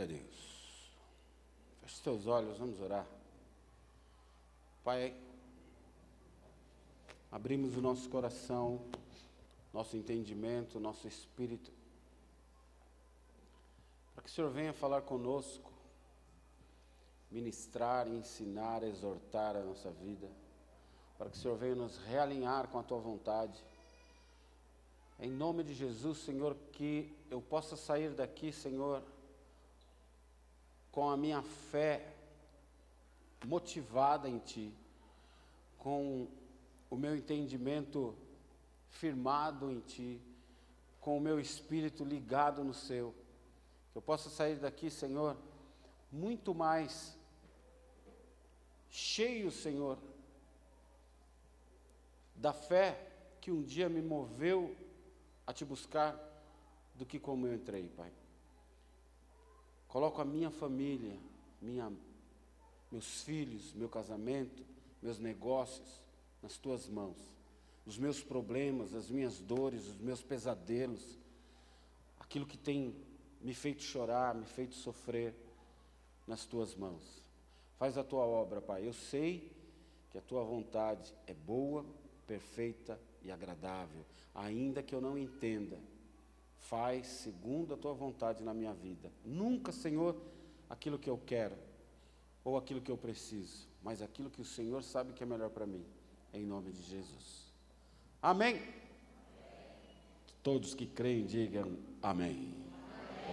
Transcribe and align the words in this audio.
Glória 0.00 0.16
a 0.16 0.18
Deus. 0.18 0.90
Feche 1.82 1.94
os 1.94 2.00
teus 2.00 2.26
olhos, 2.26 2.56
vamos 2.56 2.80
orar. 2.80 3.06
Pai, 4.82 5.14
abrimos 7.30 7.76
o 7.76 7.82
nosso 7.82 8.08
coração, 8.08 8.80
nosso 9.74 9.98
entendimento, 9.98 10.80
nosso 10.80 11.06
espírito, 11.06 11.70
para 14.14 14.24
que 14.24 14.30
o 14.30 14.32
Senhor 14.32 14.50
venha 14.50 14.72
falar 14.72 15.02
conosco, 15.02 15.70
ministrar, 17.30 18.08
ensinar, 18.08 18.82
exortar 18.82 19.54
a 19.54 19.62
nossa 19.62 19.90
vida, 19.90 20.30
para 21.18 21.28
que 21.28 21.36
o 21.36 21.40
Senhor 21.40 21.58
venha 21.58 21.74
nos 21.74 21.98
realinhar 21.98 22.68
com 22.68 22.78
a 22.78 22.82
tua 22.82 22.98
vontade. 22.98 23.62
Em 25.18 25.30
nome 25.30 25.62
de 25.62 25.74
Jesus, 25.74 26.18
Senhor, 26.20 26.56
que 26.72 27.14
eu 27.30 27.42
possa 27.42 27.76
sair 27.76 28.14
daqui, 28.14 28.50
Senhor, 28.50 29.02
com 30.90 31.08
a 31.08 31.16
minha 31.16 31.42
fé 31.42 32.14
motivada 33.44 34.28
em 34.28 34.38
Ti, 34.38 34.74
com 35.78 36.28
o 36.90 36.96
meu 36.96 37.16
entendimento 37.16 38.14
firmado 38.88 39.70
em 39.70 39.80
Ti, 39.80 40.20
com 41.00 41.16
o 41.16 41.20
meu 41.20 41.40
espírito 41.40 42.04
ligado 42.04 42.62
no 42.64 42.74
Seu. 42.74 43.14
Que 43.92 43.98
eu 43.98 44.02
possa 44.02 44.28
sair 44.28 44.56
daqui, 44.56 44.90
Senhor, 44.90 45.36
muito 46.10 46.54
mais 46.54 47.16
cheio, 48.88 49.50
Senhor, 49.50 49.98
da 52.34 52.52
fé 52.52 53.06
que 53.40 53.50
um 53.50 53.62
dia 53.62 53.88
me 53.88 54.02
moveu 54.02 54.76
a 55.46 55.52
Te 55.52 55.64
buscar, 55.64 56.18
do 56.94 57.06
que 57.06 57.18
como 57.18 57.46
eu 57.46 57.54
entrei, 57.54 57.88
Pai. 57.88 58.12
Coloco 59.90 60.22
a 60.22 60.24
minha 60.24 60.50
família, 60.50 61.18
minha, 61.60 61.92
meus 62.92 63.22
filhos, 63.22 63.72
meu 63.74 63.88
casamento, 63.88 64.64
meus 65.02 65.18
negócios 65.18 66.00
nas 66.40 66.56
tuas 66.56 66.88
mãos. 66.88 67.18
Os 67.84 67.98
meus 67.98 68.22
problemas, 68.22 68.94
as 68.94 69.10
minhas 69.10 69.40
dores, 69.40 69.88
os 69.88 69.98
meus 69.98 70.22
pesadelos, 70.22 71.18
aquilo 72.20 72.46
que 72.46 72.56
tem 72.56 72.94
me 73.40 73.52
feito 73.52 73.82
chorar, 73.82 74.32
me 74.32 74.46
feito 74.46 74.76
sofrer, 74.76 75.34
nas 76.24 76.44
tuas 76.44 76.76
mãos. 76.76 77.24
Faz 77.76 77.98
a 77.98 78.04
tua 78.04 78.22
obra, 78.22 78.60
Pai. 78.60 78.86
Eu 78.86 78.92
sei 78.92 79.50
que 80.10 80.18
a 80.18 80.22
tua 80.22 80.44
vontade 80.44 81.12
é 81.26 81.34
boa, 81.34 81.84
perfeita 82.28 83.00
e 83.22 83.32
agradável, 83.32 84.04
ainda 84.32 84.84
que 84.84 84.94
eu 84.94 85.00
não 85.00 85.18
entenda 85.18 85.76
faz 86.60 87.06
segundo 87.06 87.74
a 87.74 87.76
tua 87.76 87.92
vontade 87.92 88.42
na 88.42 88.54
minha 88.54 88.72
vida. 88.72 89.10
Nunca, 89.24 89.72
Senhor, 89.72 90.16
aquilo 90.68 90.98
que 90.98 91.10
eu 91.10 91.18
quero 91.18 91.56
ou 92.44 92.56
aquilo 92.56 92.80
que 92.80 92.90
eu 92.90 92.96
preciso, 92.96 93.68
mas 93.82 94.02
aquilo 94.02 94.30
que 94.30 94.40
o 94.40 94.44
Senhor 94.44 94.82
sabe 94.82 95.12
que 95.12 95.22
é 95.22 95.26
melhor 95.26 95.50
para 95.50 95.66
mim, 95.66 95.84
em 96.32 96.44
nome 96.44 96.72
de 96.72 96.82
Jesus. 96.82 97.52
Amém. 98.22 98.56
amém. 98.56 98.80
Todos 100.42 100.74
que 100.74 100.86
creem, 100.86 101.26
digam 101.26 101.76
amém. 102.02 102.54
amém. 102.54 102.54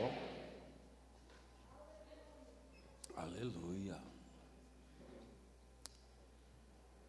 Oh. 0.03 0.27
Aleluia. 3.19 3.97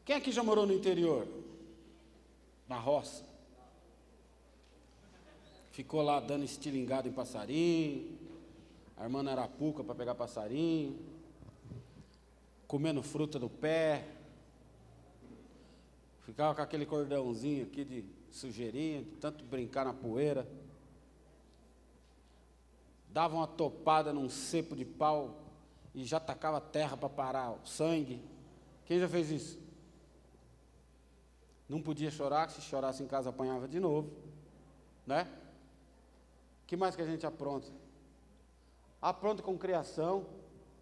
Quem 0.05 0.17
aqui 0.17 0.33
já 0.33 0.43
morou 0.43 0.67
no 0.67 0.73
interior? 0.73 1.29
Na 2.67 2.79
roça? 2.79 3.28
Ficou 5.79 6.03
lá 6.03 6.19
dando 6.19 6.45
estilingado 6.45 7.07
em 7.07 7.12
passarinho, 7.12 8.19
armando 8.97 9.31
arapuca 9.31 9.84
para 9.84 9.94
pegar 9.94 10.16
passarinho, 10.16 10.99
comendo 12.66 13.00
fruta 13.00 13.39
do 13.39 13.49
pé, 13.49 14.05
ficava 16.22 16.53
com 16.53 16.62
aquele 16.62 16.84
cordãozinho 16.84 17.62
aqui 17.62 17.84
de 17.84 18.05
sujeirinha, 18.33 19.05
de 19.05 19.11
tanto 19.21 19.44
brincar 19.44 19.84
na 19.84 19.94
poeira, 19.94 20.49
dava 23.09 23.37
uma 23.37 23.47
topada 23.47 24.12
num 24.12 24.28
cepo 24.28 24.75
de 24.75 24.84
pau 24.84 25.45
e 25.95 26.05
já 26.05 26.19
tacava 26.19 26.60
terra 26.60 26.97
para 26.97 27.09
parar 27.09 27.53
o 27.53 27.65
sangue. 27.65 28.21
Quem 28.84 28.99
já 28.99 29.09
fez 29.09 29.31
isso? 29.31 29.60
Não 31.69 31.81
podia 31.81 32.10
chorar, 32.10 32.50
se 32.50 32.60
chorasse 32.62 33.00
em 33.00 33.06
casa 33.06 33.31
apanhava 33.31 33.69
de 33.69 33.78
novo, 33.78 34.10
né? 35.06 35.28
Que 36.69 36.77
mais 36.77 36.95
que 36.95 37.01
a 37.01 37.06
gente 37.06 37.27
apronta? 37.27 37.67
Apronta 39.01 39.43
com 39.43 39.56
criação, 39.56 40.27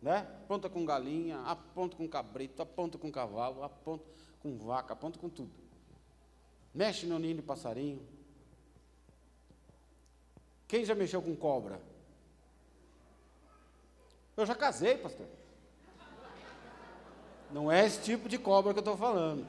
né? 0.02 0.26
Apronta 0.42 0.68
com 0.68 0.84
galinha, 0.84 1.38
apronta 1.42 1.96
com 1.96 2.08
cabrito, 2.08 2.60
apronta 2.60 2.98
com 2.98 3.10
cavalo, 3.10 3.62
apronta 3.62 4.04
com 4.40 4.58
vaca, 4.58 4.94
apronta 4.94 5.16
com 5.16 5.28
tudo. 5.28 5.52
Mexe 6.74 7.06
no 7.06 7.20
ninho 7.20 7.36
de 7.36 7.42
passarinho. 7.42 8.04
Quem 10.66 10.84
já 10.84 10.92
mexeu 10.92 11.22
com 11.22 11.36
cobra? 11.36 11.80
Eu 14.36 14.44
já 14.44 14.56
casei, 14.56 14.98
pastor. 14.98 15.28
Não 17.52 17.70
é 17.70 17.86
esse 17.86 18.02
tipo 18.02 18.28
de 18.28 18.38
cobra 18.38 18.72
que 18.72 18.80
eu 18.80 18.82
estou 18.82 18.96
falando. 18.96 19.46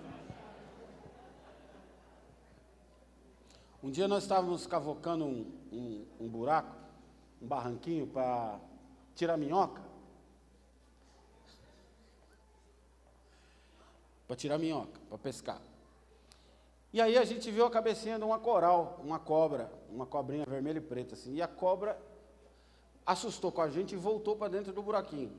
Um 3.81 3.90
dia 3.90 4.08
nós 4.08 4.22
estávamos 4.22 4.68
cavocando 4.68 5.26
um, 5.26 5.56
um, 5.72 6.05
um 6.19 6.28
buraco, 6.28 6.75
um 7.41 7.47
barranquinho 7.47 8.07
para 8.07 8.59
tirar 9.16 9.38
minhoca. 9.38 9.81
Para 14.28 14.35
tirar 14.35 14.57
minhoca, 14.57 15.00
para 15.09 15.17
pescar. 15.17 15.61
E 16.91 17.01
aí 17.01 17.17
a 17.17 17.25
gente 17.25 17.51
viu 17.51 17.66
a 17.66 17.69
cabecinha 17.69 18.17
de 18.17 18.23
uma 18.23 18.39
coral, 18.39 19.00
uma 19.03 19.19
cobra, 19.19 19.72
uma 19.89 20.05
cobrinha 20.05 20.45
vermelha 20.47 20.79
e 20.79 20.81
preta 20.81 21.16
assim. 21.16 21.35
E 21.35 21.41
a 21.41 21.47
cobra 21.47 21.99
assustou 23.05 23.51
com 23.51 23.61
a 23.61 23.69
gente 23.69 23.94
e 23.94 23.97
voltou 23.97 24.35
para 24.35 24.49
dentro 24.49 24.73
do 24.73 24.81
buraquinho. 24.81 25.31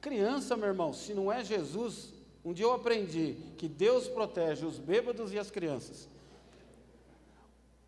Criança, 0.00 0.56
meu 0.56 0.68
irmão, 0.68 0.92
se 0.92 1.14
não 1.14 1.32
é 1.32 1.42
Jesus, 1.42 2.12
um 2.44 2.52
dia 2.52 2.66
eu 2.66 2.72
aprendi 2.72 3.36
que 3.56 3.66
Deus 3.66 4.06
protege 4.06 4.66
os 4.66 4.78
bêbados 4.78 5.32
e 5.32 5.38
as 5.38 5.50
crianças. 5.50 6.08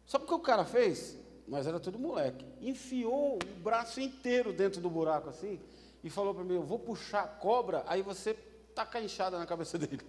Sabe 0.07 0.25
o 0.25 0.29
que 0.29 0.35
o 0.35 0.39
cara 0.39 0.65
fez? 0.65 1.19
Mas 1.47 1.67
era 1.67 1.79
tudo 1.79 1.99
moleque. 1.99 2.45
Enfiou 2.61 3.37
o 3.37 3.61
braço 3.61 4.01
inteiro 4.01 4.53
dentro 4.53 4.81
do 4.81 4.91
buraco 4.91 5.29
assim 5.29 5.61
e 6.03 6.11
falou 6.11 6.35
para 6.35 6.45
mim: 6.45 6.55
Eu 6.55 6.63
vou 6.63 6.79
puxar 6.79 7.23
a 7.23 7.29
cobra, 7.29 7.85
aí 7.87 8.03
você 8.03 8.35
taca 8.75 8.99
a 8.99 9.03
enxada 9.03 9.39
na 9.39 9.47
cabeça 9.47 9.79
dele. 9.79 10.03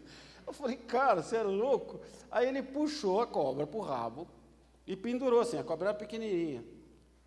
Eu 0.45 0.53
falei: 0.53 0.77
Cara, 0.77 1.21
você 1.21 1.37
é 1.37 1.43
louco? 1.43 1.99
Aí 2.31 2.47
ele 2.47 2.63
puxou 2.63 3.21
a 3.21 3.27
cobra 3.27 3.67
para 3.67 3.77
o 3.77 3.81
rabo 3.81 4.27
e 4.85 4.95
pendurou 4.95 5.41
assim. 5.41 5.57
A 5.57 5.63
cobra 5.63 5.89
era 5.89 5.97
pequenininha. 5.97 6.63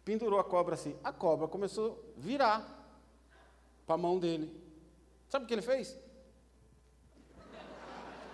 Pendurou 0.05 0.41
a 0.41 0.45
cobra 0.45 0.75
assim. 0.75 0.97
A 1.05 1.13
cobra 1.13 1.47
começou 1.47 2.13
a 2.17 2.21
virar 2.21 2.93
para 3.87 3.95
a 3.95 3.99
mão 3.99 4.19
dele. 4.19 4.51
Sabe 5.29 5.45
o 5.45 5.49
que 5.49 5.55
ele 5.55 5.63
fez? 5.63 5.97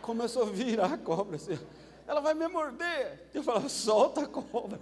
Começou 0.00 0.44
a 0.44 0.46
virar 0.46 0.92
a 0.94 0.98
cobra 0.98 1.36
assim 1.36 1.58
ela 2.06 2.20
vai 2.20 2.34
me 2.34 2.46
morder. 2.48 3.28
Eu 3.34 3.42
falava, 3.42 3.68
solta 3.68 4.22
a 4.22 4.26
cobra. 4.26 4.80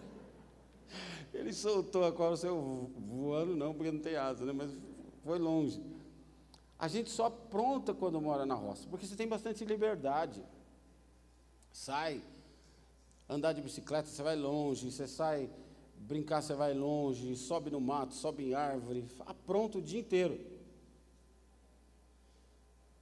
Ele 1.35 1.53
soltou 1.53 2.05
a 2.05 2.13
cobra, 2.13 2.37
saiu 2.37 2.91
voando, 2.97 3.57
não, 3.57 3.75
porque 3.75 3.91
não 3.91 4.01
tem 4.01 4.15
asa, 4.15 4.47
né? 4.47 4.53
mas 4.53 4.71
foi 5.25 5.39
longe. 5.39 5.83
A 6.79 6.87
gente 6.87 7.11
só 7.11 7.27
apronta 7.27 7.93
quando 7.93 8.21
mora 8.21 8.47
na 8.47 8.55
roça, 8.55 8.87
porque 8.89 9.05
você 9.05 9.17
tem 9.17 9.27
bastante 9.27 9.65
liberdade. 9.65 10.45
Sai, 11.73 12.23
andar 13.29 13.53
de 13.53 13.61
bicicleta, 13.61 14.09
você 14.09 14.23
vai 14.23 14.37
longe, 14.37 14.91
você 14.91 15.09
sai 15.09 15.51
brincar, 15.97 16.41
você 16.41 16.55
vai 16.55 16.73
longe, 16.73 17.35
sobe 17.37 17.71
no 17.71 17.81
mato, 17.81 18.15
sobe 18.15 18.51
em 18.51 18.55
árvore, 18.55 19.09
apronta 19.27 19.79
o 19.79 19.83
dia 19.83 19.99
inteiro. 19.99 20.39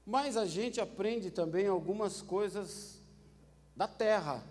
Mas 0.07 0.37
a 0.37 0.47
gente 0.47 0.81
aprende 0.81 1.31
também 1.31 1.67
algumas 1.67 2.23
coisas 2.23 3.01
da 3.77 3.87
terra, 3.87 4.43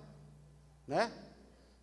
né? 0.87 1.11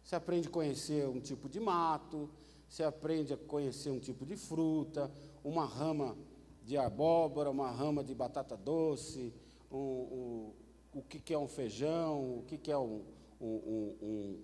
Você 0.08 0.16
aprende 0.16 0.48
a 0.48 0.50
conhecer 0.50 1.06
um 1.06 1.20
tipo 1.20 1.50
de 1.50 1.60
mato, 1.60 2.30
você 2.66 2.82
aprende 2.82 3.34
a 3.34 3.36
conhecer 3.36 3.90
um 3.90 3.98
tipo 3.98 4.24
de 4.24 4.38
fruta, 4.38 5.12
uma 5.44 5.66
rama 5.66 6.16
de 6.64 6.78
abóbora, 6.78 7.50
uma 7.50 7.70
rama 7.70 8.02
de 8.02 8.14
batata 8.14 8.56
doce, 8.56 9.34
um, 9.70 9.76
um, 9.76 10.52
o 10.94 11.02
que, 11.02 11.20
que, 11.20 11.34
é 11.34 11.38
um 11.38 11.46
feijão, 11.46 12.38
o 12.38 12.44
que, 12.46 12.56
que 12.56 12.72
é 12.72 12.78
um, 12.78 13.04
um, 13.38 14.42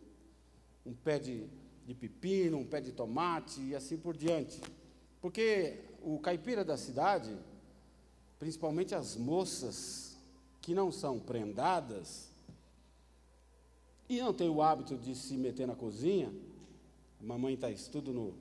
um 0.84 0.92
pé 0.92 1.18
de, 1.18 1.46
de 1.86 1.94
pepino, 1.94 2.58
um 2.58 2.66
pé 2.66 2.82
de 2.82 2.92
tomate 2.92 3.62
e 3.62 3.74
assim 3.74 3.96
por 3.96 4.14
diante. 4.14 4.60
Porque 5.18 5.78
o 6.02 6.18
caipira 6.18 6.62
da 6.62 6.76
cidade, 6.76 7.34
principalmente 8.38 8.94
as 8.94 9.16
moças 9.16 10.18
que 10.60 10.74
não 10.74 10.92
são 10.92 11.18
prendadas, 11.18 12.33
e 14.16 14.20
não 14.20 14.32
tem 14.32 14.48
o 14.48 14.62
hábito 14.62 14.96
de 14.96 15.14
se 15.14 15.36
meter 15.36 15.66
na 15.66 15.74
cozinha, 15.74 16.32
a 17.20 17.24
mamãe 17.24 17.54
está 17.54 17.68
tudo 17.90 18.12
no, 18.12 18.34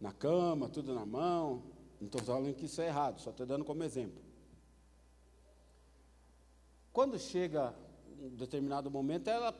na 0.00 0.12
cama, 0.12 0.68
tudo 0.68 0.94
na 0.94 1.06
mão, 1.06 1.62
Não 2.00 2.06
estou 2.06 2.22
falando 2.22 2.54
que 2.54 2.66
isso 2.66 2.80
é 2.80 2.86
errado, 2.86 3.20
só 3.20 3.30
estou 3.30 3.46
dando 3.46 3.64
como 3.64 3.82
exemplo. 3.82 4.22
Quando 6.92 7.18
chega 7.18 7.74
um 8.20 8.30
determinado 8.30 8.90
momento, 8.90 9.28
ela 9.28 9.54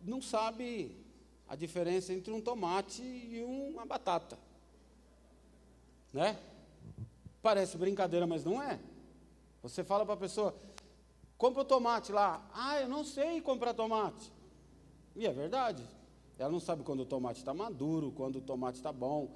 não 0.00 0.20
sabe 0.20 0.96
a 1.48 1.54
diferença 1.54 2.12
entre 2.12 2.32
um 2.32 2.40
tomate 2.40 3.02
e 3.02 3.42
uma 3.44 3.84
batata. 3.84 4.38
Né? 6.12 6.38
Parece 7.42 7.76
brincadeira, 7.76 8.26
mas 8.26 8.44
não 8.44 8.60
é. 8.60 8.80
Você 9.62 9.84
fala 9.84 10.04
para 10.04 10.14
a 10.14 10.18
pessoa, 10.18 10.54
compra 11.38 11.62
o 11.62 11.64
tomate 11.64 12.12
lá. 12.12 12.48
Ah, 12.52 12.80
eu 12.80 12.88
não 12.88 13.04
sei 13.04 13.40
comprar 13.40 13.74
tomate. 13.74 14.32
E 15.16 15.26
é 15.26 15.32
verdade. 15.32 15.82
Ela 16.38 16.50
não 16.50 16.60
sabe 16.60 16.84
quando 16.84 17.00
o 17.00 17.06
tomate 17.06 17.38
está 17.38 17.54
maduro, 17.54 18.12
quando 18.12 18.36
o 18.36 18.40
tomate 18.40 18.76
está 18.76 18.92
bom. 18.92 19.34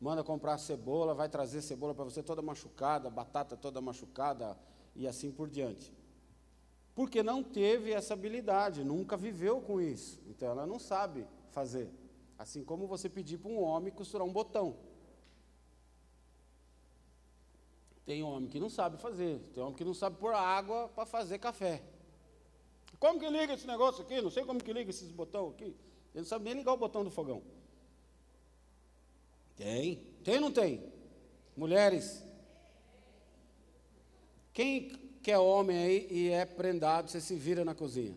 Manda 0.00 0.22
comprar 0.22 0.58
cebola, 0.58 1.14
vai 1.14 1.28
trazer 1.28 1.62
cebola 1.62 1.94
para 1.94 2.04
você 2.04 2.22
toda 2.22 2.42
machucada, 2.42 3.08
batata 3.08 3.56
toda 3.56 3.80
machucada 3.80 4.58
e 4.94 5.08
assim 5.08 5.32
por 5.32 5.48
diante. 5.48 5.92
Porque 6.94 7.22
não 7.22 7.42
teve 7.42 7.92
essa 7.92 8.12
habilidade, 8.12 8.84
nunca 8.84 9.16
viveu 9.16 9.62
com 9.62 9.80
isso. 9.80 10.20
Então 10.26 10.48
ela 10.48 10.66
não 10.66 10.78
sabe 10.78 11.26
fazer. 11.50 11.88
Assim 12.38 12.62
como 12.62 12.86
você 12.86 13.08
pedir 13.08 13.38
para 13.38 13.50
um 13.50 13.62
homem 13.62 13.92
costurar 13.92 14.26
um 14.26 14.32
botão. 14.32 14.76
Tem 18.04 18.22
homem 18.22 18.48
que 18.50 18.60
não 18.60 18.68
sabe 18.68 18.98
fazer, 18.98 19.38
tem 19.54 19.62
homem 19.62 19.76
que 19.76 19.84
não 19.84 19.94
sabe 19.94 20.16
pôr 20.16 20.34
água 20.34 20.88
para 20.88 21.06
fazer 21.06 21.38
café. 21.38 21.80
Como 23.02 23.18
que 23.18 23.28
liga 23.28 23.54
esse 23.54 23.66
negócio 23.66 24.04
aqui? 24.04 24.20
Não 24.20 24.30
sei 24.30 24.44
como 24.44 24.62
que 24.62 24.72
liga 24.72 24.88
esses 24.88 25.10
botões 25.10 25.54
aqui. 25.54 25.64
Ele 25.64 25.76
não 26.14 26.24
sabe 26.24 26.44
nem 26.44 26.54
ligar 26.54 26.72
o 26.72 26.76
botão 26.76 27.02
do 27.02 27.10
fogão. 27.10 27.42
Tem. 29.56 29.96
Tem 30.22 30.36
ou 30.36 30.40
não 30.40 30.52
tem? 30.52 30.80
Mulheres. 31.56 32.22
Quem 34.52 34.90
que 35.20 35.32
é 35.32 35.36
homem 35.36 35.76
aí 35.78 36.06
e 36.12 36.30
é 36.30 36.44
prendado, 36.44 37.10
você 37.10 37.20
se 37.20 37.34
vira 37.34 37.64
na 37.64 37.74
cozinha? 37.74 38.16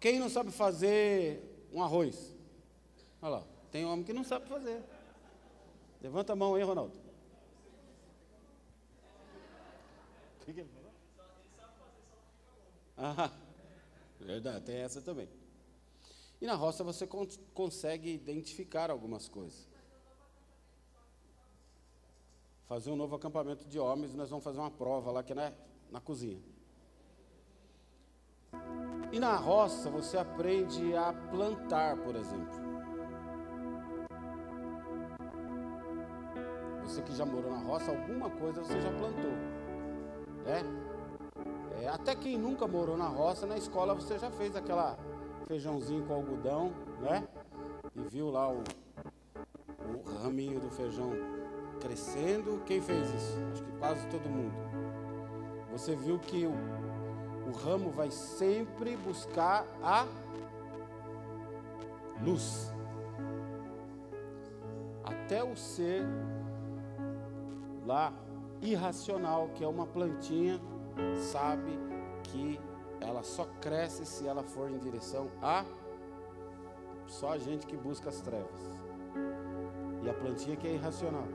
Quem 0.00 0.18
não 0.18 0.30
sabe 0.30 0.50
fazer 0.50 1.68
um 1.70 1.82
arroz? 1.82 2.34
Olha 3.20 3.30
lá, 3.30 3.46
tem 3.70 3.84
homem 3.84 4.06
que 4.06 4.12
não 4.14 4.24
sabe 4.24 4.48
fazer. 4.48 4.82
Levanta 6.00 6.32
a 6.32 6.36
mão 6.36 6.54
aí, 6.54 6.62
Ronaldo. 6.62 6.96
O 10.40 10.44
que, 10.46 10.64
falou? 10.64 10.73
Ah, 12.96 13.30
verdade, 14.20 14.64
tem 14.64 14.76
essa 14.76 15.00
também. 15.00 15.28
E 16.40 16.46
na 16.46 16.54
roça 16.54 16.84
você 16.84 17.08
consegue 17.52 18.12
identificar 18.12 18.90
algumas 18.90 19.28
coisas. 19.28 19.68
Fazer 22.66 22.90
um 22.90 22.96
novo 22.96 23.16
acampamento 23.16 23.66
de 23.66 23.78
homens, 23.78 24.14
nós 24.14 24.30
vamos 24.30 24.44
fazer 24.44 24.58
uma 24.58 24.70
prova 24.70 25.10
lá 25.10 25.22
que 25.22 25.32
é 25.32 25.34
na, 25.34 25.52
na 25.90 26.00
cozinha. 26.00 26.40
E 29.12 29.20
na 29.20 29.36
roça 29.36 29.90
você 29.90 30.16
aprende 30.16 30.94
a 30.96 31.12
plantar, 31.12 31.96
por 31.98 32.16
exemplo. 32.16 32.64
Você 36.82 37.02
que 37.02 37.14
já 37.14 37.24
morou 37.24 37.50
na 37.50 37.58
roça, 37.58 37.90
alguma 37.90 38.30
coisa 38.30 38.62
você 38.62 38.80
já 38.80 38.90
plantou. 38.92 39.32
Né? 40.44 40.83
É, 41.84 41.88
até 41.88 42.14
quem 42.14 42.38
nunca 42.38 42.66
morou 42.66 42.96
na 42.96 43.06
roça, 43.06 43.46
na 43.46 43.58
escola 43.58 43.92
você 43.94 44.18
já 44.18 44.30
fez 44.30 44.56
aquela 44.56 44.96
feijãozinho 45.46 46.02
com 46.06 46.14
algodão, 46.14 46.72
né? 46.98 47.28
E 47.94 48.00
viu 48.00 48.30
lá 48.30 48.50
o, 48.50 48.62
o 49.84 50.22
raminho 50.22 50.58
do 50.58 50.70
feijão 50.70 51.10
crescendo. 51.82 52.62
Quem 52.64 52.80
fez 52.80 53.06
isso? 53.10 53.38
Acho 53.52 53.62
que 53.62 53.72
quase 53.72 54.06
todo 54.06 54.30
mundo. 54.30 54.54
Você 55.72 55.94
viu 55.94 56.18
que 56.18 56.46
o, 56.46 56.54
o 57.50 57.52
ramo 57.52 57.90
vai 57.90 58.10
sempre 58.10 58.96
buscar 58.96 59.66
a 59.82 60.06
luz. 62.22 62.72
Até 65.04 65.44
o 65.44 65.54
ser 65.54 66.02
lá 67.84 68.10
irracional, 68.62 69.50
que 69.54 69.62
é 69.62 69.68
uma 69.68 69.86
plantinha, 69.86 70.58
sabe 71.16 71.78
que 72.22 72.60
ela 73.00 73.22
só 73.22 73.44
cresce 73.60 74.04
se 74.06 74.26
ela 74.26 74.42
for 74.42 74.70
em 74.70 74.78
direção 74.78 75.30
a 75.42 75.64
só 77.06 77.32
a 77.32 77.38
gente 77.38 77.66
que 77.66 77.76
busca 77.76 78.08
as 78.08 78.20
trevas. 78.20 78.60
E 80.02 80.08
a 80.08 80.14
plantinha 80.14 80.56
que 80.56 80.66
é 80.66 80.74
irracional. 80.74 81.28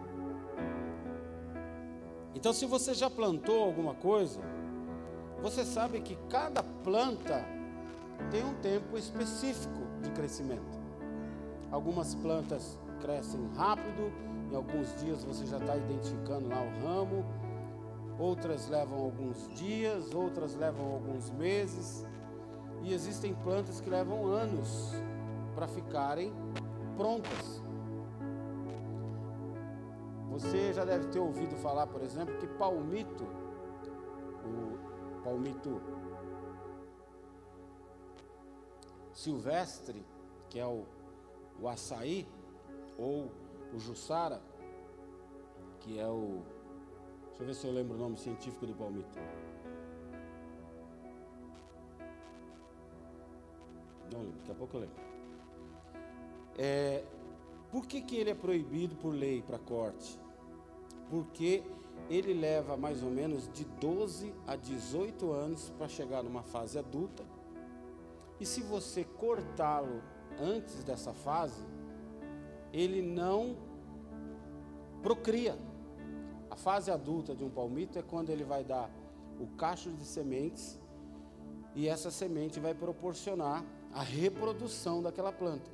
Então, 2.35 2.53
se 2.53 2.65
você 2.65 2.93
já 2.93 3.09
plantou 3.09 3.63
alguma 3.63 3.95
coisa, 3.95 4.39
você 5.41 5.65
sabe 5.65 6.01
que 6.01 6.15
cada 6.29 6.63
planta 6.63 7.43
tem 8.31 8.43
um 8.43 8.53
tempo 8.55 8.97
específico 8.97 9.79
de 10.01 10.11
crescimento. 10.11 10.79
Algumas 11.71 12.13
plantas 12.15 12.77
crescem 13.01 13.47
rápido, 13.55 14.11
em 14.51 14.55
alguns 14.55 14.93
dias 15.01 15.23
você 15.23 15.45
já 15.45 15.57
está 15.57 15.75
identificando 15.77 16.49
lá 16.49 16.61
o 16.61 16.85
ramo, 16.85 17.25
outras 18.19 18.67
levam 18.67 18.99
alguns 18.99 19.47
dias, 19.55 20.13
outras 20.13 20.53
levam 20.55 20.85
alguns 20.91 21.31
meses, 21.31 22.05
e 22.83 22.93
existem 22.93 23.33
plantas 23.33 23.79
que 23.79 23.89
levam 23.89 24.25
anos 24.25 24.91
para 25.55 25.67
ficarem 25.67 26.33
prontas. 26.97 27.63
Você 30.29 30.73
já 30.73 30.85
deve 30.85 31.07
ter 31.07 31.19
ouvido 31.19 31.55
falar, 31.55 31.87
por 31.87 32.01
exemplo, 32.01 32.37
que 32.37 32.47
palmito, 32.47 33.25
o 34.45 35.21
palmito 35.23 35.81
silvestre, 39.13 40.05
que 40.49 40.59
é 40.59 40.65
o, 40.65 40.85
o 41.59 41.67
açaí, 41.67 42.27
ou 42.97 43.31
o 43.73 43.79
jussara, 43.79 44.41
que 45.79 45.99
é 45.99 46.07
o 46.07 46.41
Deixa 47.39 47.43
eu 47.43 47.47
ver 47.47 47.53
se 47.53 47.67
eu 47.67 47.71
lembro 47.71 47.95
o 47.95 47.97
nome 47.97 48.17
científico 48.17 48.67
do 48.67 48.73
palmito. 48.73 49.17
Não 54.11 54.19
lembro, 54.19 54.37
daqui 54.39 54.51
a 54.51 54.55
pouco 54.55 54.75
eu 54.75 54.81
lembro. 54.81 54.95
É, 56.57 57.05
por 57.71 57.85
que, 57.85 58.01
que 58.01 58.17
ele 58.17 58.31
é 58.31 58.35
proibido 58.35 58.93
por 58.97 59.13
lei 59.13 59.41
para 59.41 59.57
corte? 59.57 60.19
Porque 61.09 61.63
ele 62.09 62.33
leva 62.33 62.75
mais 62.75 63.01
ou 63.03 63.09
menos 63.09 63.49
de 63.53 63.63
12 63.63 64.33
a 64.45 64.57
18 64.57 65.31
anos 65.31 65.69
para 65.77 65.87
chegar 65.87 66.21
numa 66.21 66.43
fase 66.43 66.77
adulta. 66.77 67.23
E 68.37 68.45
se 68.45 68.61
você 68.61 69.05
cortá-lo 69.05 70.01
antes 70.41 70.83
dessa 70.83 71.13
fase, 71.13 71.65
ele 72.73 73.01
não 73.01 73.55
procria 75.01 75.57
fase 76.59 76.91
adulta 76.91 77.33
de 77.33 77.43
um 77.43 77.49
palmito 77.49 77.97
é 77.97 78.01
quando 78.01 78.29
ele 78.29 78.43
vai 78.43 78.63
dar 78.63 78.89
o 79.39 79.47
cacho 79.57 79.89
de 79.91 80.03
sementes 80.03 80.77
e 81.73 81.87
essa 81.87 82.11
semente 82.11 82.59
vai 82.59 82.73
proporcionar 82.73 83.63
a 83.93 84.01
reprodução 84.01 85.01
daquela 85.01 85.31
planta. 85.31 85.69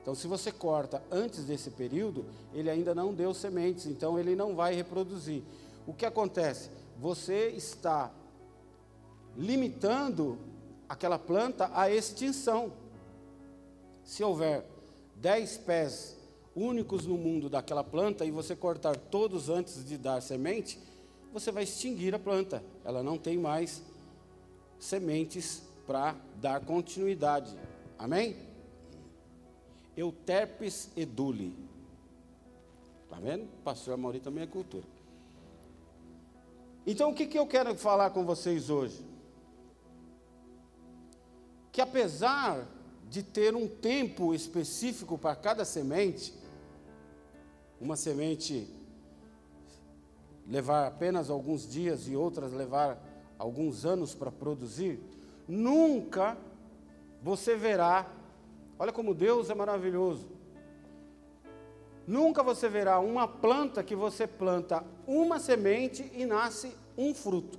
Então, 0.00 0.14
se 0.14 0.26
você 0.26 0.50
corta 0.50 1.02
antes 1.10 1.44
desse 1.44 1.70
período, 1.70 2.24
ele 2.52 2.68
ainda 2.68 2.94
não 2.94 3.14
deu 3.14 3.32
sementes, 3.32 3.86
então 3.86 4.18
ele 4.18 4.34
não 4.34 4.56
vai 4.56 4.74
reproduzir. 4.74 5.42
O 5.86 5.92
que 5.92 6.06
acontece? 6.06 6.70
Você 6.98 7.50
está 7.50 8.10
limitando 9.36 10.38
aquela 10.88 11.18
planta 11.18 11.70
à 11.72 11.90
extinção. 11.90 12.72
Se 14.02 14.24
houver 14.24 14.66
10 15.16 15.58
pés 15.58 16.16
únicos 16.54 17.06
no 17.06 17.16
mundo 17.16 17.48
daquela 17.48 17.82
planta 17.82 18.24
e 18.24 18.30
você 18.30 18.54
cortar 18.54 18.96
todos 18.96 19.48
antes 19.48 19.84
de 19.84 19.96
dar 19.96 20.20
semente, 20.20 20.78
você 21.32 21.50
vai 21.50 21.64
extinguir 21.64 22.14
a 22.14 22.18
planta. 22.18 22.62
Ela 22.84 23.02
não 23.02 23.16
tem 23.16 23.38
mais 23.38 23.82
sementes 24.78 25.62
para 25.86 26.14
dar 26.40 26.60
continuidade. 26.60 27.56
Amém? 27.98 28.36
Euterpes 29.96 30.90
edule. 30.96 31.56
Está 33.04 33.16
vendo? 33.18 33.46
Pastor 33.62 33.96
Mauri 33.96 34.20
também 34.20 34.44
é 34.44 34.46
cultura. 34.46 34.84
Então, 36.86 37.10
o 37.10 37.14
que, 37.14 37.26
que 37.26 37.38
eu 37.38 37.46
quero 37.46 37.74
falar 37.74 38.10
com 38.10 38.24
vocês 38.24 38.68
hoje? 38.68 39.04
Que 41.70 41.80
apesar 41.80 42.66
de 43.08 43.22
ter 43.22 43.54
um 43.54 43.68
tempo 43.68 44.34
específico 44.34 45.16
para 45.16 45.36
cada 45.36 45.64
semente, 45.64 46.34
uma 47.82 47.96
semente 47.96 48.72
levar 50.46 50.86
apenas 50.86 51.28
alguns 51.28 51.68
dias 51.68 52.06
e 52.06 52.14
outras 52.14 52.52
levar 52.52 52.96
alguns 53.36 53.84
anos 53.84 54.14
para 54.14 54.30
produzir, 54.30 55.00
nunca 55.48 56.36
você 57.20 57.56
verá. 57.56 58.06
Olha 58.78 58.92
como 58.92 59.12
Deus 59.12 59.50
é 59.50 59.54
maravilhoso. 59.54 60.28
Nunca 62.06 62.40
você 62.40 62.68
verá 62.68 63.00
uma 63.00 63.26
planta 63.26 63.82
que 63.82 63.96
você 63.96 64.28
planta 64.28 64.84
uma 65.04 65.40
semente 65.40 66.08
e 66.14 66.24
nasce 66.24 66.76
um 66.96 67.12
fruto. 67.12 67.58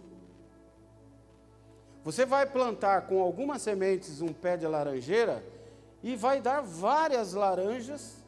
Você 2.06 2.26
vai 2.26 2.46
plantar 2.46 3.08
com 3.08 3.22
algumas 3.22 3.62
sementes 3.62 4.22
um 4.22 4.32
pé 4.32 4.56
de 4.56 4.68
laranjeira 4.68 5.44
e 6.02 6.16
vai 6.16 6.40
dar 6.40 6.62
várias 6.62 7.34
laranjas 7.34 8.23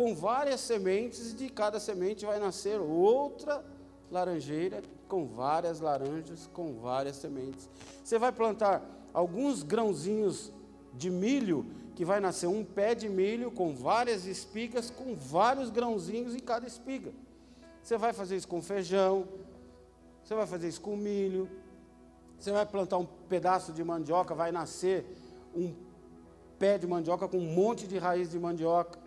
com 0.00 0.14
várias 0.14 0.60
sementes, 0.60 1.32
e 1.32 1.34
de 1.34 1.50
cada 1.50 1.78
semente 1.78 2.24
vai 2.24 2.38
nascer 2.38 2.80
outra 2.80 3.62
laranjeira 4.10 4.80
com 5.06 5.26
várias 5.26 5.78
laranjas, 5.78 6.48
com 6.54 6.80
várias 6.80 7.16
sementes. 7.16 7.68
Você 8.02 8.18
vai 8.18 8.32
plantar 8.32 8.82
alguns 9.12 9.62
grãozinhos 9.62 10.50
de 10.94 11.10
milho, 11.10 11.66
que 11.94 12.02
vai 12.02 12.18
nascer 12.18 12.46
um 12.46 12.64
pé 12.64 12.94
de 12.94 13.10
milho 13.10 13.50
com 13.50 13.74
várias 13.74 14.24
espigas, 14.24 14.88
com 14.90 15.14
vários 15.14 15.68
grãozinhos 15.68 16.34
em 16.34 16.38
cada 16.38 16.66
espiga. 16.66 17.12
Você 17.82 17.98
vai 17.98 18.14
fazer 18.14 18.36
isso 18.36 18.48
com 18.48 18.62
feijão, 18.62 19.28
você 20.24 20.34
vai 20.34 20.46
fazer 20.46 20.68
isso 20.68 20.80
com 20.80 20.96
milho, 20.96 21.46
você 22.38 22.50
vai 22.50 22.64
plantar 22.64 22.96
um 22.96 23.06
pedaço 23.28 23.70
de 23.70 23.84
mandioca, 23.84 24.34
vai 24.34 24.50
nascer 24.50 25.04
um 25.54 25.74
pé 26.58 26.78
de 26.78 26.86
mandioca 26.86 27.28
com 27.28 27.36
um 27.36 27.52
monte 27.52 27.86
de 27.86 27.98
raiz 27.98 28.30
de 28.30 28.38
mandioca. 28.38 28.98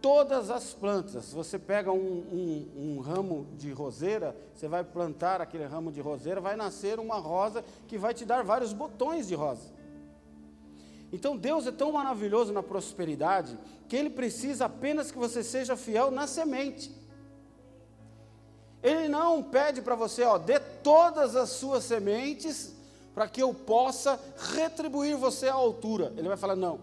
Todas 0.00 0.50
as 0.50 0.72
plantas, 0.72 1.32
você 1.32 1.58
pega 1.58 1.90
um, 1.90 1.98
um, 1.98 2.68
um, 2.76 3.00
ramo 3.00 3.46
de 3.56 3.72
roseira, 3.72 4.36
você 4.54 4.68
vai 4.68 4.84
plantar 4.84 5.40
aquele 5.40 5.64
ramo 5.64 5.90
de 5.90 6.00
roseira, 6.00 6.40
vai 6.40 6.54
nascer 6.54 6.98
uma 7.00 7.16
rosa 7.16 7.64
que 7.88 7.98
vai 7.98 8.14
te 8.14 8.24
dar 8.24 8.44
vários 8.44 8.72
botões 8.72 9.26
de 9.26 9.34
rosa. 9.34 9.74
Então 11.12 11.36
Deus 11.36 11.66
é 11.66 11.72
tão 11.72 11.92
maravilhoso 11.92 12.52
na 12.52 12.62
prosperidade 12.62 13.58
que 13.88 13.96
Ele 13.96 14.10
precisa 14.10 14.66
apenas 14.66 15.10
que 15.10 15.18
você 15.18 15.42
seja 15.42 15.76
fiel 15.76 16.10
na 16.10 16.26
semente. 16.26 16.94
Ele 18.82 19.08
não 19.08 19.42
pede 19.42 19.82
para 19.82 19.94
você, 19.94 20.22
ó, 20.22 20.38
dê 20.38 20.60
todas 20.60 21.34
as 21.34 21.50
suas 21.50 21.84
sementes 21.84 22.74
para 23.14 23.26
que 23.26 23.42
eu 23.42 23.54
possa 23.54 24.20
retribuir 24.54 25.16
você 25.16 25.48
à 25.48 25.54
altura. 25.54 26.12
Ele 26.16 26.28
vai 26.28 26.36
falar: 26.36 26.54
não, 26.54 26.80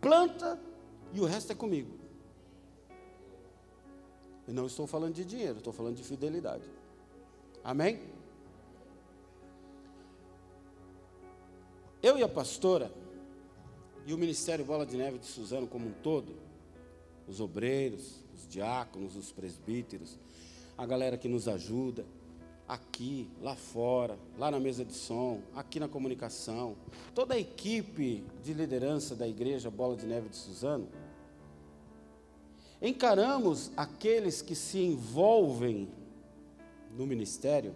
planta 0.00 0.58
e 1.12 1.20
o 1.20 1.24
resto 1.24 1.52
é 1.52 1.54
comigo. 1.54 1.95
Eu 4.46 4.54
não 4.54 4.66
estou 4.66 4.86
falando 4.86 5.14
de 5.14 5.24
dinheiro, 5.24 5.58
estou 5.58 5.72
falando 5.72 5.96
de 5.96 6.04
fidelidade. 6.04 6.64
Amém? 7.64 8.00
Eu 12.02 12.16
e 12.16 12.22
a 12.22 12.28
pastora, 12.28 12.92
e 14.06 14.14
o 14.14 14.18
Ministério 14.18 14.64
Bola 14.64 14.86
de 14.86 14.96
Neve 14.96 15.18
de 15.18 15.26
Suzano 15.26 15.66
como 15.66 15.88
um 15.88 15.92
todo, 15.92 16.36
os 17.26 17.40
obreiros, 17.40 18.22
os 18.34 18.46
diáconos, 18.46 19.16
os 19.16 19.32
presbíteros, 19.32 20.16
a 20.78 20.86
galera 20.86 21.18
que 21.18 21.28
nos 21.28 21.48
ajuda, 21.48 22.04
aqui, 22.68 23.28
lá 23.42 23.54
fora, 23.54 24.18
lá 24.38 24.50
na 24.50 24.60
mesa 24.60 24.84
de 24.84 24.92
som, 24.92 25.40
aqui 25.54 25.80
na 25.80 25.88
comunicação, 25.88 26.76
toda 27.14 27.34
a 27.34 27.38
equipe 27.38 28.24
de 28.42 28.52
liderança 28.52 29.14
da 29.14 29.26
igreja 29.26 29.70
Bola 29.70 29.96
de 29.96 30.06
Neve 30.06 30.28
de 30.28 30.36
Suzano, 30.36 30.88
encaramos 32.80 33.70
aqueles 33.76 34.42
que 34.42 34.54
se 34.54 34.78
envolvem 34.78 35.88
no 36.90 37.06
ministério 37.06 37.74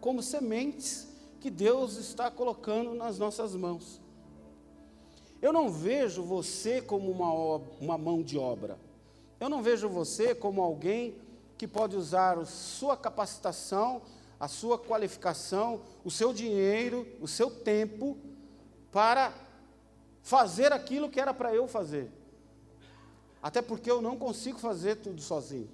como 0.00 0.22
sementes 0.22 1.08
que 1.40 1.50
Deus 1.50 1.96
está 1.96 2.30
colocando 2.30 2.94
nas 2.94 3.18
nossas 3.18 3.54
mãos. 3.54 4.00
Eu 5.40 5.52
não 5.52 5.70
vejo 5.70 6.22
você 6.22 6.80
como 6.80 7.10
uma, 7.10 7.60
uma 7.80 7.98
mão 7.98 8.22
de 8.22 8.36
obra. 8.36 8.78
Eu 9.38 9.48
não 9.48 9.62
vejo 9.62 9.88
você 9.88 10.34
como 10.34 10.62
alguém 10.62 11.14
que 11.56 11.66
pode 11.66 11.96
usar 11.96 12.38
a 12.38 12.44
sua 12.44 12.96
capacitação, 12.96 14.02
a 14.38 14.48
sua 14.48 14.78
qualificação, 14.78 15.80
o 16.04 16.10
seu 16.10 16.32
dinheiro, 16.32 17.06
o 17.20 17.28
seu 17.28 17.50
tempo 17.50 18.16
para 18.90 19.32
fazer 20.22 20.72
aquilo 20.72 21.08
que 21.08 21.20
era 21.20 21.32
para 21.32 21.54
eu 21.54 21.68
fazer. 21.68 22.10
Até 23.42 23.62
porque 23.62 23.90
eu 23.90 24.02
não 24.02 24.16
consigo 24.16 24.58
fazer 24.58 24.96
tudo 24.96 25.20
sozinho. 25.20 25.68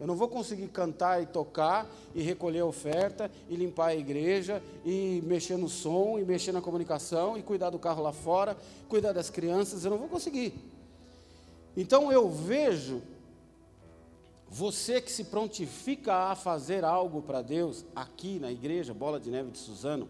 Eu 0.00 0.06
não 0.06 0.16
vou 0.16 0.28
conseguir 0.28 0.68
cantar 0.68 1.22
e 1.22 1.26
tocar 1.26 1.86
e 2.14 2.22
recolher 2.22 2.60
a 2.60 2.66
oferta 2.66 3.30
e 3.50 3.54
limpar 3.54 3.88
a 3.88 3.94
igreja 3.94 4.62
e 4.82 5.22
mexer 5.26 5.58
no 5.58 5.68
som 5.68 6.18
e 6.18 6.24
mexer 6.24 6.52
na 6.52 6.62
comunicação 6.62 7.36
e 7.36 7.42
cuidar 7.42 7.68
do 7.68 7.78
carro 7.78 8.02
lá 8.02 8.12
fora, 8.12 8.56
cuidar 8.88 9.12
das 9.12 9.28
crianças, 9.28 9.84
eu 9.84 9.90
não 9.90 9.98
vou 9.98 10.08
conseguir. 10.08 10.54
Então 11.76 12.10
eu 12.10 12.30
vejo 12.30 13.02
você 14.48 15.02
que 15.02 15.12
se 15.12 15.24
prontifica 15.24 16.14
a 16.14 16.34
fazer 16.34 16.82
algo 16.82 17.20
para 17.20 17.42
Deus 17.42 17.84
aqui 17.94 18.38
na 18.38 18.50
igreja 18.50 18.94
Bola 18.94 19.20
de 19.20 19.30
Neve 19.30 19.50
de 19.50 19.58
Suzano, 19.58 20.08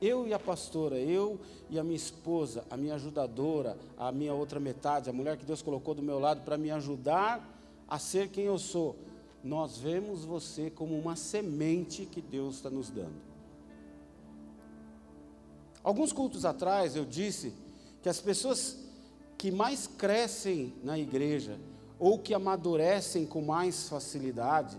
eu 0.00 0.26
e 0.26 0.34
a 0.34 0.38
pastora, 0.38 0.98
eu 0.98 1.38
e 1.70 1.78
a 1.78 1.84
minha 1.84 1.96
esposa, 1.96 2.64
a 2.70 2.76
minha 2.76 2.94
ajudadora, 2.94 3.76
a 3.96 4.12
minha 4.12 4.34
outra 4.34 4.60
metade, 4.60 5.08
a 5.08 5.12
mulher 5.12 5.36
que 5.36 5.44
Deus 5.44 5.62
colocou 5.62 5.94
do 5.94 6.02
meu 6.02 6.18
lado 6.18 6.42
para 6.42 6.58
me 6.58 6.70
ajudar 6.70 7.56
a 7.88 7.98
ser 7.98 8.28
quem 8.28 8.44
eu 8.44 8.58
sou, 8.58 8.96
nós 9.42 9.78
vemos 9.78 10.24
você 10.24 10.70
como 10.70 10.98
uma 10.98 11.16
semente 11.16 12.04
que 12.04 12.20
Deus 12.20 12.56
está 12.56 12.68
nos 12.68 12.90
dando. 12.90 13.26
Alguns 15.82 16.12
cultos 16.12 16.44
atrás 16.44 16.96
eu 16.96 17.04
disse 17.04 17.54
que 18.02 18.08
as 18.08 18.20
pessoas 18.20 18.76
que 19.38 19.52
mais 19.52 19.86
crescem 19.86 20.74
na 20.82 20.98
igreja 20.98 21.58
ou 21.98 22.18
que 22.18 22.34
amadurecem 22.34 23.24
com 23.24 23.40
mais 23.40 23.88
facilidade 23.88 24.76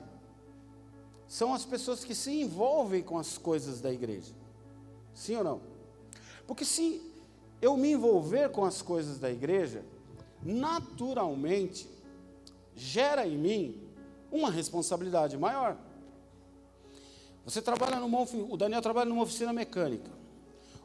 são 1.28 1.54
as 1.54 1.66
pessoas 1.66 2.04
que 2.04 2.14
se 2.14 2.32
envolvem 2.42 3.02
com 3.02 3.18
as 3.18 3.38
coisas 3.38 3.82
da 3.82 3.92
igreja. 3.92 4.34
Sim 5.18 5.38
ou 5.38 5.44
não? 5.44 5.62
Porque 6.46 6.64
se 6.64 7.02
eu 7.60 7.76
me 7.76 7.92
envolver 7.94 8.52
com 8.52 8.64
as 8.64 8.84
coisas 8.84 9.18
da 9.18 9.32
igreja, 9.32 9.84
naturalmente 10.44 11.90
gera 12.76 13.26
em 13.26 13.36
mim 13.36 13.82
uma 14.32 14.52
responsabilidade 14.52 15.36
maior. 15.36 15.76
Você 17.44 17.64
trabalha 17.64 18.00
numa, 18.00 18.22
o 18.22 18.56
Daniel 18.56 18.82
trabalha 18.82 19.10
numa 19.10 19.24
oficina 19.24 19.52
mecânica 19.52 20.12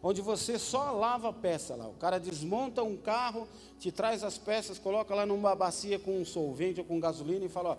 onde 0.03 0.23
você 0.23 0.59
só 0.59 0.93
lava 0.93 1.29
a 1.29 1.33
peça 1.33 1.77
lá. 1.77 1.87
O 1.87 1.93
cara 1.93 2.19
desmonta 2.19 2.83
um 2.83 2.97
carro, 2.97 3.47
te 3.79 3.93
traz 3.93 4.25
as 4.25 4.39
peças, 4.39 4.79
coloca 4.79 5.15
lá 5.15 5.27
numa 5.27 5.55
bacia 5.55 5.99
com 5.99 6.19
um 6.19 6.25
solvente 6.25 6.81
ou 6.81 6.87
com 6.87 6.99
gasolina 6.99 7.45
e 7.45 7.51
fala: 7.51 7.73
ó, 7.73 7.77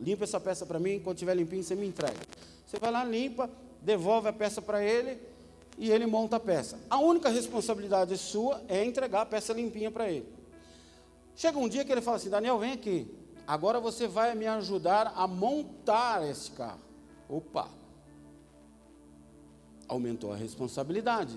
limpa 0.00 0.22
essa 0.22 0.38
peça 0.38 0.64
para 0.64 0.78
mim, 0.78 1.00
quando 1.00 1.18
tiver 1.18 1.34
limpinho 1.34 1.64
você 1.64 1.74
me 1.74 1.86
entrega. 1.86 2.20
Você 2.64 2.78
vai 2.78 2.92
lá, 2.92 3.04
limpa, 3.04 3.50
devolve 3.82 4.28
a 4.28 4.32
peça 4.32 4.62
para 4.62 4.84
ele 4.84 5.18
e 5.78 5.90
ele 5.90 6.06
monta 6.06 6.36
a 6.36 6.40
peça. 6.40 6.78
A 6.90 6.98
única 6.98 7.28
responsabilidade 7.28 8.16
sua 8.18 8.60
é 8.68 8.84
entregar 8.84 9.22
a 9.22 9.26
peça 9.26 9.52
limpinha 9.52 9.90
para 9.90 10.10
ele. 10.10 10.26
Chega 11.36 11.58
um 11.58 11.68
dia 11.68 11.84
que 11.84 11.92
ele 11.92 12.00
fala 12.00 12.16
assim: 12.16 12.30
Daniel, 12.30 12.58
vem 12.58 12.72
aqui. 12.72 13.06
Agora 13.46 13.80
você 13.80 14.06
vai 14.06 14.34
me 14.34 14.46
ajudar 14.46 15.12
a 15.16 15.26
montar 15.26 16.28
esse 16.28 16.50
carro. 16.50 16.80
Opa! 17.28 17.78
aumentou 19.88 20.32
a 20.32 20.36
responsabilidade. 20.36 21.34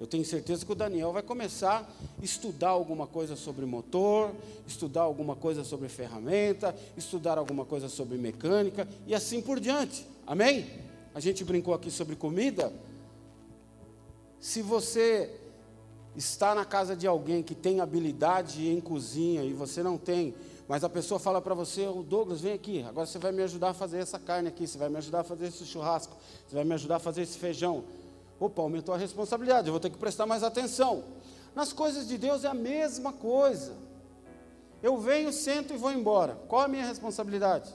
Eu 0.00 0.06
tenho 0.06 0.24
certeza 0.24 0.64
que 0.64 0.70
o 0.70 0.76
Daniel 0.76 1.12
vai 1.12 1.22
começar 1.22 1.80
a 1.80 2.24
estudar 2.24 2.68
alguma 2.68 3.04
coisa 3.04 3.34
sobre 3.34 3.66
motor, 3.66 4.30
estudar 4.64 5.02
alguma 5.02 5.34
coisa 5.34 5.64
sobre 5.64 5.88
ferramenta, 5.88 6.74
estudar 6.96 7.36
alguma 7.36 7.64
coisa 7.64 7.88
sobre 7.88 8.16
mecânica 8.16 8.86
e 9.08 9.14
assim 9.14 9.42
por 9.42 9.58
diante. 9.58 10.06
Amém? 10.24 10.66
A 11.12 11.18
gente 11.18 11.44
brincou 11.44 11.74
aqui 11.74 11.90
sobre 11.90 12.14
comida. 12.14 12.72
Se 14.40 14.62
você 14.62 15.34
está 16.16 16.54
na 16.54 16.64
casa 16.64 16.96
de 16.96 17.06
alguém 17.06 17.42
que 17.42 17.54
tem 17.54 17.80
habilidade 17.80 18.68
em 18.68 18.80
cozinha 18.80 19.42
e 19.44 19.52
você 19.52 19.82
não 19.82 19.96
tem, 19.96 20.34
mas 20.66 20.84
a 20.84 20.88
pessoa 20.88 21.18
fala 21.18 21.40
para 21.40 21.54
você, 21.54 21.86
o 21.86 22.02
Douglas, 22.02 22.40
vem 22.40 22.52
aqui, 22.52 22.82
agora 22.82 23.06
você 23.06 23.18
vai 23.18 23.32
me 23.32 23.42
ajudar 23.42 23.70
a 23.70 23.74
fazer 23.74 23.98
essa 23.98 24.18
carne 24.18 24.48
aqui, 24.48 24.66
você 24.66 24.76
vai 24.76 24.88
me 24.88 24.98
ajudar 24.98 25.20
a 25.20 25.24
fazer 25.24 25.46
esse 25.46 25.64
churrasco, 25.64 26.16
você 26.46 26.54
vai 26.54 26.64
me 26.64 26.74
ajudar 26.74 26.96
a 26.96 27.00
fazer 27.00 27.22
esse 27.22 27.38
feijão. 27.38 27.84
Opa, 28.38 28.62
aumentou 28.62 28.94
a 28.94 28.98
responsabilidade, 28.98 29.66
eu 29.66 29.72
vou 29.72 29.80
ter 29.80 29.90
que 29.90 29.98
prestar 29.98 30.26
mais 30.26 30.42
atenção. 30.42 31.04
Nas 31.54 31.72
coisas 31.72 32.06
de 32.06 32.18
Deus 32.18 32.44
é 32.44 32.48
a 32.48 32.54
mesma 32.54 33.12
coisa. 33.12 33.74
Eu 34.82 34.98
venho, 34.98 35.32
sento 35.32 35.74
e 35.74 35.76
vou 35.76 35.90
embora. 35.90 36.38
Qual 36.46 36.62
a 36.62 36.68
minha 36.68 36.86
responsabilidade? 36.86 37.74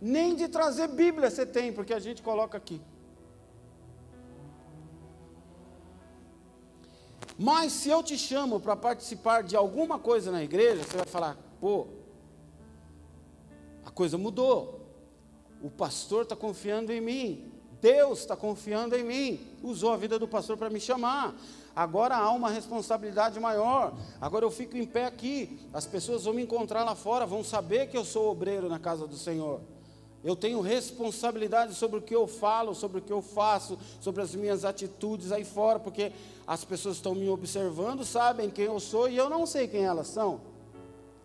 Nem 0.00 0.34
de 0.34 0.48
trazer 0.48 0.88
Bíblia 0.88 1.30
você 1.30 1.46
tem, 1.46 1.72
porque 1.72 1.94
a 1.94 1.98
gente 1.98 2.22
coloca 2.22 2.58
aqui. 2.58 2.80
Mas 7.38 7.72
se 7.72 7.90
eu 7.90 8.02
te 8.02 8.16
chamo 8.16 8.58
para 8.58 8.74
participar 8.74 9.42
de 9.42 9.56
alguma 9.56 9.98
coisa 9.98 10.32
na 10.32 10.42
igreja, 10.42 10.82
você 10.82 10.96
vai 10.96 11.06
falar, 11.06 11.36
pô, 11.60 11.86
a 13.84 13.90
coisa 13.90 14.16
mudou. 14.16 14.80
O 15.62 15.70
pastor 15.70 16.22
está 16.22 16.36
confiando 16.36 16.92
em 16.92 17.00
mim. 17.00 17.52
Deus 17.80 18.20
está 18.20 18.34
confiando 18.34 18.96
em 18.96 19.04
mim, 19.04 19.40
usou 19.62 19.92
a 19.92 19.96
vida 19.96 20.18
do 20.18 20.26
pastor 20.26 20.56
para 20.56 20.70
me 20.70 20.80
chamar. 20.80 21.34
Agora 21.74 22.16
há 22.16 22.30
uma 22.30 22.48
responsabilidade 22.48 23.38
maior. 23.38 23.94
Agora 24.18 24.44
eu 24.44 24.50
fico 24.50 24.76
em 24.76 24.86
pé 24.86 25.04
aqui. 25.04 25.60
As 25.72 25.86
pessoas 25.86 26.24
vão 26.24 26.32
me 26.32 26.42
encontrar 26.42 26.84
lá 26.84 26.94
fora, 26.94 27.26
vão 27.26 27.44
saber 27.44 27.88
que 27.88 27.96
eu 27.96 28.04
sou 28.04 28.30
obreiro 28.30 28.68
na 28.68 28.78
casa 28.78 29.06
do 29.06 29.16
Senhor. 29.16 29.60
Eu 30.26 30.34
tenho 30.34 30.60
responsabilidade 30.60 31.72
sobre 31.74 32.00
o 32.00 32.02
que 32.02 32.12
eu 32.12 32.26
falo, 32.26 32.74
sobre 32.74 32.98
o 32.98 33.00
que 33.00 33.12
eu 33.12 33.22
faço, 33.22 33.78
sobre 34.00 34.20
as 34.20 34.34
minhas 34.34 34.64
atitudes 34.64 35.30
aí 35.30 35.44
fora, 35.44 35.78
porque 35.78 36.10
as 36.44 36.64
pessoas 36.64 36.96
estão 36.96 37.14
me 37.14 37.28
observando, 37.28 38.04
sabem 38.04 38.50
quem 38.50 38.64
eu 38.64 38.80
sou 38.80 39.08
e 39.08 39.16
eu 39.16 39.30
não 39.30 39.46
sei 39.46 39.68
quem 39.68 39.84
elas 39.84 40.08
são. 40.08 40.40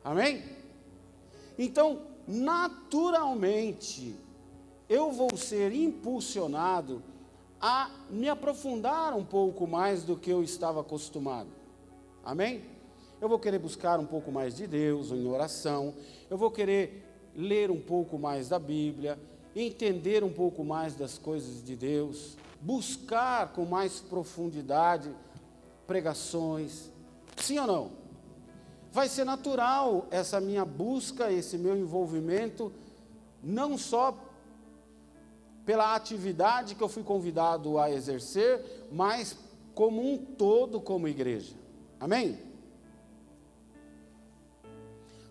Amém? 0.04 0.44
Então, 1.58 2.04
naturalmente, 2.28 4.16
eu 4.88 5.12
vou 5.12 5.36
ser 5.36 5.72
impulsionado 5.72 7.02
a 7.60 7.90
me 8.08 8.30
aprofundar 8.30 9.16
um 9.16 9.26
pouco 9.26 9.66
mais 9.66 10.04
do 10.04 10.16
que 10.16 10.30
eu 10.30 10.44
estava 10.44 10.82
acostumado. 10.82 11.50
Amém? 12.24 12.64
Eu 13.20 13.28
vou 13.28 13.40
querer 13.40 13.58
buscar 13.58 14.00
um 14.00 14.06
pouco 14.06 14.32
mais 14.32 14.56
de 14.56 14.68
Deus 14.68 15.10
em 15.12 15.28
oração, 15.28 15.96
eu 16.30 16.38
vou 16.38 16.52
querer 16.52 17.11
ler 17.36 17.72
um 17.72 17.80
pouco 17.80 18.18
mais 18.18 18.50
da 18.50 18.60
Bíblia, 18.60 19.20
entender 19.56 20.24
um 20.24 20.32
pouco 20.32 20.64
mais 20.64 20.96
das 20.96 21.18
coisas 21.18 21.64
de 21.64 21.76
Deus, 21.76 22.38
buscar 22.62 23.54
com 23.54 23.66
mais 23.66 24.00
profundidade 24.00 25.14
pregações. 25.88 26.90
Sim 27.38 27.60
ou 27.60 27.68
não? 27.68 27.92
Vai 28.92 29.08
ser 29.08 29.24
natural 29.24 30.08
essa 30.12 30.40
minha 30.40 30.66
busca, 30.66 31.32
esse 31.32 31.58
meu 31.58 31.78
envolvimento, 31.78 32.72
não 33.42 33.78
só 33.78 34.18
pela 35.66 35.96
atividade 35.96 36.76
que 36.76 36.84
eu 36.84 36.90
fui 36.90 37.04
convidado 37.04 37.78
a 37.78 37.90
exercer, 37.90 38.88
mas 38.92 39.38
como 39.74 40.02
um 40.02 40.18
todo, 40.18 40.82
como 40.82 41.08
igreja. 41.08 41.56
Amém? 42.00 42.38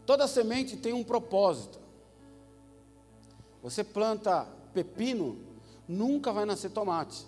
Toda 0.07 0.27
semente 0.27 0.77
tem 0.77 0.93
um 0.93 1.05
propósito. 1.05 1.79
Você 3.63 3.85
planta 3.85 4.47
pepino, 4.73 5.39
nunca 5.87 6.33
vai 6.33 6.45
nascer 6.45 6.71
tomate. 6.71 7.27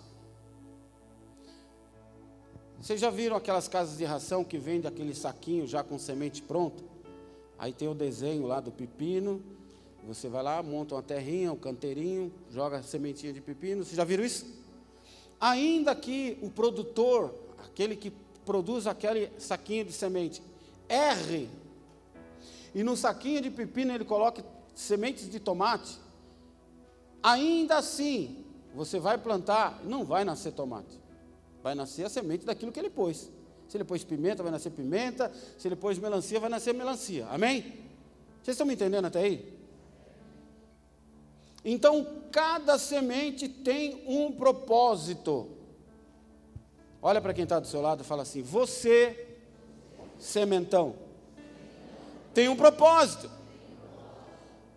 Vocês 2.81 2.99
já 2.99 3.09
viram 3.09 3.35
aquelas 3.35 3.67
casas 3.67 3.97
de 3.97 4.03
ração 4.03 4.43
que 4.43 4.57
vende 4.57 4.87
aquele 4.87 5.13
saquinho 5.15 5.65
já 5.65 5.83
com 5.83 5.97
semente 5.97 6.41
pronta? 6.41 6.83
Aí 7.57 7.71
tem 7.71 7.87
o 7.87 7.93
desenho 7.93 8.45
lá 8.45 8.59
do 8.59 8.71
pepino. 8.71 9.41
Você 10.05 10.27
vai 10.27 10.43
lá, 10.43 10.61
monta 10.61 10.95
uma 10.95 11.01
terrinha, 11.01 11.53
um 11.53 11.55
canteirinho, 11.55 12.33
joga 12.51 12.77
a 12.77 12.83
sementinha 12.83 13.31
de 13.31 13.39
pepino. 13.39 13.85
Vocês 13.85 13.95
já 13.95 14.03
viram 14.03 14.25
isso? 14.25 14.45
Ainda 15.39 15.95
que 15.95 16.37
o 16.41 16.49
produtor, 16.49 17.33
aquele 17.65 17.95
que 17.95 18.11
produz 18.43 18.85
aquele 18.85 19.31
saquinho 19.39 19.85
de 19.85 19.93
semente, 19.93 20.41
erre, 20.89 21.49
e 22.75 22.83
no 22.83 22.97
saquinho 22.97 23.41
de 23.41 23.49
pepino 23.49 23.93
ele 23.93 24.03
coloque 24.03 24.43
sementes 24.75 25.29
de 25.29 25.39
tomate, 25.39 25.97
Ainda 27.23 27.77
assim, 27.77 28.43
você 28.75 28.99
vai 28.99 29.17
plantar, 29.17 29.81
não 29.85 30.03
vai 30.03 30.25
nascer 30.25 30.51
tomate. 30.51 30.99
Vai 31.63 31.73
nascer 31.73 32.05
a 32.05 32.09
semente 32.09 32.45
daquilo 32.45 32.71
que 32.71 32.79
ele 32.79 32.89
pôs. 32.89 33.31
Se 33.69 33.77
ele 33.77 33.85
pôs 33.85 34.03
pimenta, 34.03 34.43
vai 34.43 34.51
nascer 34.51 34.71
pimenta. 34.71 35.31
Se 35.57 35.67
ele 35.67 35.77
pôs 35.77 35.97
melancia, 35.97 36.39
vai 36.39 36.49
nascer 36.49 36.73
melancia. 36.73 37.25
Amém? 37.27 37.61
Vocês 38.41 38.55
estão 38.55 38.67
me 38.67 38.73
entendendo 38.73 39.05
até 39.05 39.19
aí? 39.19 39.57
Então, 41.63 42.05
cada 42.29 42.77
semente 42.77 43.47
tem 43.47 44.03
um 44.05 44.31
propósito. 44.33 45.49
Olha 47.01 47.21
para 47.21 47.33
quem 47.33 47.43
está 47.43 47.59
do 47.59 47.67
seu 47.67 47.81
lado 47.81 48.01
e 48.01 48.05
fala 48.05 48.23
assim: 48.23 48.41
Você, 48.41 49.37
sementão, 50.19 50.95
tem 52.33 52.49
um 52.49 52.55
propósito. 52.55 53.29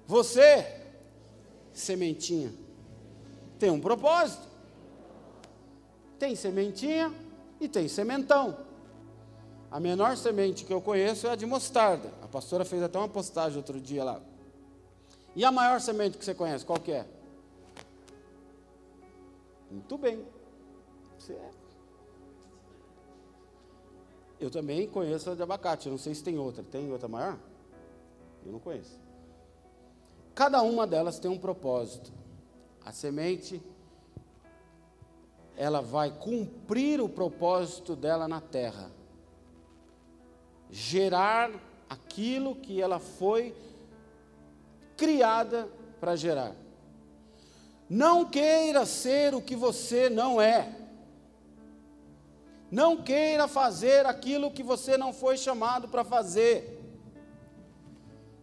Você, 0.06 0.75
sementinha? 1.78 2.52
Tem 3.58 3.70
um 3.70 3.80
propósito. 3.80 4.46
Tem 6.18 6.34
sementinha 6.34 7.12
e 7.60 7.68
tem 7.68 7.88
sementão. 7.88 8.56
A 9.70 9.78
menor 9.78 10.16
semente 10.16 10.64
que 10.64 10.72
eu 10.72 10.80
conheço 10.80 11.26
é 11.26 11.30
a 11.30 11.36
de 11.36 11.44
mostarda. 11.44 12.10
A 12.22 12.28
pastora 12.28 12.64
fez 12.64 12.82
até 12.82 12.98
uma 12.98 13.08
postagem 13.08 13.58
outro 13.58 13.80
dia 13.80 14.04
lá. 14.04 14.20
E 15.34 15.44
a 15.44 15.52
maior 15.52 15.80
semente 15.80 16.16
que 16.16 16.24
você 16.24 16.34
conhece, 16.34 16.64
qual 16.64 16.80
que 16.80 16.92
é? 16.92 17.06
Muito 19.70 19.98
bem. 19.98 20.24
Você 21.18 21.34
é. 21.34 21.50
Eu 24.38 24.50
também 24.50 24.86
conheço 24.88 25.30
a 25.30 25.34
de 25.34 25.42
abacate. 25.42 25.90
Não 25.90 25.98
sei 25.98 26.14
se 26.14 26.22
tem 26.22 26.38
outra. 26.38 26.62
Tem 26.62 26.90
outra 26.90 27.08
maior? 27.08 27.38
Eu 28.44 28.52
não 28.52 28.58
conheço. 28.58 29.05
Cada 30.36 30.60
uma 30.60 30.86
delas 30.86 31.18
tem 31.18 31.30
um 31.30 31.38
propósito. 31.38 32.12
A 32.84 32.92
semente, 32.92 33.62
ela 35.56 35.80
vai 35.80 36.10
cumprir 36.10 37.00
o 37.00 37.08
propósito 37.08 37.96
dela 37.96 38.28
na 38.28 38.38
terra, 38.38 38.90
gerar 40.70 41.50
aquilo 41.88 42.54
que 42.54 42.82
ela 42.82 42.98
foi 42.98 43.56
criada 44.94 45.70
para 45.98 46.14
gerar. 46.16 46.54
Não 47.88 48.26
queira 48.26 48.84
ser 48.84 49.34
o 49.34 49.40
que 49.40 49.56
você 49.56 50.10
não 50.10 50.38
é. 50.38 50.70
Não 52.70 53.02
queira 53.02 53.48
fazer 53.48 54.04
aquilo 54.04 54.50
que 54.50 54.62
você 54.62 54.98
não 54.98 55.14
foi 55.14 55.38
chamado 55.38 55.88
para 55.88 56.04
fazer. 56.04 56.75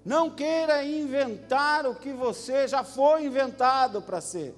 Não 0.05 0.29
queira 0.29 0.83
inventar 0.83 1.85
o 1.85 1.95
que 1.95 2.11
você 2.11 2.67
já 2.67 2.83
foi 2.83 3.25
inventado 3.25 4.01
para 4.01 4.19
ser. 4.19 4.53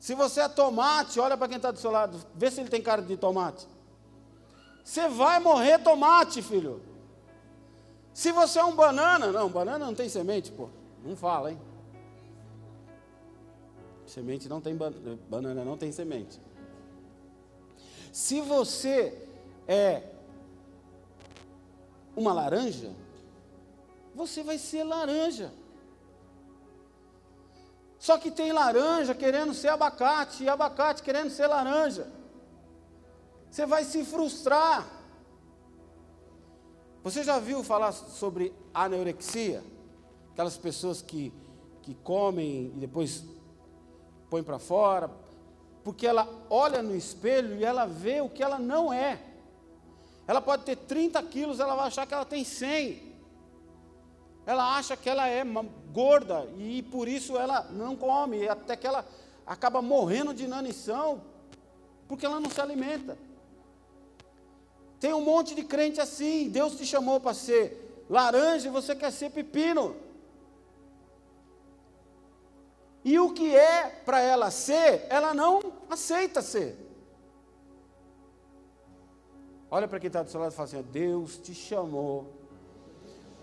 Se 0.00 0.14
você 0.14 0.40
é 0.40 0.48
tomate, 0.48 1.20
olha 1.20 1.36
para 1.36 1.46
quem 1.46 1.58
está 1.58 1.70
do 1.70 1.78
seu 1.78 1.90
lado, 1.90 2.18
vê 2.34 2.50
se 2.50 2.60
ele 2.60 2.68
tem 2.68 2.82
cara 2.82 3.00
de 3.00 3.16
tomate. 3.16 3.68
Você 4.82 5.08
vai 5.08 5.38
morrer 5.38 5.78
tomate, 5.78 6.42
filho. 6.42 6.82
Se 8.12 8.32
você 8.32 8.58
é 8.58 8.64
um 8.64 8.74
banana, 8.74 9.30
não, 9.30 9.48
banana 9.48 9.86
não 9.86 9.94
tem 9.94 10.08
semente, 10.08 10.50
pô. 10.50 10.68
Não 11.04 11.16
fala, 11.16 11.52
hein? 11.52 11.60
Semente 14.06 14.48
não 14.48 14.60
tem 14.60 14.76
banana, 14.76 15.64
não 15.64 15.76
tem 15.76 15.92
semente. 15.92 16.40
Se 18.12 18.40
você 18.40 19.26
é 19.66 20.02
uma 22.14 22.32
laranja, 22.32 22.90
você 24.14 24.42
vai 24.42 24.58
ser 24.58 24.84
laranja. 24.84 25.52
Só 27.98 28.18
que 28.18 28.30
tem 28.30 28.52
laranja 28.52 29.14
querendo 29.14 29.54
ser 29.54 29.68
abacate, 29.68 30.42
e 30.42 30.48
abacate 30.48 31.02
querendo 31.02 31.30
ser 31.30 31.46
laranja. 31.46 32.10
Você 33.50 33.64
vai 33.64 33.84
se 33.84 34.04
frustrar. 34.04 34.88
Você 37.04 37.22
já 37.22 37.38
viu 37.38 37.62
falar 37.62 37.92
sobre 37.92 38.52
anorexia? 38.74 39.62
Aquelas 40.32 40.56
pessoas 40.56 41.00
que, 41.00 41.32
que 41.82 41.94
comem 41.94 42.72
e 42.74 42.80
depois 42.80 43.24
põem 44.28 44.42
para 44.42 44.58
fora, 44.58 45.10
porque 45.84 46.06
ela 46.06 46.28
olha 46.48 46.82
no 46.82 46.96
espelho 46.96 47.56
e 47.56 47.64
ela 47.64 47.86
vê 47.86 48.20
o 48.20 48.28
que 48.28 48.42
ela 48.42 48.58
não 48.58 48.92
é. 48.92 49.20
Ela 50.26 50.40
pode 50.40 50.64
ter 50.64 50.76
30 50.76 51.22
quilos, 51.24 51.60
ela 51.60 51.74
vai 51.74 51.88
achar 51.88 52.06
que 52.06 52.14
ela 52.14 52.24
tem 52.24 52.42
100. 52.42 53.11
Ela 54.44 54.76
acha 54.76 54.96
que 54.96 55.08
ela 55.08 55.28
é 55.28 55.44
gorda 55.92 56.48
e 56.58 56.82
por 56.82 57.06
isso 57.06 57.38
ela 57.38 57.68
não 57.70 57.94
come, 57.94 58.48
até 58.48 58.76
que 58.76 58.86
ela 58.86 59.06
acaba 59.46 59.80
morrendo 59.80 60.34
de 60.34 60.44
inanição, 60.44 61.22
porque 62.08 62.26
ela 62.26 62.40
não 62.40 62.50
se 62.50 62.60
alimenta. 62.60 63.16
Tem 64.98 65.12
um 65.12 65.20
monte 65.20 65.54
de 65.54 65.62
crente 65.62 66.00
assim, 66.00 66.48
Deus 66.48 66.76
te 66.76 66.84
chamou 66.84 67.20
para 67.20 67.34
ser 67.34 68.04
laranja 68.08 68.68
e 68.68 68.72
você 68.72 68.94
quer 68.94 69.12
ser 69.12 69.30
pepino. 69.30 69.96
E 73.04 73.18
o 73.18 73.32
que 73.32 73.54
é 73.54 73.88
para 73.88 74.20
ela 74.20 74.50
ser, 74.50 75.06
ela 75.08 75.34
não 75.34 75.60
aceita 75.90 76.40
ser. 76.40 76.76
Olha 79.70 79.88
para 79.88 79.98
quem 79.98 80.06
está 80.08 80.22
do 80.22 80.30
seu 80.30 80.40
lado 80.40 80.52
e 80.52 80.54
fala 80.54 80.68
assim: 80.68 80.82
Deus 80.82 81.38
te 81.38 81.54
chamou 81.54 82.41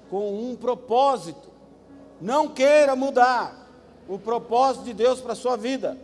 com 0.10 0.52
um 0.52 0.56
propósito. 0.56 1.50
Não 2.20 2.50
queira 2.50 2.96
mudar 2.96 3.68
o 4.08 4.18
propósito 4.18 4.86
de 4.86 4.94
Deus 4.94 5.22
para 5.22 5.34
a 5.34 5.36
sua 5.36 5.56
vida. 5.56 5.98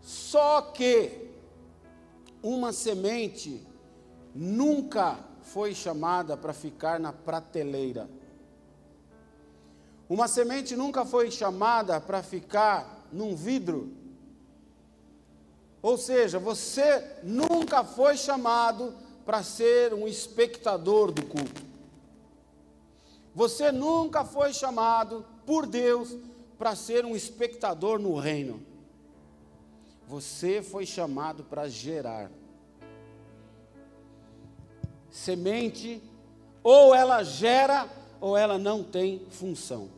Só 0.00 0.62
que 0.62 1.28
uma 2.42 2.72
semente 2.72 3.66
nunca 4.34 5.18
foi 5.42 5.74
chamada 5.74 6.36
para 6.36 6.52
ficar 6.52 7.00
na 7.00 7.12
prateleira. 7.12 8.08
Uma 10.08 10.28
semente 10.28 10.76
nunca 10.76 11.04
foi 11.04 11.30
chamada 11.30 12.00
para 12.00 12.22
ficar 12.22 13.06
num 13.12 13.34
vidro. 13.34 13.92
Ou 15.82 15.98
seja, 15.98 16.38
você 16.38 17.18
nunca 17.22 17.84
foi 17.84 18.16
chamado 18.16 18.94
para 19.28 19.42
ser 19.42 19.92
um 19.92 20.08
espectador 20.08 21.12
do 21.12 21.22
culto. 21.22 21.62
Você 23.34 23.70
nunca 23.70 24.24
foi 24.24 24.54
chamado 24.54 25.22
por 25.44 25.66
Deus 25.66 26.16
para 26.56 26.74
ser 26.74 27.04
um 27.04 27.14
espectador 27.14 27.98
no 27.98 28.18
reino. 28.18 28.62
Você 30.06 30.62
foi 30.62 30.86
chamado 30.86 31.44
para 31.44 31.68
gerar. 31.68 32.30
Semente, 35.10 36.02
ou 36.62 36.94
ela 36.94 37.22
gera, 37.22 37.86
ou 38.22 38.34
ela 38.34 38.56
não 38.56 38.82
tem 38.82 39.26
função. 39.28 39.90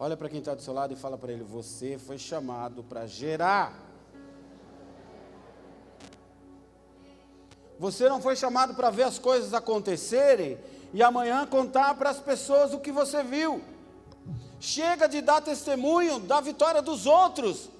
Olha 0.00 0.16
para 0.16 0.28
quem 0.28 0.40
está 0.40 0.52
do 0.52 0.62
seu 0.62 0.74
lado 0.74 0.94
e 0.94 0.96
fala 0.96 1.16
para 1.16 1.32
ele: 1.32 1.44
Você 1.44 1.96
foi 1.96 2.18
chamado 2.18 2.82
para 2.82 3.06
gerar. 3.06 3.87
Você 7.78 8.08
não 8.08 8.20
foi 8.20 8.34
chamado 8.34 8.74
para 8.74 8.90
ver 8.90 9.04
as 9.04 9.18
coisas 9.18 9.54
acontecerem 9.54 10.58
e 10.92 11.02
amanhã 11.02 11.46
contar 11.46 11.94
para 11.94 12.10
as 12.10 12.18
pessoas 12.18 12.74
o 12.74 12.80
que 12.80 12.90
você 12.90 13.22
viu. 13.22 13.62
Chega 14.58 15.08
de 15.08 15.20
dar 15.20 15.40
testemunho 15.40 16.18
da 16.18 16.40
vitória 16.40 16.82
dos 16.82 17.06
outros. 17.06 17.70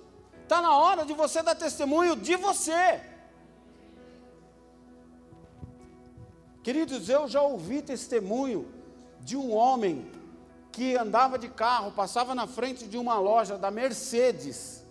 Está 0.45 0.63
na 0.63 0.77
hora 0.77 1.05
de 1.05 1.13
você 1.13 1.43
dar 1.43 1.57
testemunho 1.57 2.15
de 2.15 2.37
você. 2.37 3.01
Queridos, 6.63 7.09
eu 7.09 7.27
já 7.27 7.43
ouvi 7.43 7.83
testemunho 7.83 8.73
de 9.21 9.37
um 9.37 9.53
homem 9.53 10.09
que 10.71 10.97
andava 10.97 11.39
de 11.39 11.49
carro, 11.49 11.91
passava 11.91 12.35
na 12.35 12.47
frente 12.47 12.87
de 12.87 12.97
uma 12.97 13.19
loja 13.19 13.59
da 13.59 13.71
Mercedes. 13.71 14.85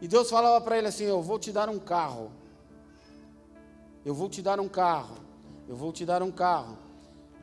E 0.00 0.06
Deus 0.06 0.30
falava 0.30 0.60
para 0.60 0.78
ele 0.78 0.86
assim: 0.86 1.04
Eu 1.04 1.20
vou 1.20 1.38
te 1.38 1.50
dar 1.50 1.68
um 1.68 1.78
carro. 1.78 2.30
Eu 4.06 4.14
vou 4.14 4.28
te 4.28 4.40
dar 4.40 4.60
um 4.60 4.68
carro. 4.68 5.16
Eu 5.68 5.74
vou 5.74 5.92
te 5.92 6.06
dar 6.06 6.22
um 6.22 6.30
carro. 6.30 6.78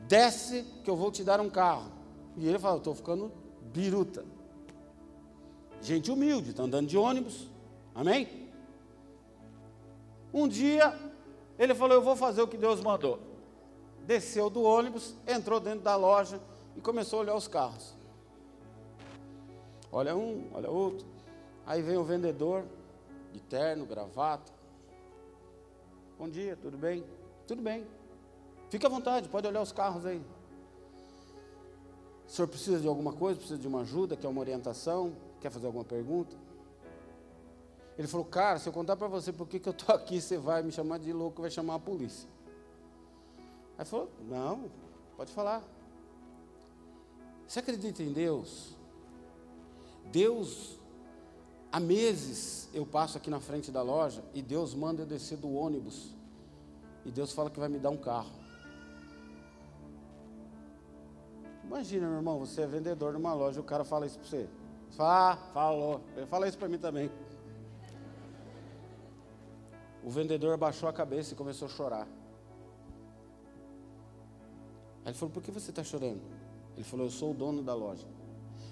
Desce 0.08 0.64
que 0.82 0.90
eu 0.90 0.96
vou 0.96 1.12
te 1.12 1.22
dar 1.22 1.42
um 1.42 1.50
carro. 1.50 1.92
E 2.38 2.48
ele 2.48 2.58
falou: 2.58 2.78
Estou 2.78 2.96
ficando 2.96 3.30
biruta. 3.74 4.24
Gente 5.82 6.10
humilde, 6.10 6.52
está 6.52 6.64
andando 6.64 6.88
de 6.88 6.98
ônibus. 6.98 7.50
Amém? 7.94 8.50
Um 10.34 10.48
dia, 10.48 10.98
ele 11.60 11.76
falou: 11.76 11.96
Eu 11.96 12.02
vou 12.02 12.16
fazer 12.16 12.42
o 12.42 12.48
que 12.48 12.56
Deus 12.56 12.80
mandou. 12.80 13.20
Desceu 14.08 14.50
do 14.50 14.64
ônibus, 14.64 15.16
entrou 15.28 15.60
dentro 15.60 15.82
da 15.82 15.98
loja 15.98 16.40
e 16.78 16.82
começou 16.82 17.20
a 17.20 17.22
olhar 17.24 17.36
os 17.36 17.48
carros. 17.50 17.94
Olha 19.92 20.16
um, 20.16 20.48
olha 20.54 20.72
outro. 20.72 21.06
Aí 21.66 21.82
vem 21.82 21.98
o 21.98 22.06
vendedor, 22.06 22.64
de 23.34 23.42
terno, 23.42 23.86
gravata. 23.86 24.63
Bom 26.24 26.30
dia, 26.30 26.56
tudo 26.56 26.78
bem? 26.78 27.04
Tudo 27.46 27.62
bem. 27.62 27.86
Fique 28.70 28.86
à 28.86 28.90
vontade, 28.90 29.28
pode 29.28 29.46
olhar 29.46 29.62
os 29.62 29.74
carros 29.74 30.06
aí. 30.06 30.24
O 32.26 32.32
senhor 32.32 32.48
precisa 32.48 32.80
de 32.80 32.88
alguma 32.88 33.12
coisa? 33.12 33.38
Precisa 33.38 33.60
de 33.60 33.68
uma 33.68 33.82
ajuda? 33.82 34.16
Quer 34.16 34.30
uma 34.30 34.40
orientação? 34.40 35.14
Quer 35.42 35.52
fazer 35.52 35.66
alguma 35.66 35.84
pergunta? 35.84 36.34
Ele 37.98 38.08
falou, 38.08 38.26
cara, 38.26 38.58
se 38.58 38.70
eu 38.70 38.72
contar 38.72 38.96
para 38.96 39.10
você 39.10 39.34
por 39.34 39.46
que, 39.50 39.60
que 39.60 39.68
eu 39.68 39.74
estou 39.74 39.94
aqui, 39.94 40.22
você 40.22 40.38
vai 40.38 40.64
me 40.64 40.72
chamar 40.72 40.98
de 40.98 41.12
louco, 41.12 41.42
vai 41.42 41.52
chamar 41.52 41.76
a 41.76 41.80
polícia. 41.80 42.30
Aí 43.78 43.84
falou, 43.84 44.10
não, 44.22 44.72
pode 45.18 45.34
falar. 45.34 45.62
Você 47.46 47.60
acredita 47.60 48.02
em 48.02 48.14
Deus? 48.14 48.78
Deus, 50.06 50.80
há 51.70 51.82
meses 51.82 52.70
eu 52.74 52.86
passo 52.86 53.18
aqui 53.18 53.30
na 53.30 53.42
frente 53.42 53.70
da 53.70 53.82
loja 53.82 54.24
e 54.34 54.42
Deus 54.42 54.74
manda 54.74 55.02
eu 55.02 55.06
descer 55.06 55.38
do 55.38 55.54
ônibus. 55.54 56.13
E 57.06 57.12
Deus 57.12 57.32
fala 57.34 57.50
que 57.50 57.60
vai 57.60 57.70
me 57.70 57.80
dar 57.80 57.90
um 57.90 57.98
carro. 57.98 58.32
Imagina, 61.64 62.08
meu 62.08 62.18
irmão, 62.18 62.40
você 62.40 62.62
é 62.62 62.68
vendedor 62.68 63.14
numa 63.14 63.34
loja 63.34 63.60
o 63.60 63.64
cara 63.64 63.84
fala 63.84 64.06
isso 64.06 64.20
para 64.20 64.28
você. 64.28 64.50
Você 64.90 64.98
fala, 64.98 65.32
ah, 65.32 65.38
falou. 65.54 66.02
Ele 66.16 66.26
fala 66.28 66.48
isso 66.48 66.58
para 66.58 66.70
mim 66.70 66.78
também. 66.78 67.10
O 70.04 70.10
vendedor 70.10 70.54
abaixou 70.54 70.88
a 70.90 70.94
cabeça 70.94 71.34
e 71.34 71.36
começou 71.36 71.68
a 71.68 71.72
chorar. 71.72 72.08
Aí 75.06 75.12
ele 75.12 75.14
falou: 75.14 75.34
Por 75.34 75.42
que 75.42 75.50
você 75.50 75.70
está 75.70 75.84
chorando? 75.84 76.22
Ele 76.76 76.84
falou: 76.84 77.06
Eu 77.06 77.12
sou 77.12 77.32
o 77.32 77.34
dono 77.34 77.64
da 77.64 77.74
loja. 77.74 78.06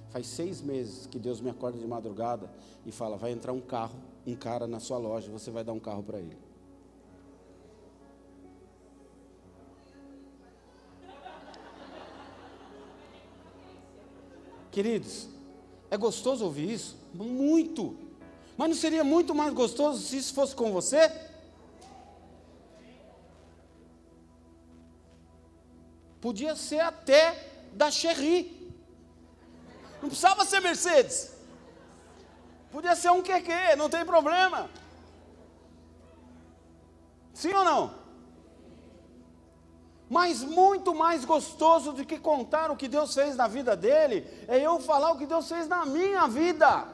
Faz 0.10 0.28
seis 0.28 0.62
meses 0.62 1.08
que 1.08 1.18
Deus 1.18 1.40
me 1.40 1.50
acorda 1.50 1.80
de 1.80 1.88
madrugada 1.88 2.52
e 2.86 2.92
fala: 2.92 3.18
Vai 3.18 3.32
entrar 3.32 3.54
um 3.54 3.62
carro, 3.62 3.98
um 4.28 4.36
cara 4.36 4.68
na 4.68 4.80
sua 4.80 4.98
loja, 4.98 5.32
você 5.32 5.50
vai 5.50 5.64
dar 5.64 5.74
um 5.74 5.80
carro 5.80 6.04
para 6.04 6.20
ele. 6.20 6.51
Queridos, 14.72 15.28
é 15.90 15.98
gostoso 15.98 16.46
ouvir 16.46 16.72
isso? 16.72 16.98
Muito. 17.14 17.98
Mas 18.58 18.70
não 18.70 18.76
seria 18.76 19.04
muito 19.04 19.36
mais 19.36 19.54
gostoso 19.54 20.02
se 20.02 20.18
isso 20.18 20.34
fosse 20.34 20.56
com 20.56 20.72
você? 20.72 21.12
Podia 26.22 26.56
ser 26.56 26.80
até 26.80 27.52
da 27.74 27.92
Cherry. 27.92 28.72
Não 30.02 30.08
precisava 30.08 30.46
ser 30.46 30.62
Mercedes. 30.62 31.34
Podia 32.72 32.96
ser 32.96 33.12
um 33.12 33.22
QQ, 33.22 33.76
não 33.78 33.90
tem 33.90 34.06
problema. 34.06 34.70
Sim 37.34 37.54
ou 37.54 37.66
não? 37.66 38.01
Mas 40.12 40.44
muito 40.44 40.94
mais 40.94 41.24
gostoso 41.24 41.94
do 41.94 42.04
que 42.04 42.20
contar 42.20 42.70
o 42.70 42.76
que 42.76 42.90
Deus 42.90 43.14
fez 43.14 43.38
na 43.38 43.48
vida 43.48 43.78
dele, 43.78 44.28
é 44.46 44.60
eu 44.60 44.78
falar 44.78 45.14
o 45.14 45.18
que 45.18 45.26
Deus 45.26 45.48
fez 45.48 45.70
na 45.70 45.86
minha 45.86 46.28
vida. 46.28 46.86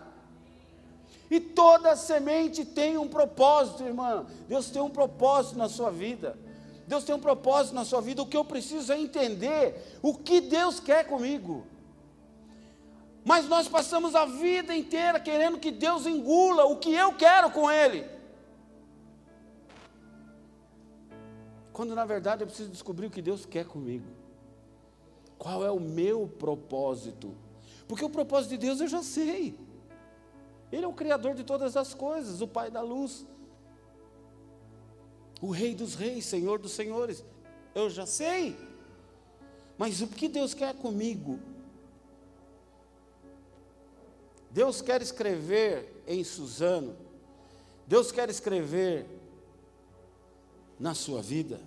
E 1.31 1.39
toda 1.39 1.95
semente 1.95 2.63
tem 2.63 2.95
um 2.95 3.07
propósito, 3.07 3.81
irmã. 3.81 4.23
Deus 4.47 4.69
tem 4.69 4.83
um 4.83 4.89
propósito 4.91 5.57
na 5.57 5.67
sua 5.67 5.89
vida. 5.89 6.37
Deus 6.85 7.03
tem 7.03 7.15
um 7.15 7.19
propósito 7.19 7.73
na 7.73 7.83
sua 7.83 8.01
vida. 8.01 8.21
O 8.21 8.27
que 8.27 8.37
eu 8.37 8.45
preciso 8.45 8.93
é 8.93 8.99
entender 8.99 9.97
o 10.03 10.13
que 10.13 10.39
Deus 10.39 10.79
quer 10.79 11.07
comigo. 11.07 11.65
Mas 13.25 13.47
nós 13.47 13.67
passamos 13.67 14.13
a 14.13 14.25
vida 14.25 14.75
inteira 14.75 15.19
querendo 15.19 15.57
que 15.57 15.71
Deus 15.71 16.05
engula 16.05 16.65
o 16.65 16.77
que 16.77 16.93
eu 16.93 17.11
quero 17.13 17.49
com 17.49 17.71
Ele. 17.71 18.16
Quando 21.77 21.93
na 21.93 22.05
verdade 22.05 22.41
eu 22.41 22.47
preciso 22.47 22.71
descobrir 22.71 23.05
o 23.05 23.11
que 23.11 23.21
Deus 23.21 23.45
quer 23.45 23.63
comigo. 23.63 24.07
Qual 25.37 25.63
é 25.63 25.69
o 25.69 25.79
meu 25.79 26.27
propósito? 26.27 27.35
Porque 27.87 28.03
o 28.03 28.09
propósito 28.09 28.49
de 28.49 28.57
Deus 28.57 28.81
eu 28.81 28.87
já 28.87 29.03
sei. 29.03 29.55
Ele 30.71 30.85
é 30.85 30.87
o 30.87 30.93
Criador 30.93 31.35
de 31.35 31.43
todas 31.43 31.77
as 31.77 31.93
coisas, 31.93 32.41
o 32.41 32.47
Pai 32.47 32.71
da 32.71 32.81
luz, 32.81 33.27
o 35.39 35.51
Rei 35.51 35.75
dos 35.75 35.93
Reis, 35.93 36.25
Senhor 36.25 36.57
dos 36.57 36.71
Senhores. 36.71 37.23
Eu 37.75 37.91
já 37.91 38.07
sei. 38.07 38.57
Mas 39.77 40.01
o 40.01 40.07
que 40.07 40.27
Deus 40.27 40.55
quer 40.55 40.73
comigo? 40.73 41.39
Deus 44.49 44.81
quer 44.81 44.99
escrever 44.99 46.01
em 46.07 46.23
Suzano, 46.23 46.95
Deus 47.85 48.11
quer 48.11 48.31
escrever 48.31 49.16
na 50.79 50.93
sua 50.93 51.21
vida. 51.21 51.59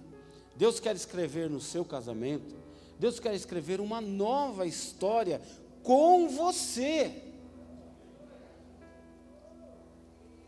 Deus 0.57 0.79
quer 0.79 0.95
escrever 0.95 1.49
no 1.49 1.61
seu 1.61 1.85
casamento. 1.85 2.55
Deus 2.99 3.19
quer 3.19 3.35
escrever 3.35 3.81
uma 3.81 4.01
nova 4.01 4.67
história 4.67 5.41
com 5.83 6.29
você. 6.29 7.31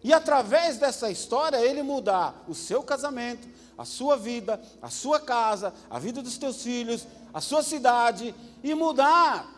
E 0.05 0.12
através 0.12 0.79
dessa 0.79 1.11
história, 1.11 1.64
Ele 1.64 1.83
mudar 1.83 2.44
o 2.48 2.55
seu 2.55 2.83
casamento, 2.83 3.48
a 3.79 3.85
sua 3.85 4.16
vida, 4.16 4.61
a 4.83 4.90
sua 4.90 5.20
casa, 5.20 5.72
a 5.88 5.98
vida 5.98 6.20
dos 6.20 6.37
teus 6.37 6.62
filhos, 6.62 7.07
a 7.33 7.40
sua 7.40 7.62
cidade 7.62 8.35
e 8.62 8.75
mudar 8.75 9.48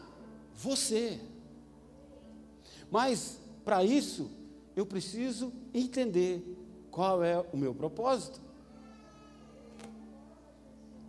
você. 0.54 1.18
Mas, 2.90 3.40
para 3.64 3.82
isso, 3.82 4.30
eu 4.76 4.86
preciso 4.86 5.52
entender 5.72 6.42
qual 6.90 7.24
é 7.24 7.40
o 7.52 7.56
meu 7.56 7.74
propósito. 7.74 8.43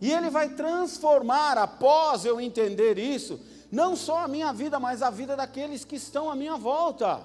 E 0.00 0.12
Ele 0.12 0.30
vai 0.30 0.50
transformar, 0.50 1.56
após 1.58 2.24
eu 2.24 2.40
entender 2.40 2.98
isso, 2.98 3.40
não 3.70 3.96
só 3.96 4.24
a 4.24 4.28
minha 4.28 4.52
vida, 4.52 4.78
mas 4.78 5.02
a 5.02 5.10
vida 5.10 5.36
daqueles 5.36 5.84
que 5.84 5.96
estão 5.96 6.30
à 6.30 6.36
minha 6.36 6.56
volta. 6.56 7.24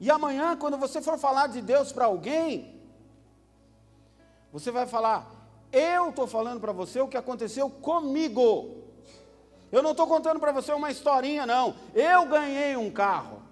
E 0.00 0.10
amanhã, 0.10 0.56
quando 0.56 0.76
você 0.76 1.00
for 1.00 1.18
falar 1.18 1.46
de 1.46 1.60
Deus 1.60 1.92
para 1.92 2.06
alguém, 2.06 2.72
Você 4.52 4.70
vai 4.70 4.86
falar, 4.86 5.26
eu 5.72 6.10
estou 6.10 6.26
falando 6.26 6.60
para 6.60 6.72
você 6.72 7.00
o 7.00 7.08
que 7.08 7.16
aconteceu 7.16 7.70
comigo. 7.70 8.82
Eu 9.72 9.82
não 9.82 9.92
estou 9.92 10.06
contando 10.06 10.38
para 10.38 10.52
você 10.52 10.70
uma 10.72 10.90
historinha, 10.90 11.46
não. 11.46 11.74
Eu 11.94 12.26
ganhei 12.26 12.76
um 12.76 12.90
carro. 12.90 13.42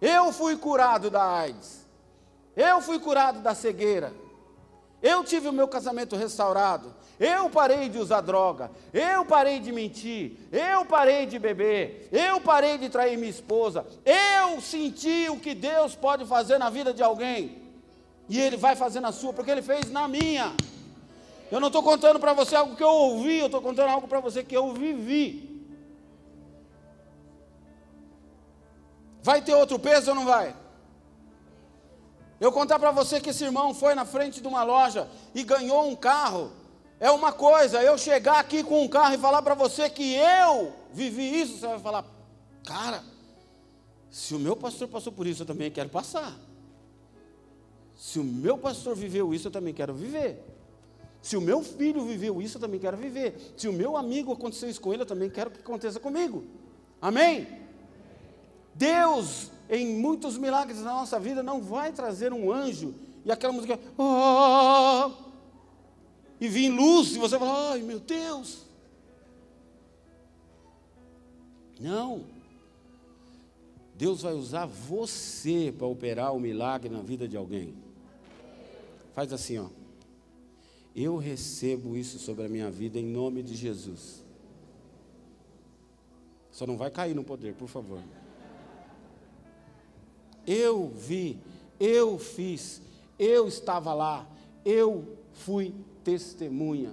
Eu 0.00 0.32
fui 0.32 0.56
curado 0.56 1.10
da 1.10 1.24
AIDS. 1.24 1.83
Eu 2.56 2.80
fui 2.80 2.98
curado 2.98 3.40
da 3.40 3.54
cegueira. 3.54 4.12
Eu 5.02 5.22
tive 5.22 5.48
o 5.48 5.52
meu 5.52 5.68
casamento 5.68 6.16
restaurado. 6.16 6.94
Eu 7.20 7.50
parei 7.50 7.88
de 7.88 7.98
usar 7.98 8.22
droga. 8.22 8.70
Eu 8.92 9.24
parei 9.24 9.60
de 9.60 9.70
mentir. 9.70 10.38
Eu 10.50 10.86
parei 10.86 11.26
de 11.26 11.38
beber. 11.38 12.08
Eu 12.10 12.40
parei 12.40 12.78
de 12.78 12.88
trair 12.88 13.18
minha 13.18 13.30
esposa. 13.30 13.86
Eu 14.04 14.60
senti 14.60 15.28
o 15.28 15.38
que 15.38 15.54
Deus 15.54 15.94
pode 15.94 16.24
fazer 16.24 16.56
na 16.56 16.70
vida 16.70 16.94
de 16.94 17.02
alguém. 17.02 17.62
E 18.28 18.40
Ele 18.40 18.56
vai 18.56 18.74
fazer 18.74 19.00
na 19.00 19.12
sua, 19.12 19.32
porque 19.32 19.50
Ele 19.50 19.60
fez 19.60 19.90
na 19.90 20.08
minha. 20.08 20.54
Eu 21.50 21.60
não 21.60 21.68
estou 21.68 21.82
contando 21.82 22.18
para 22.18 22.32
você 22.32 22.56
algo 22.56 22.74
que 22.74 22.82
eu 22.82 22.88
ouvi, 22.88 23.38
eu 23.38 23.46
estou 23.46 23.60
contando 23.60 23.90
algo 23.90 24.08
para 24.08 24.20
você 24.20 24.42
que 24.42 24.56
eu 24.56 24.72
vivi. 24.72 25.54
Vai 29.22 29.42
ter 29.42 29.54
outro 29.54 29.78
peso 29.78 30.10
ou 30.10 30.14
não 30.14 30.24
vai? 30.24 30.54
Eu 32.40 32.52
contar 32.52 32.78
para 32.78 32.90
você 32.90 33.20
que 33.20 33.30
esse 33.30 33.44
irmão 33.44 33.72
foi 33.72 33.94
na 33.94 34.04
frente 34.04 34.40
de 34.40 34.48
uma 34.48 34.62
loja 34.62 35.08
e 35.34 35.42
ganhou 35.42 35.88
um 35.88 35.96
carro. 35.96 36.50
É 37.00 37.10
uma 37.10 37.32
coisa, 37.32 37.82
eu 37.82 37.98
chegar 37.98 38.38
aqui 38.38 38.62
com 38.62 38.82
um 38.82 38.88
carro 38.88 39.14
e 39.14 39.18
falar 39.18 39.42
para 39.42 39.54
você 39.54 39.90
que 39.90 40.14
eu 40.14 40.72
vivi 40.92 41.40
isso, 41.40 41.58
você 41.58 41.66
vai 41.66 41.78
falar, 41.78 42.04
cara, 42.64 43.02
se 44.10 44.34
o 44.34 44.38
meu 44.38 44.56
pastor 44.56 44.88
passou 44.88 45.12
por 45.12 45.26
isso, 45.26 45.42
eu 45.42 45.46
também 45.46 45.70
quero 45.70 45.88
passar. 45.88 46.38
Se 47.96 48.18
o 48.18 48.24
meu 48.24 48.56
pastor 48.56 48.94
viveu 48.94 49.34
isso, 49.34 49.48
eu 49.48 49.52
também 49.52 49.74
quero 49.74 49.94
viver. 49.94 50.42
Se 51.20 51.36
o 51.36 51.40
meu 51.40 51.62
filho 51.62 52.04
viveu 52.04 52.40
isso, 52.42 52.58
eu 52.58 52.60
também 52.60 52.78
quero 52.78 52.96
viver. 52.96 53.54
Se 53.56 53.66
o 53.66 53.72
meu 53.72 53.96
amigo 53.96 54.32
aconteceu 54.32 54.68
isso 54.68 54.80
com 54.80 54.92
ele, 54.92 55.02
eu 55.02 55.06
também 55.06 55.30
quero 55.30 55.50
que 55.50 55.58
aconteça 55.60 55.98
comigo. 55.98 56.44
Amém? 57.00 57.48
Deus, 58.74 59.50
em 59.68 59.96
muitos 59.96 60.36
milagres 60.36 60.80
na 60.80 60.92
nossa 60.92 61.18
vida, 61.18 61.42
não 61.42 61.60
vai 61.60 61.92
trazer 61.92 62.32
um 62.32 62.52
anjo 62.52 62.94
e 63.24 63.32
aquela 63.32 63.52
música, 63.52 63.80
oh, 63.96 65.10
e 66.38 66.46
vir 66.46 66.68
luz, 66.68 67.14
e 67.14 67.18
você 67.18 67.38
fala, 67.38 67.72
ai 67.72 67.80
meu 67.80 67.98
Deus. 67.98 68.64
Não. 71.80 72.24
Deus 73.96 74.22
vai 74.22 74.34
usar 74.34 74.66
você 74.66 75.72
para 75.76 75.86
operar 75.86 76.34
o 76.34 76.40
milagre 76.40 76.90
na 76.90 77.00
vida 77.00 77.26
de 77.26 77.36
alguém. 77.36 77.74
Faz 79.14 79.32
assim, 79.32 79.58
ó. 79.58 79.68
Eu 80.94 81.16
recebo 81.16 81.96
isso 81.96 82.18
sobre 82.18 82.44
a 82.44 82.48
minha 82.48 82.70
vida 82.70 82.98
em 82.98 83.06
nome 83.06 83.42
de 83.42 83.54
Jesus. 83.54 84.22
Só 86.52 86.66
não 86.66 86.76
vai 86.76 86.90
cair 86.90 87.14
no 87.14 87.24
poder, 87.24 87.54
por 87.54 87.68
favor. 87.68 88.00
Eu 90.46 90.88
vi, 90.88 91.38
eu 91.78 92.18
fiz, 92.18 92.82
eu 93.18 93.48
estava 93.48 93.94
lá, 93.94 94.26
eu 94.64 95.16
fui 95.32 95.74
testemunha. 96.02 96.92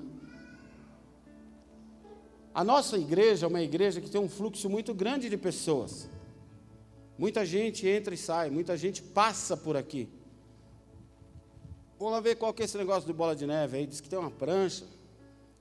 A 2.54 2.64
nossa 2.64 2.98
igreja 2.98 3.46
é 3.46 3.50
uma 3.50 3.62
igreja 3.62 4.02
que 4.02 4.10
tem 4.10 4.20
um 4.20 4.28
fluxo 4.28 4.70
muito 4.70 4.94
grande 4.94 5.30
de 5.30 5.38
pessoas. 5.38 6.10
Muita 7.18 7.46
gente 7.46 7.88
entra 7.88 8.14
e 8.14 8.18
sai, 8.18 8.50
muita 8.50 8.76
gente 8.76 9.02
passa 9.02 9.56
por 9.56 9.78
aqui. 9.78 10.10
Vamos 11.98 12.14
lá 12.14 12.20
ver 12.20 12.36
qual 12.36 12.54
que 12.54 12.62
é 12.62 12.66
esse 12.66 12.78
negócio 12.78 13.06
de 13.06 13.14
bola 13.14 13.36
de 13.36 13.46
neve 13.46 13.78
aí. 13.78 13.86
Diz 13.86 14.02
que 14.02 14.10
tem 14.10 14.18
uma 14.18 14.32
prancha. 14.32 14.84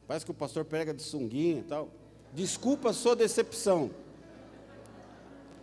Parece 0.06 0.24
que 0.24 0.30
o 0.30 0.34
pastor 0.34 0.64
pega 0.64 0.94
de 0.94 1.02
sunguinha 1.02 1.60
e 1.60 1.62
tal. 1.62 1.88
Desculpa 2.32 2.90
a 2.90 2.92
sua 2.92 3.14
decepção. 3.14 3.90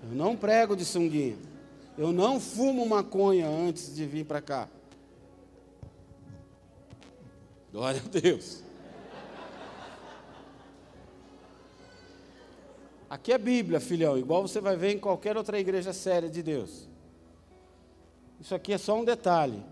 Eu 0.03 0.15
não 0.15 0.37
prego 0.37 0.75
de 0.75 0.85
sunguinha. 0.85 1.35
Eu 1.97 2.11
não 2.11 2.39
fumo 2.39 2.85
maconha 2.85 3.47
antes 3.47 3.95
de 3.95 4.05
vir 4.05 4.23
para 4.23 4.39
cá. 4.39 4.69
Glória 7.71 8.01
a 8.05 8.07
Deus. 8.07 8.61
Aqui 13.09 13.31
é 13.31 13.37
Bíblia, 13.37 13.79
filhão, 13.79 14.17
igual 14.17 14.41
você 14.41 14.59
vai 14.59 14.75
ver 14.75 14.91
em 14.91 14.99
qualquer 14.99 15.37
outra 15.37 15.59
igreja 15.59 15.93
séria 15.93 16.29
de 16.29 16.43
Deus. 16.43 16.87
Isso 18.39 18.53
aqui 18.53 18.73
é 18.73 18.77
só 18.77 18.99
um 18.99 19.05
detalhe. 19.05 19.63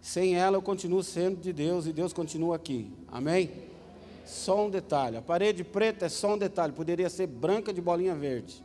Sem 0.00 0.36
ela 0.36 0.56
eu 0.56 0.62
continuo 0.62 1.02
sendo 1.02 1.40
de 1.40 1.52
Deus 1.52 1.86
e 1.86 1.92
Deus 1.92 2.12
continua 2.12 2.56
aqui. 2.56 2.90
Amém? 3.08 3.50
Só 4.24 4.66
um 4.66 4.70
detalhe. 4.70 5.16
A 5.16 5.22
parede 5.22 5.64
preta 5.64 6.06
é 6.06 6.08
só 6.08 6.34
um 6.34 6.38
detalhe. 6.38 6.72
Poderia 6.72 7.10
ser 7.10 7.26
branca 7.26 7.72
de 7.72 7.80
bolinha 7.80 8.14
verde. 8.14 8.64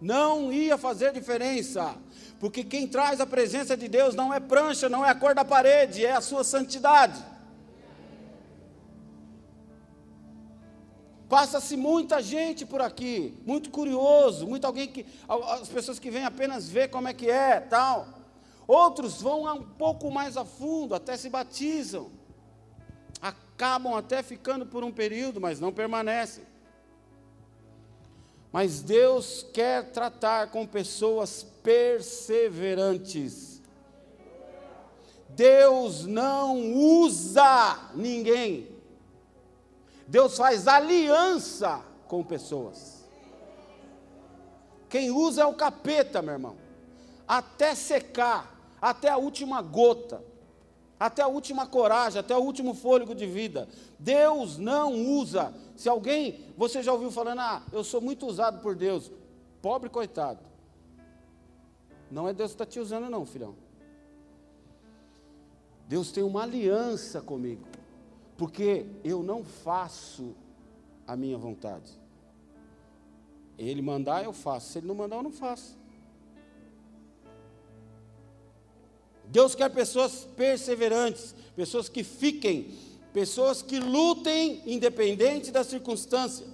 Não 0.00 0.52
ia 0.52 0.76
fazer 0.76 1.12
diferença. 1.12 1.96
Porque 2.44 2.62
quem 2.62 2.86
traz 2.86 3.22
a 3.22 3.26
presença 3.26 3.74
de 3.74 3.88
Deus 3.88 4.14
não 4.14 4.30
é 4.30 4.38
prancha, 4.38 4.86
não 4.86 5.02
é 5.02 5.08
a 5.08 5.14
cor 5.14 5.34
da 5.34 5.46
parede, 5.46 6.04
é 6.04 6.12
a 6.12 6.20
sua 6.20 6.44
santidade. 6.44 7.24
Passa-se 11.26 11.74
muita 11.74 12.20
gente 12.20 12.66
por 12.66 12.82
aqui, 12.82 13.34
muito 13.46 13.70
curioso, 13.70 14.46
muito 14.46 14.66
alguém 14.66 14.88
que 14.88 15.06
as 15.26 15.70
pessoas 15.70 15.98
que 15.98 16.10
vêm 16.10 16.26
apenas 16.26 16.68
ver 16.68 16.88
como 16.88 17.08
é 17.08 17.14
que 17.14 17.30
é, 17.30 17.60
tal. 17.60 18.08
Outros 18.68 19.22
vão 19.22 19.50
um 19.50 19.62
pouco 19.62 20.10
mais 20.10 20.36
a 20.36 20.44
fundo, 20.44 20.94
até 20.94 21.16
se 21.16 21.30
batizam. 21.30 22.10
Acabam 23.22 23.94
até 23.94 24.22
ficando 24.22 24.66
por 24.66 24.84
um 24.84 24.92
período, 24.92 25.40
mas 25.40 25.60
não 25.60 25.72
permanecem. 25.72 26.44
Mas 28.54 28.80
Deus 28.80 29.44
quer 29.52 29.90
tratar 29.90 30.52
com 30.52 30.64
pessoas 30.64 31.44
perseverantes. 31.60 33.60
Deus 35.30 36.06
não 36.06 36.72
usa 36.72 37.90
ninguém. 37.96 38.68
Deus 40.06 40.36
faz 40.36 40.68
aliança 40.68 41.82
com 42.06 42.22
pessoas. 42.22 43.04
Quem 44.88 45.10
usa 45.10 45.42
é 45.42 45.46
o 45.46 45.54
capeta, 45.54 46.22
meu 46.22 46.34
irmão. 46.34 46.56
Até 47.26 47.74
secar 47.74 48.56
até 48.80 49.08
a 49.08 49.16
última 49.16 49.62
gota, 49.62 50.22
até 51.04 51.20
a 51.20 51.28
última 51.28 51.66
coragem, 51.66 52.18
até 52.18 52.34
o 52.34 52.40
último 52.40 52.72
fôlego 52.72 53.14
de 53.14 53.26
vida. 53.26 53.68
Deus 53.98 54.56
não 54.56 54.94
usa. 54.94 55.52
Se 55.76 55.86
alguém, 55.86 56.40
você 56.56 56.82
já 56.82 56.94
ouviu 56.94 57.10
falando, 57.10 57.40
ah, 57.40 57.62
eu 57.70 57.84
sou 57.84 58.00
muito 58.00 58.26
usado 58.26 58.62
por 58.62 58.74
Deus. 58.74 59.12
Pobre 59.60 59.90
coitado. 59.90 60.40
Não 62.10 62.26
é 62.26 62.32
Deus 62.32 62.52
que 62.52 62.54
está 62.54 62.64
te 62.64 62.80
usando, 62.80 63.10
não, 63.10 63.26
filhão. 63.26 63.54
Deus 65.86 66.10
tem 66.10 66.24
uma 66.24 66.42
aliança 66.42 67.20
comigo, 67.20 67.66
porque 68.38 68.86
eu 69.04 69.22
não 69.22 69.44
faço 69.44 70.34
a 71.06 71.14
minha 71.14 71.36
vontade. 71.36 71.92
Ele 73.58 73.82
mandar, 73.82 74.24
eu 74.24 74.32
faço. 74.32 74.72
Se 74.72 74.78
ele 74.78 74.86
não 74.86 74.94
mandar, 74.94 75.16
eu 75.16 75.22
não 75.22 75.32
faço. 75.32 75.76
Deus 79.26 79.54
quer 79.54 79.70
pessoas 79.70 80.26
perseverantes, 80.36 81.34
pessoas 81.56 81.88
que 81.88 82.04
fiquem, 82.04 82.76
pessoas 83.12 83.62
que 83.62 83.78
lutem 83.78 84.62
independente 84.66 85.50
da 85.50 85.62
circunstância, 85.64 86.46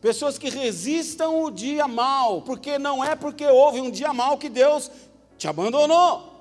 pessoas 0.00 0.38
que 0.38 0.50
resistam 0.50 1.42
o 1.42 1.50
dia 1.50 1.88
mal, 1.88 2.42
porque 2.42 2.78
não 2.78 3.02
é 3.02 3.14
porque 3.14 3.46
houve 3.46 3.80
um 3.80 3.90
dia 3.90 4.12
mal 4.12 4.38
que 4.38 4.48
Deus 4.48 4.90
te 5.38 5.48
abandonou. 5.48 6.32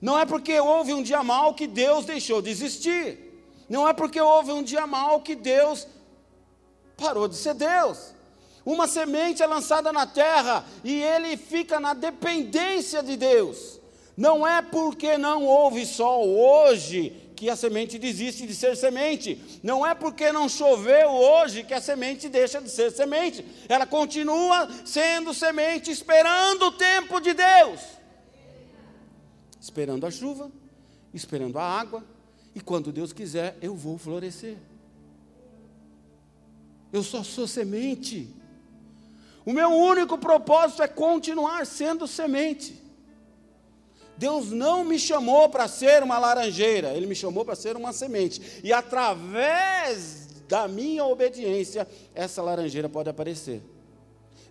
Não 0.00 0.18
é 0.18 0.26
porque 0.26 0.58
houve 0.60 0.92
um 0.92 1.02
dia 1.02 1.22
mal 1.22 1.54
que 1.54 1.66
Deus 1.66 2.04
deixou 2.04 2.42
de 2.42 2.50
existir. 2.50 3.26
Não 3.68 3.88
é 3.88 3.92
porque 3.92 4.20
houve 4.20 4.52
um 4.52 4.62
dia 4.62 4.86
mal 4.86 5.20
que 5.20 5.34
Deus 5.34 5.86
parou 6.96 7.26
de 7.26 7.36
ser 7.36 7.54
Deus. 7.54 8.14
Uma 8.64 8.86
semente 8.86 9.42
é 9.42 9.46
lançada 9.46 9.92
na 9.92 10.06
terra 10.06 10.64
e 10.82 11.02
ele 11.02 11.36
fica 11.36 11.78
na 11.78 11.94
dependência 11.94 13.02
de 13.02 13.16
Deus. 13.16 13.80
Não 14.16 14.46
é 14.46 14.62
porque 14.62 15.18
não 15.18 15.44
houve 15.44 15.84
sol 15.84 16.26
hoje 16.28 17.26
que 17.36 17.50
a 17.50 17.54
semente 17.54 17.98
desiste 17.98 18.46
de 18.46 18.54
ser 18.54 18.74
semente. 18.76 19.60
Não 19.62 19.86
é 19.86 19.94
porque 19.94 20.32
não 20.32 20.48
choveu 20.48 21.10
hoje 21.10 21.62
que 21.62 21.74
a 21.74 21.80
semente 21.80 22.28
deixa 22.28 22.60
de 22.62 22.70
ser 22.70 22.90
semente. 22.90 23.44
Ela 23.68 23.86
continua 23.86 24.68
sendo 24.86 25.34
semente, 25.34 25.90
esperando 25.90 26.62
o 26.68 26.72
tempo 26.72 27.20
de 27.20 27.34
Deus. 27.34 27.80
Esperando 29.60 30.06
a 30.06 30.10
chuva, 30.10 30.50
esperando 31.12 31.58
a 31.58 31.62
água, 31.62 32.02
e 32.54 32.60
quando 32.60 32.90
Deus 32.90 33.12
quiser, 33.12 33.58
eu 33.60 33.76
vou 33.76 33.98
florescer. 33.98 34.56
Eu 36.90 37.02
só 37.02 37.22
sou 37.22 37.46
semente. 37.46 38.34
O 39.44 39.52
meu 39.52 39.68
único 39.68 40.16
propósito 40.16 40.82
é 40.82 40.88
continuar 40.88 41.66
sendo 41.66 42.06
semente. 42.06 42.85
Deus 44.16 44.50
não 44.50 44.84
me 44.84 44.98
chamou 44.98 45.48
para 45.48 45.68
ser 45.68 46.02
uma 46.02 46.18
laranjeira, 46.18 46.94
Ele 46.94 47.06
me 47.06 47.14
chamou 47.14 47.44
para 47.44 47.54
ser 47.54 47.76
uma 47.76 47.92
semente. 47.92 48.60
E 48.64 48.72
através 48.72 50.26
da 50.48 50.66
minha 50.66 51.04
obediência, 51.04 51.86
essa 52.14 52.42
laranjeira 52.42 52.88
pode 52.88 53.10
aparecer. 53.10 53.62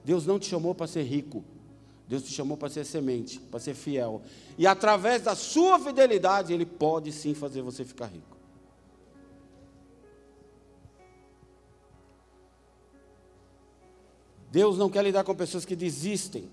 Deus 0.04 0.26
não 0.26 0.38
te 0.38 0.48
chamou 0.48 0.76
para 0.76 0.86
ser 0.86 1.04
rico, 1.04 1.44
Deus 2.08 2.24
te 2.24 2.32
chamou 2.32 2.56
para 2.56 2.70
ser 2.70 2.86
semente, 2.86 3.40
para 3.40 3.60
ser 3.60 3.74
fiel. 3.74 4.22
E 4.58 4.68
através 4.68 5.24
da 5.24 5.36
sua 5.36 5.80
fidelidade, 5.80 6.54
Ele 6.54 6.66
pode 6.66 7.12
sim 7.12 7.34
fazer 7.34 7.62
você 7.62 7.84
ficar 7.84 8.06
rico. 8.06 8.36
Deus 14.52 14.78
não 14.78 14.90
quer 14.90 15.04
lidar 15.04 15.24
com 15.24 15.36
pessoas 15.36 15.66
que 15.66 15.76
desistem. 15.76 16.50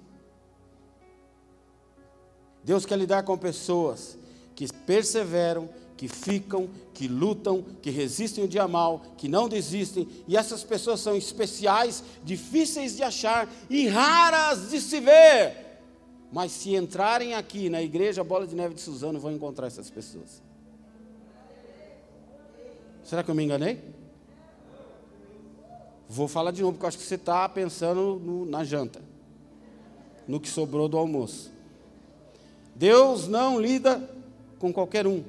Deus 2.65 2.87
quer 2.87 2.99
lidar 2.99 3.23
com 3.25 3.37
pessoas 3.37 4.17
que 4.55 4.73
perseveram, 4.73 5.69
que 5.97 6.09
ficam, 6.09 6.69
que 6.93 7.07
lutam, 7.07 7.65
que 7.81 7.91
resistem 7.91 8.45
o 8.45 8.49
dia 8.49 8.67
mal, 8.67 9.03
que 9.17 9.29
não 9.29 9.49
desistem, 9.49 10.09
e 10.27 10.37
essas 10.37 10.65
pessoas 10.65 11.01
são 11.01 11.17
especiais, 11.17 12.03
difíceis 12.25 12.97
de 12.97 13.03
achar 13.03 13.49
e 13.71 13.87
raras 13.87 14.71
de 14.71 14.81
se 14.81 15.01
ver. 15.01 15.57
Mas 16.33 16.53
se 16.53 16.75
entrarem 16.75 17.35
aqui 17.35 17.69
na 17.69 17.83
igreja 17.83 18.25
Bola 18.25 18.47
de 18.47 18.55
Neve 18.55 18.75
de 18.75 18.81
Suzano, 18.81 19.21
vão 19.21 19.33
encontrar 19.33 19.67
essas 19.67 19.91
pessoas. 19.91 20.43
Será 23.05 23.23
que 23.23 23.31
eu 23.31 23.35
me 23.35 23.45
enganei? 23.45 23.81
Vou 26.09 26.27
falar 26.27 26.51
de 26.51 26.63
novo, 26.63 26.73
porque 26.73 26.85
eu 26.85 26.89
acho 26.89 26.99
que 26.99 27.05
você 27.05 27.15
está 27.15 27.49
pensando 27.49 28.21
no, 28.23 28.45
na 28.45 28.65
janta, 28.65 29.01
no 30.27 30.41
que 30.41 30.49
sobrou 30.49 30.89
do 30.89 30.99
almoço. 30.99 31.52
Deus 32.83 33.29
não 33.29 33.61
lida 33.61 34.03
com 34.59 34.73
qualquer 34.73 35.07
um. 35.07 35.23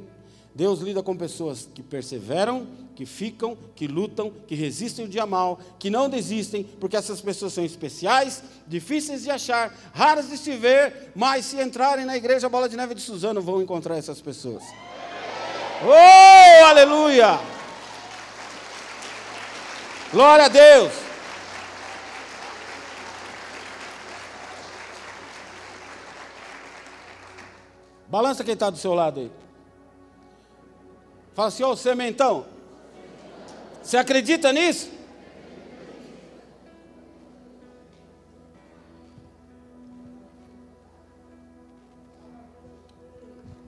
Deus 0.56 0.80
lida 0.80 1.04
com 1.04 1.16
pessoas 1.16 1.70
que 1.72 1.84
perseveram, 1.84 2.66
que 2.96 3.06
ficam, 3.06 3.56
que 3.76 3.86
lutam, 3.86 4.34
que 4.48 4.56
resistem 4.56 5.06
o 5.06 5.08
dia 5.08 5.28
mal, 5.28 5.60
que 5.78 5.88
não 5.88 6.10
desistem, 6.10 6.64
porque 6.64 6.98
essas 6.98 7.22
pessoas 7.22 7.54
são 7.54 7.64
especiais, 7.64 8.42
difíceis 8.66 9.22
de 9.22 9.30
achar, 9.30 9.72
raras 9.94 10.30
de 10.30 10.38
se 10.40 10.58
ver, 10.58 11.12
mas 11.14 11.46
se 11.46 11.62
entrarem 11.62 12.06
na 12.06 12.18
igreja 12.18 12.50
Bola 12.50 12.68
de 12.68 12.76
Neve 12.76 12.96
de 12.96 13.02
Suzano, 13.02 13.40
vão 13.40 13.62
encontrar 13.62 14.00
essas 14.00 14.20
pessoas. 14.20 14.64
Oh, 15.86 16.66
aleluia! 16.66 17.40
Glória 20.12 20.46
a 20.46 20.50
Deus! 20.50 21.03
Balança 28.14 28.44
quem 28.44 28.54
está 28.54 28.70
do 28.70 28.78
seu 28.78 28.94
lado 28.94 29.22
aí. 29.22 29.32
Fala 31.34 31.48
assim, 31.48 31.64
ô 31.64 31.72
oh, 31.72 31.76
sementão. 31.76 32.46
Você 33.82 33.98
acredita 33.98 34.54
nisso? 34.54 34.92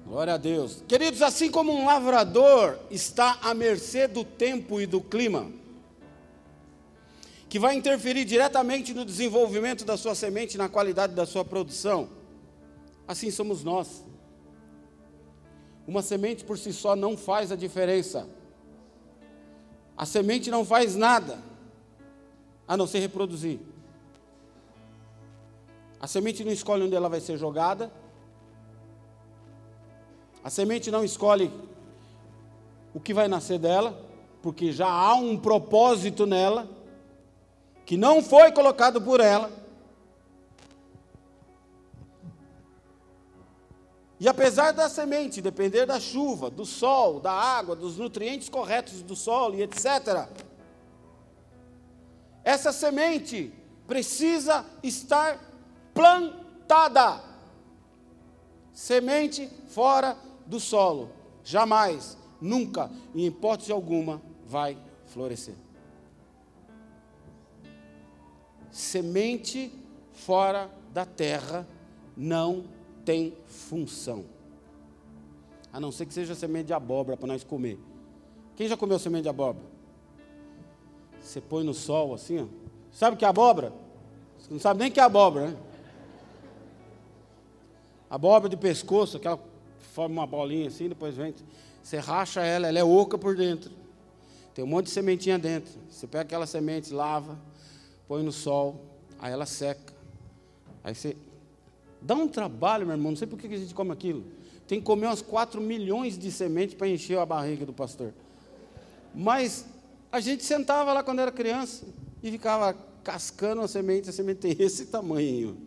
Glória 0.05 0.35
a 0.35 0.37
Deus. 0.37 0.83
Queridos, 0.87 1.23
assim 1.23 1.49
como 1.49 1.73
um 1.73 1.83
lavrador 1.83 2.77
está 2.91 3.39
à 3.41 3.51
mercê 3.55 4.07
do 4.07 4.23
tempo 4.23 4.79
e 4.79 4.85
do 4.85 5.01
clima, 5.01 5.51
que 7.49 7.57
vai 7.57 7.73
interferir 7.73 8.25
diretamente 8.25 8.93
no 8.93 9.05
desenvolvimento 9.05 9.83
da 9.83 9.97
sua 9.97 10.13
semente, 10.13 10.55
na 10.55 10.69
qualidade 10.69 11.15
da 11.15 11.25
sua 11.25 11.43
produção, 11.43 12.07
assim 13.07 13.31
somos 13.31 13.63
nós. 13.63 14.04
Uma 15.87 16.01
semente 16.01 16.43
por 16.43 16.57
si 16.57 16.73
só 16.73 16.95
não 16.95 17.15
faz 17.15 17.51
a 17.51 17.55
diferença. 17.55 18.27
A 19.97 20.05
semente 20.05 20.49
não 20.49 20.65
faz 20.65 20.95
nada, 20.95 21.39
a 22.67 22.75
não 22.75 22.87
ser 22.87 22.99
reproduzir. 22.99 23.59
A 25.99 26.07
semente 26.07 26.43
não 26.43 26.51
escolhe 26.51 26.83
onde 26.83 26.95
ela 26.95 27.07
vai 27.09 27.19
ser 27.19 27.37
jogada. 27.37 27.91
A 30.43 30.49
semente 30.49 30.91
não 30.91 31.03
escolhe 31.03 31.51
o 32.93 32.99
que 32.99 33.13
vai 33.13 33.27
nascer 33.27 33.57
dela, 33.59 33.99
porque 34.41 34.71
já 34.71 34.87
há 34.87 35.15
um 35.15 35.37
propósito 35.37 36.25
nela, 36.25 36.69
que 37.85 37.97
não 37.97 38.21
foi 38.21 38.51
colocado 38.51 39.01
por 39.01 39.19
ela. 39.19 39.64
E 44.19 44.27
apesar 44.29 44.71
da 44.71 44.87
semente 44.87 45.41
depender 45.41 45.85
da 45.85 45.99
chuva, 45.99 46.49
do 46.49 46.65
sol, 46.65 47.19
da 47.19 47.31
água, 47.31 47.75
dos 47.75 47.97
nutrientes 47.97 48.47
corretos 48.47 49.01
do 49.01 49.15
solo 49.15 49.55
e 49.55 49.63
etc., 49.63 50.29
essa 52.43 52.71
semente 52.71 53.51
precisa 53.87 54.65
estar 54.81 55.39
plantada. 55.93 57.21
Semente 58.71 59.49
fora 59.67 60.17
do 60.45 60.59
solo, 60.59 61.09
jamais, 61.43 62.17
nunca, 62.39 62.91
em 63.13 63.25
hipótese 63.25 63.71
alguma, 63.71 64.21
vai 64.45 64.77
florescer. 65.07 65.55
Semente 68.69 69.71
fora 70.11 70.69
da 70.93 71.05
terra 71.05 71.67
não 72.15 72.74
tem 73.05 73.37
função. 73.47 74.25
A 75.71 75.79
não 75.79 75.91
ser 75.91 76.05
que 76.05 76.13
seja 76.13 76.33
semente 76.33 76.67
de 76.67 76.73
abóbora 76.73 77.15
para 77.15 77.27
nós 77.27 77.43
comer. 77.43 77.79
Quem 78.55 78.67
já 78.67 78.75
comeu 78.75 78.97
semente 78.97 79.23
de 79.23 79.29
abóbora? 79.29 79.65
Você 81.21 81.39
põe 81.39 81.63
no 81.63 81.73
sol 81.73 82.13
assim, 82.13 82.39
ó. 82.39 82.45
Sabe 82.91 83.15
o 83.15 83.19
que 83.19 83.25
é 83.25 83.27
abóbora? 83.27 83.73
Você 84.39 84.53
não 84.53 84.59
sabe 84.59 84.79
nem 84.79 84.89
o 84.89 84.91
que 84.91 84.99
é 84.99 85.03
abóbora, 85.03 85.47
né? 85.49 85.57
Abóbora 88.09 88.49
de 88.49 88.55
pescoço, 88.55 89.17
aquela 89.17 89.39
forma 89.93 90.21
uma 90.21 90.27
bolinha 90.27 90.67
assim, 90.67 90.87
depois 90.87 91.15
vem. 91.15 91.33
Você 91.81 91.97
racha 91.97 92.41
ela, 92.41 92.67
ela 92.67 92.79
é 92.79 92.83
oca 92.83 93.17
por 93.17 93.35
dentro. 93.35 93.71
Tem 94.53 94.63
um 94.63 94.67
monte 94.67 94.85
de 94.85 94.91
sementinha 94.91 95.37
dentro. 95.37 95.73
Você 95.89 96.07
pega 96.07 96.21
aquela 96.21 96.47
semente, 96.47 96.93
lava, 96.93 97.37
põe 98.07 98.23
no 98.23 98.31
sol, 98.31 98.79
aí 99.19 99.33
ela 99.33 99.45
seca. 99.45 99.93
Aí 100.83 100.95
você 100.95 101.17
Dá 102.05 102.13
um 102.13 102.27
trabalho, 102.27 102.85
meu 102.85 102.95
irmão, 102.95 103.11
não 103.11 103.17
sei 103.17 103.25
por 103.25 103.39
que 103.39 103.47
a 103.47 103.57
gente 103.57 103.73
come 103.73 103.91
aquilo. 103.91 104.23
Tem 104.67 104.79
que 104.79 104.85
comer 104.85 105.07
umas 105.07 105.23
4 105.23 105.59
milhões 105.59 106.15
de 106.19 106.31
sementes 106.31 106.75
para 106.75 106.87
encher 106.87 107.17
a 107.17 107.25
barriga 107.25 107.65
do 107.65 107.73
pastor. 107.73 108.13
Mas 109.13 109.65
a 110.11 110.19
gente 110.19 110.43
sentava 110.43 110.93
lá 110.93 111.01
quando 111.01 111.19
era 111.19 111.31
criança 111.31 111.83
e 112.21 112.29
ficava 112.29 112.77
cascando 113.03 113.61
a 113.61 113.67
semente, 113.67 114.07
a 114.07 114.13
semente 114.13 114.41
tem 114.41 114.55
esse 114.59 114.85
tamanho. 114.85 115.57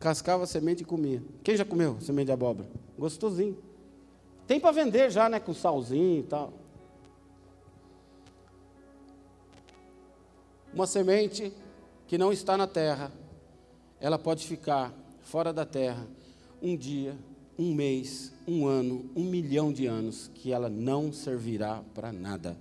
Cascava 0.00 0.42
a 0.42 0.46
semente 0.46 0.82
e 0.82 0.84
comia. 0.84 1.22
Quem 1.44 1.56
já 1.56 1.64
comeu 1.64 2.00
semente 2.00 2.26
de 2.26 2.32
abóbora? 2.32 2.68
Gostosinho. 2.98 3.56
Tem 4.44 4.58
para 4.58 4.72
vender 4.72 5.08
já, 5.08 5.28
né? 5.28 5.38
Com 5.38 5.54
salzinho 5.54 6.18
e 6.18 6.24
tal. 6.24 6.52
Uma 10.74 10.86
semente 10.86 11.52
que 12.08 12.18
não 12.18 12.32
está 12.32 12.56
na 12.56 12.66
terra, 12.66 13.12
ela 14.00 14.18
pode 14.18 14.44
ficar 14.44 14.92
fora 15.28 15.52
da 15.52 15.66
terra, 15.66 16.08
um 16.60 16.74
dia, 16.74 17.14
um 17.58 17.74
mês, 17.74 18.32
um 18.46 18.66
ano, 18.66 19.10
um 19.14 19.24
milhão 19.24 19.70
de 19.70 19.84
anos, 19.84 20.30
que 20.34 20.52
ela 20.52 20.70
não 20.70 21.12
servirá 21.12 21.82
para 21.94 22.10
nada. 22.10 22.56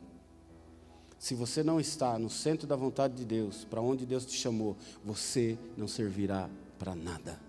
Se 1.17 1.33
você 1.33 1.63
não 1.63 1.79
está 1.79 2.19
no 2.19 2.29
centro 2.29 2.67
da 2.67 2.75
vontade 2.75 3.15
de 3.15 3.23
Deus, 3.23 3.63
para 3.63 3.81
onde 3.81 4.05
Deus 4.05 4.25
te 4.25 4.35
chamou, 4.35 4.75
você 5.03 5.57
não 5.77 5.87
servirá 5.87 6.49
para 6.77 6.93
nada. 6.93 7.39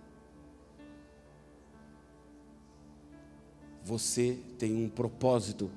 Você 3.84 4.38
tem 4.57 4.72
um 4.72 4.88
propósito, 4.88 5.68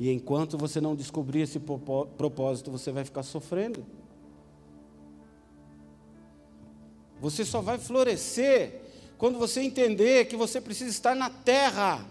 e 0.00 0.10
enquanto 0.10 0.56
você 0.56 0.80
não 0.80 0.96
descobrir 0.96 1.42
esse 1.42 1.60
propósito, 1.60 2.70
você 2.70 2.90
vai 2.90 3.04
ficar 3.04 3.22
sofrendo. 3.22 3.84
Você 7.20 7.44
só 7.44 7.60
vai 7.60 7.78
florescer 7.78 8.85
quando 9.18 9.38
você 9.38 9.60
entender 9.60 10.26
que 10.26 10.36
você 10.36 10.60
precisa 10.60 10.90
estar 10.90 11.14
na 11.14 11.30
terra. 11.30 12.04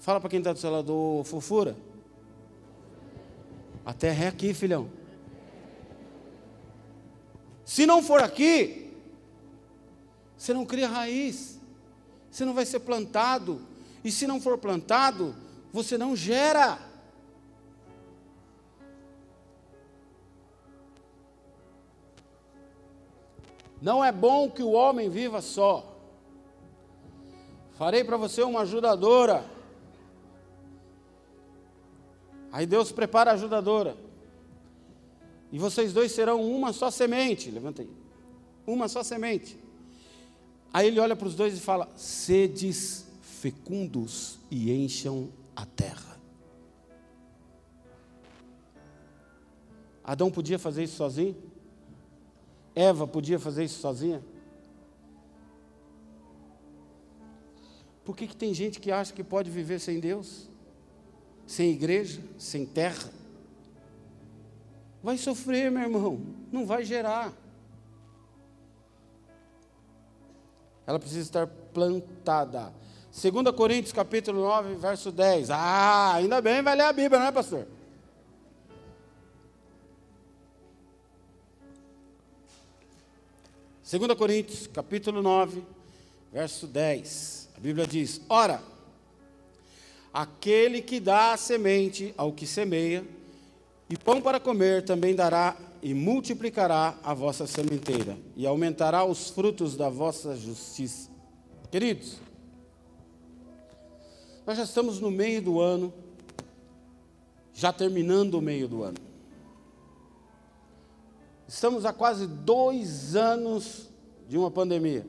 Fala 0.00 0.20
para 0.20 0.30
quem 0.30 0.38
está 0.38 0.52
do 0.52 0.58
seu 0.58 0.70
lado, 0.70 1.22
fofura. 1.24 1.76
A 3.84 3.92
terra 3.92 4.26
é 4.26 4.28
aqui, 4.28 4.54
filhão. 4.54 4.90
Se 7.64 7.84
não 7.84 8.02
for 8.02 8.22
aqui, 8.22 8.90
você 10.36 10.54
não 10.54 10.64
cria 10.64 10.88
raiz, 10.88 11.58
você 12.30 12.44
não 12.44 12.54
vai 12.54 12.64
ser 12.64 12.80
plantado, 12.80 13.60
e 14.04 14.10
se 14.10 14.26
não 14.26 14.40
for 14.40 14.56
plantado, 14.56 15.34
você 15.72 15.98
não 15.98 16.14
gera. 16.14 16.87
Não 23.80 24.04
é 24.04 24.10
bom 24.10 24.50
que 24.50 24.62
o 24.62 24.72
homem 24.72 25.08
viva 25.08 25.40
só. 25.40 25.96
Farei 27.76 28.02
para 28.02 28.16
você 28.16 28.42
uma 28.42 28.60
ajudadora. 28.62 29.44
Aí 32.50 32.66
Deus 32.66 32.90
prepara 32.90 33.30
a 33.30 33.34
ajudadora. 33.34 33.96
E 35.52 35.58
vocês 35.58 35.92
dois 35.92 36.12
serão 36.12 36.42
uma 36.42 36.72
só 36.72 36.90
semente. 36.90 37.50
Levanta 37.50 37.82
aí. 37.82 37.90
Uma 38.66 38.88
só 38.88 39.02
semente. 39.02 39.58
Aí 40.72 40.88
ele 40.88 41.00
olha 41.00 41.14
para 41.14 41.28
os 41.28 41.34
dois 41.34 41.56
e 41.56 41.60
fala: 41.60 41.88
Sedes 41.96 43.06
fecundos 43.22 44.38
e 44.50 44.72
encham 44.72 45.28
a 45.54 45.64
terra. 45.64 46.18
Adão 50.02 50.30
podia 50.30 50.58
fazer 50.58 50.84
isso 50.84 50.96
sozinho? 50.96 51.36
Eva 52.78 53.08
podia 53.08 53.40
fazer 53.40 53.64
isso 53.64 53.80
sozinha? 53.80 54.22
Por 58.04 58.16
que, 58.16 58.28
que 58.28 58.36
tem 58.36 58.54
gente 58.54 58.78
que 58.78 58.92
acha 58.92 59.12
que 59.12 59.24
pode 59.24 59.50
viver 59.50 59.80
sem 59.80 59.98
Deus? 59.98 60.48
Sem 61.44 61.72
igreja? 61.72 62.22
Sem 62.38 62.64
terra? 62.64 63.10
Vai 65.02 65.18
sofrer, 65.18 65.72
meu 65.72 65.82
irmão, 65.82 66.20
não 66.52 66.64
vai 66.64 66.84
gerar. 66.84 67.32
Ela 70.86 71.00
precisa 71.00 71.22
estar 71.22 71.46
plantada. 71.48 72.72
2 73.10 73.56
Coríntios 73.56 73.92
capítulo 73.92 74.42
9, 74.42 74.76
verso 74.76 75.10
10. 75.10 75.50
Ah, 75.50 76.14
ainda 76.14 76.40
bem 76.40 76.62
vai 76.62 76.76
ler 76.76 76.84
a 76.84 76.92
Bíblia, 76.92 77.18
não 77.18 77.26
é, 77.26 77.32
pastor? 77.32 77.66
Segunda 83.88 84.14
Coríntios, 84.14 84.66
capítulo 84.66 85.22
9, 85.22 85.62
verso 86.30 86.66
10. 86.66 87.48
A 87.56 87.58
Bíblia 87.58 87.86
diz: 87.86 88.20
Ora, 88.28 88.62
aquele 90.12 90.82
que 90.82 91.00
dá 91.00 91.32
a 91.32 91.38
semente 91.38 92.12
ao 92.14 92.30
que 92.30 92.46
semeia, 92.46 93.02
e 93.88 93.96
pão 93.96 94.20
para 94.20 94.38
comer 94.38 94.84
também 94.84 95.14
dará 95.14 95.56
e 95.82 95.94
multiplicará 95.94 96.98
a 97.02 97.14
vossa 97.14 97.46
sementeira, 97.46 98.18
e 98.36 98.46
aumentará 98.46 99.06
os 99.06 99.30
frutos 99.30 99.74
da 99.74 99.88
vossa 99.88 100.36
justiça. 100.36 101.08
Queridos, 101.70 102.18
nós 104.46 104.58
já 104.58 104.64
estamos 104.64 105.00
no 105.00 105.10
meio 105.10 105.40
do 105.40 105.62
ano, 105.62 105.94
já 107.54 107.72
terminando 107.72 108.34
o 108.34 108.42
meio 108.42 108.68
do 108.68 108.82
ano. 108.82 109.07
Estamos 111.48 111.86
há 111.86 111.94
quase 111.94 112.26
dois 112.26 113.16
anos 113.16 113.88
de 114.28 114.36
uma 114.36 114.50
pandemia 114.50 115.06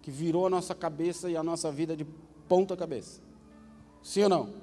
que 0.00 0.08
virou 0.08 0.46
a 0.46 0.50
nossa 0.50 0.72
cabeça 0.72 1.28
e 1.28 1.36
a 1.36 1.42
nossa 1.42 1.72
vida 1.72 1.96
de 1.96 2.06
ponta 2.48 2.76
cabeça. 2.76 3.20
Sim 4.00 4.22
ou 4.22 4.28
não? 4.28 4.54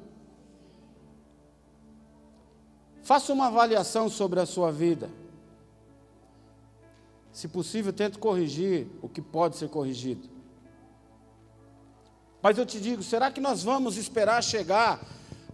Faça 3.03 3.33
uma 3.33 3.47
avaliação 3.47 4.09
sobre 4.09 4.39
a 4.39 4.45
sua 4.45 4.71
vida. 4.71 5.09
Se 7.33 7.49
possível, 7.49 7.91
tente 7.91 8.17
corrigir 8.17 8.87
o 9.01 9.09
que 9.09 9.21
pode 9.21 9.57
ser 9.57 9.67
corrigido. 9.69 10.29
Mas 12.41 12.57
eu 12.57 12.65
te 12.65 12.79
digo, 12.79 13.03
será 13.03 13.29
que 13.29 13.41
nós 13.41 13.63
vamos 13.63 13.97
esperar 13.97 14.41
chegar 14.41 15.05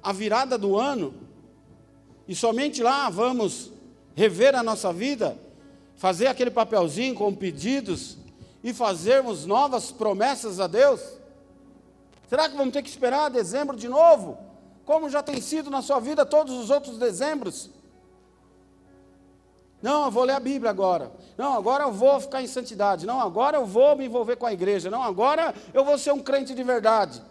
a 0.03 0.13
virada 0.13 0.55
do 0.55 0.77
ano 0.77 1.15
e 2.27 2.35
somente 2.35 2.83
lá 2.83 3.09
vamos 3.09 3.71
rever 4.15 4.55
a 4.55 4.61
nossa 4.61 4.93
vida, 4.93 5.37
fazer 5.95 6.27
aquele 6.27 6.51
papelzinho 6.51 7.15
com 7.15 7.33
pedidos 7.33 8.17
e 8.63 8.73
fazermos 8.73 9.45
novas 9.45 9.91
promessas 9.91 10.59
a 10.59 10.67
Deus? 10.67 11.01
Será 12.27 12.49
que 12.49 12.55
vamos 12.55 12.73
ter 12.73 12.81
que 12.81 12.89
esperar 12.89 13.29
dezembro 13.29 13.75
de 13.75 13.87
novo? 13.87 14.37
Como 14.85 15.09
já 15.09 15.21
tem 15.21 15.39
sido 15.39 15.69
na 15.69 15.81
sua 15.81 15.99
vida 15.99 16.25
todos 16.25 16.53
os 16.53 16.69
outros 16.69 16.97
dezembros? 16.97 17.69
Não, 19.81 20.05
eu 20.05 20.11
vou 20.11 20.23
ler 20.23 20.33
a 20.33 20.39
Bíblia 20.39 20.71
agora. 20.71 21.11
Não, 21.37 21.53
agora 21.53 21.83
eu 21.83 21.91
vou 21.91 22.19
ficar 22.19 22.41
em 22.41 22.47
santidade. 22.47 23.05
Não, 23.05 23.19
agora 23.19 23.57
eu 23.57 23.65
vou 23.65 23.97
me 23.97 24.05
envolver 24.05 24.37
com 24.37 24.45
a 24.45 24.53
igreja. 24.53 24.89
Não, 24.89 25.03
agora 25.03 25.53
eu 25.73 25.83
vou 25.83 25.97
ser 25.97 26.13
um 26.13 26.19
crente 26.19 26.55
de 26.55 26.63
verdade. 26.63 27.21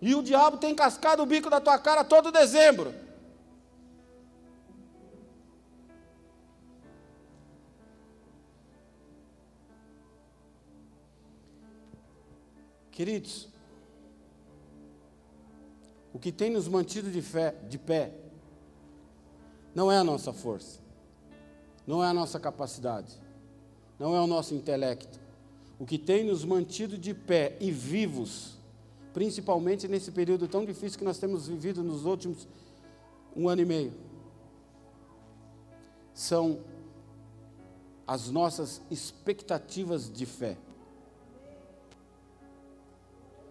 E 0.00 0.14
o 0.14 0.22
diabo 0.22 0.58
tem 0.58 0.74
cascado 0.74 1.22
o 1.22 1.26
bico 1.26 1.48
da 1.48 1.60
tua 1.60 1.78
cara 1.78 2.04
todo 2.04 2.30
dezembro. 2.30 2.94
Queridos, 12.94 13.48
o 16.12 16.18
que 16.18 16.32
tem 16.32 16.50
nos 16.50 16.66
mantido 16.68 17.10
de, 17.10 17.20
fé, 17.20 17.54
de 17.68 17.76
pé 17.76 18.14
não 19.74 19.90
é 19.92 19.98
a 19.98 20.04
nossa 20.04 20.32
força 20.32 20.84
não 21.86 22.02
é 22.02 22.08
a 22.08 22.14
nossa 22.14 22.40
capacidade, 22.40 23.20
não 23.98 24.14
é 24.16 24.20
o 24.20 24.26
nosso 24.26 24.54
intelecto. 24.54 25.20
O 25.78 25.84
que 25.84 25.98
tem 25.98 26.24
nos 26.24 26.44
mantido 26.44 26.96
de 26.96 27.12
pé 27.12 27.56
e 27.60 27.70
vivos, 27.70 28.56
principalmente 29.12 29.86
nesse 29.86 30.10
período 30.10 30.48
tão 30.48 30.64
difícil 30.64 30.98
que 30.98 31.04
nós 31.04 31.18
temos 31.18 31.46
vivido 31.48 31.82
nos 31.82 32.04
últimos 32.04 32.48
um 33.36 33.48
ano 33.48 33.62
e 33.62 33.64
meio, 33.64 33.92
são 36.14 36.60
as 38.06 38.30
nossas 38.30 38.80
expectativas 38.90 40.10
de 40.10 40.24
fé, 40.24 40.56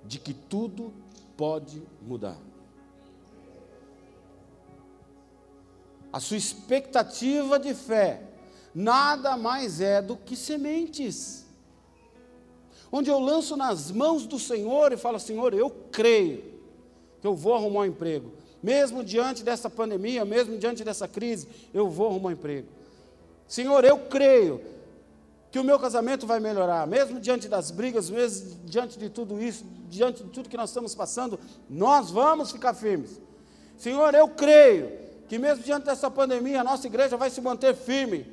de 0.06 0.20
que 0.20 0.34
tudo 0.34 0.94
pode 1.38 1.82
mudar. 2.02 2.38
A 6.12 6.20
sua 6.20 6.38
expectativa 6.38 7.58
de 7.58 7.74
fé 7.74 8.22
nada 8.74 9.36
mais 9.36 9.82
é 9.82 10.02
do 10.02 10.16
que 10.16 10.36
sementes. 10.36 11.46
Onde 12.92 13.10
eu 13.10 13.20
lanço 13.20 13.58
nas 13.58 13.92
mãos 13.92 14.28
do 14.28 14.38
Senhor 14.38 14.92
e 14.92 14.98
falo: 14.98 15.20
Senhor, 15.20 15.54
eu 15.54 15.70
creio 15.92 16.44
que 17.20 17.26
eu 17.26 17.36
vou 17.36 17.56
arrumar 17.56 17.82
um 17.82 17.86
emprego. 17.86 18.32
Mesmo 18.62 19.04
diante 19.04 19.44
dessa 19.44 19.70
pandemia, 19.70 20.24
mesmo 20.24 20.58
diante 20.58 20.84
dessa 20.84 21.08
crise, 21.08 21.48
eu 21.74 21.90
vou 21.90 22.08
arrumar 22.08 22.30
um 22.30 22.34
emprego. 22.34 22.68
Senhor, 23.48 23.84
eu 23.84 23.98
creio 23.98 24.62
que 25.52 25.60
o 25.60 25.64
meu 25.64 25.78
casamento 25.78 26.26
vai 26.26 26.40
melhorar, 26.40 26.88
mesmo 26.88 27.20
diante 27.20 27.48
das 27.48 27.72
brigas, 27.72 28.10
mesmo 28.10 28.58
diante 28.66 28.98
de 28.98 29.10
tudo 29.10 29.42
isso, 29.42 29.66
diante 29.94 30.24
de 30.24 30.30
tudo 30.30 30.50
que 30.50 30.58
nós 30.58 30.70
estamos 30.70 30.96
passando, 30.96 31.40
nós 31.70 32.10
vamos 32.10 32.52
ficar 32.52 32.74
firmes. 32.74 33.22
Senhor, 33.78 34.14
eu 34.14 34.28
creio 34.30 34.92
que 35.28 35.38
mesmo 35.38 35.64
diante 35.64 35.86
dessa 35.86 36.10
pandemia, 36.10 36.62
a 36.62 36.64
nossa 36.64 36.88
igreja 36.88 37.18
vai 37.18 37.30
se 37.30 37.42
manter 37.42 37.76
firme. 37.76 38.26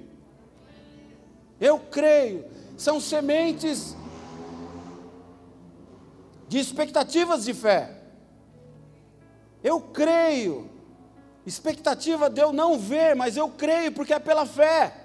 Eu 1.60 1.78
creio, 1.78 2.44
são 2.76 3.00
sementes 3.00 3.96
de 6.48 6.58
expectativas 6.58 7.44
de 7.44 7.54
fé. 7.54 7.98
Eu 9.62 9.80
creio, 9.80 10.70
expectativa 11.46 12.28
de 12.30 12.40
eu 12.40 12.52
não 12.52 12.78
ver, 12.78 13.14
mas 13.14 13.36
eu 13.36 13.48
creio 13.48 13.92
porque 13.92 14.12
é 14.14 14.18
pela 14.18 14.46
fé. 14.46 14.99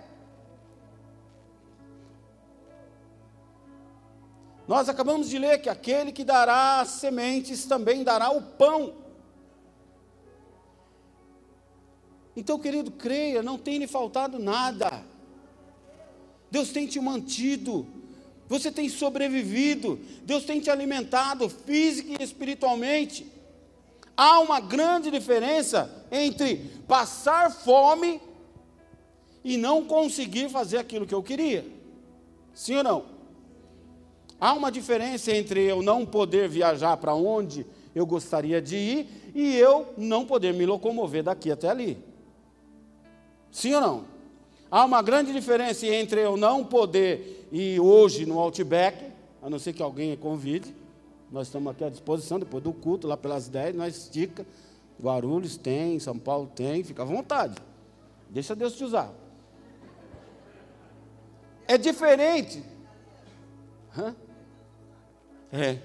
Nós 4.67 4.89
acabamos 4.89 5.29
de 5.29 5.37
ler 5.37 5.61
que 5.61 5.69
aquele 5.69 6.11
que 6.11 6.23
dará 6.23 6.81
as 6.81 6.89
sementes 6.89 7.65
também 7.65 8.03
dará 8.03 8.31
o 8.31 8.41
pão. 8.41 8.95
Então, 12.35 12.59
querido, 12.59 12.91
creia, 12.91 13.43
não 13.43 13.57
tem 13.57 13.77
lhe 13.77 13.87
faltado 13.87 14.39
nada. 14.39 15.03
Deus 16.49 16.69
tem 16.69 16.87
te 16.87 16.99
mantido, 16.99 17.85
você 18.47 18.71
tem 18.71 18.89
sobrevivido, 18.89 19.99
Deus 20.23 20.45
tem 20.45 20.59
te 20.59 20.69
alimentado 20.69 21.49
física 21.49 22.21
e 22.21 22.23
espiritualmente. 22.23 23.31
Há 24.17 24.39
uma 24.39 24.59
grande 24.59 25.11
diferença 25.11 26.05
entre 26.11 26.57
passar 26.87 27.51
fome 27.51 28.21
e 29.43 29.57
não 29.57 29.85
conseguir 29.85 30.49
fazer 30.49 30.77
aquilo 30.77 31.05
que 31.05 31.13
eu 31.13 31.21
queria. 31.21 31.65
Sim 32.53 32.77
ou 32.77 32.83
não? 32.83 33.14
Há 34.39 34.53
uma 34.53 34.71
diferença 34.71 35.31
entre 35.31 35.63
eu 35.63 35.81
não 35.81 36.05
poder 36.05 36.49
viajar 36.49 36.97
para 36.97 37.13
onde 37.13 37.65
eu 37.93 38.05
gostaria 38.05 38.61
de 38.61 38.75
ir 38.75 39.31
e 39.33 39.55
eu 39.55 39.93
não 39.97 40.25
poder 40.25 40.53
me 40.53 40.65
locomover 40.65 41.23
daqui 41.23 41.51
até 41.51 41.69
ali. 41.69 41.97
Sim 43.51 43.73
ou 43.75 43.81
não? 43.81 44.05
Há 44.69 44.83
uma 44.83 45.01
grande 45.01 45.31
diferença 45.31 45.85
entre 45.87 46.19
eu 46.19 46.35
não 46.35 46.65
poder 46.65 47.47
ir 47.51 47.79
hoje 47.79 48.25
no 48.25 48.39
Outback, 48.39 49.05
a 49.41 49.49
não 49.49 49.57
ser 49.57 49.71
que 49.71 49.81
alguém 49.81 50.15
convide. 50.17 50.75
Nós 51.31 51.47
estamos 51.47 51.71
aqui 51.71 51.83
à 51.83 51.89
disposição, 51.89 52.37
depois 52.37 52.61
do 52.63 52.73
culto, 52.73 53.07
lá 53.07 53.15
pelas 53.15 53.47
10, 53.47 53.75
nós 53.75 53.95
estica. 53.95 54.45
Guarulhos 55.01 55.55
tem, 55.57 55.99
São 55.99 56.17
Paulo 56.17 56.51
tem, 56.53 56.83
fica 56.83 57.03
à 57.03 57.05
vontade. 57.05 57.55
Deixa 58.29 58.55
Deus 58.55 58.75
te 58.75 58.83
usar. 58.83 59.13
É 61.67 61.77
diferente. 61.77 62.63
Hã? 63.97 64.15
É. 65.55 65.79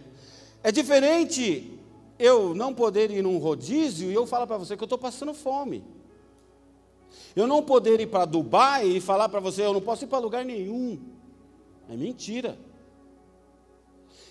É 0.62 0.72
diferente 0.72 1.78
eu 2.18 2.54
não 2.54 2.74
poder 2.74 3.10
ir 3.10 3.22
num 3.22 3.38
rodízio 3.38 4.10
e 4.10 4.14
eu 4.14 4.26
falar 4.26 4.46
para 4.46 4.58
você 4.58 4.76
que 4.76 4.82
eu 4.82 4.86
estou 4.86 4.98
passando 4.98 5.32
fome. 5.32 5.82
Eu 7.34 7.46
não 7.46 7.62
poder 7.62 8.00
ir 8.00 8.08
para 8.08 8.24
Dubai 8.24 8.86
e 8.86 9.00
falar 9.00 9.28
para 9.28 9.40
você, 9.40 9.64
eu 9.64 9.72
não 9.72 9.80
posso 9.80 10.04
ir 10.04 10.08
para 10.08 10.18
lugar 10.18 10.44
nenhum. 10.44 10.98
É 11.88 11.96
mentira. 11.96 12.58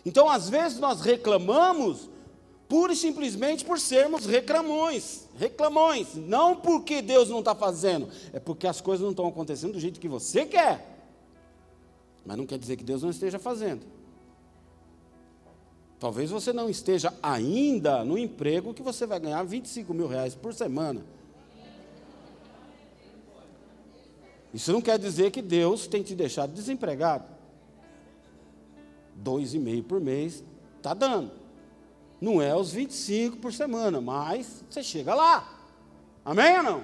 Então, 0.05 0.29
às 0.29 0.49
vezes, 0.49 0.79
nós 0.79 1.01
reclamamos 1.01 2.09
pura 2.67 2.93
e 2.93 2.95
simplesmente 2.95 3.65
por 3.65 3.79
sermos 3.79 4.27
reclamões, 4.27 5.27
reclamões, 5.35 6.15
não 6.15 6.55
porque 6.55 7.01
Deus 7.01 7.27
não 7.27 7.39
está 7.39 7.55
fazendo, 7.55 8.07
é 8.31 8.39
porque 8.39 8.67
as 8.67 8.79
coisas 8.79 9.03
não 9.03 9.09
estão 9.09 9.27
acontecendo 9.27 9.73
do 9.73 9.79
jeito 9.79 9.99
que 9.99 10.07
você 10.07 10.45
quer. 10.45 10.97
Mas 12.23 12.37
não 12.37 12.45
quer 12.45 12.59
dizer 12.59 12.77
que 12.77 12.83
Deus 12.83 13.01
não 13.01 13.09
esteja 13.09 13.39
fazendo. 13.39 13.81
Talvez 15.99 16.29
você 16.29 16.53
não 16.53 16.69
esteja 16.69 17.13
ainda 17.21 18.05
no 18.05 18.17
emprego 18.17 18.73
que 18.73 18.81
você 18.81 19.05
vai 19.05 19.19
ganhar 19.19 19.43
25 19.43 19.93
mil 19.93 20.07
reais 20.07 20.33
por 20.33 20.53
semana. 20.53 21.03
Isso 24.53 24.71
não 24.71 24.81
quer 24.81 24.97
dizer 24.97 25.29
que 25.29 25.41
Deus 25.41 25.87
tem 25.87 26.01
te 26.01 26.15
deixado 26.15 26.53
desempregado. 26.53 27.25
Dois 29.13 29.53
e 29.53 29.59
meio 29.59 29.83
por 29.83 29.99
mês 29.99 30.41
está 30.77 30.93
dando. 30.93 31.31
Não 32.21 32.41
é 32.41 32.55
os 32.55 32.71
25 32.71 33.37
por 33.37 33.53
semana, 33.53 33.99
mas 33.99 34.63
você 34.69 34.81
chega 34.81 35.13
lá. 35.13 35.67
Amém 36.23 36.57
ou 36.57 36.63
não? 36.63 36.83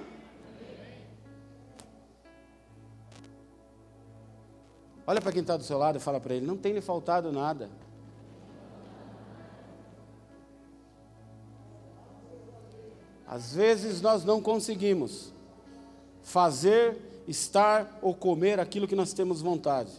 Olha 5.06 5.20
para 5.20 5.32
quem 5.32 5.40
está 5.40 5.56
do 5.56 5.62
seu 5.62 5.78
lado 5.78 5.96
e 5.96 6.00
fala 6.00 6.20
para 6.20 6.34
ele: 6.34 6.46
não 6.46 6.56
tem 6.56 6.72
lhe 6.72 6.80
faltado 6.80 7.32
nada. 7.32 7.70
Às 13.36 13.54
vezes 13.54 14.00
nós 14.00 14.24
não 14.24 14.40
conseguimos 14.40 15.30
fazer, 16.22 16.96
estar 17.28 17.98
ou 18.00 18.14
comer 18.14 18.58
aquilo 18.58 18.88
que 18.88 18.96
nós 18.96 19.12
temos 19.12 19.42
vontade, 19.42 19.92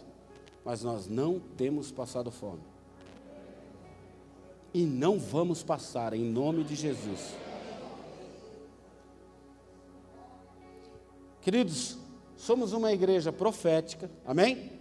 mas 0.64 0.82
nós 0.82 1.06
não 1.06 1.38
temos 1.56 1.92
passado 1.92 2.32
fome. 2.32 2.58
E 4.74 4.82
não 4.84 5.20
vamos 5.20 5.62
passar, 5.62 6.14
em 6.14 6.24
nome 6.24 6.64
de 6.64 6.74
Jesus. 6.74 7.36
Queridos, 11.40 11.96
somos 12.36 12.72
uma 12.72 12.92
igreja 12.92 13.30
profética, 13.30 14.10
amém? 14.26 14.77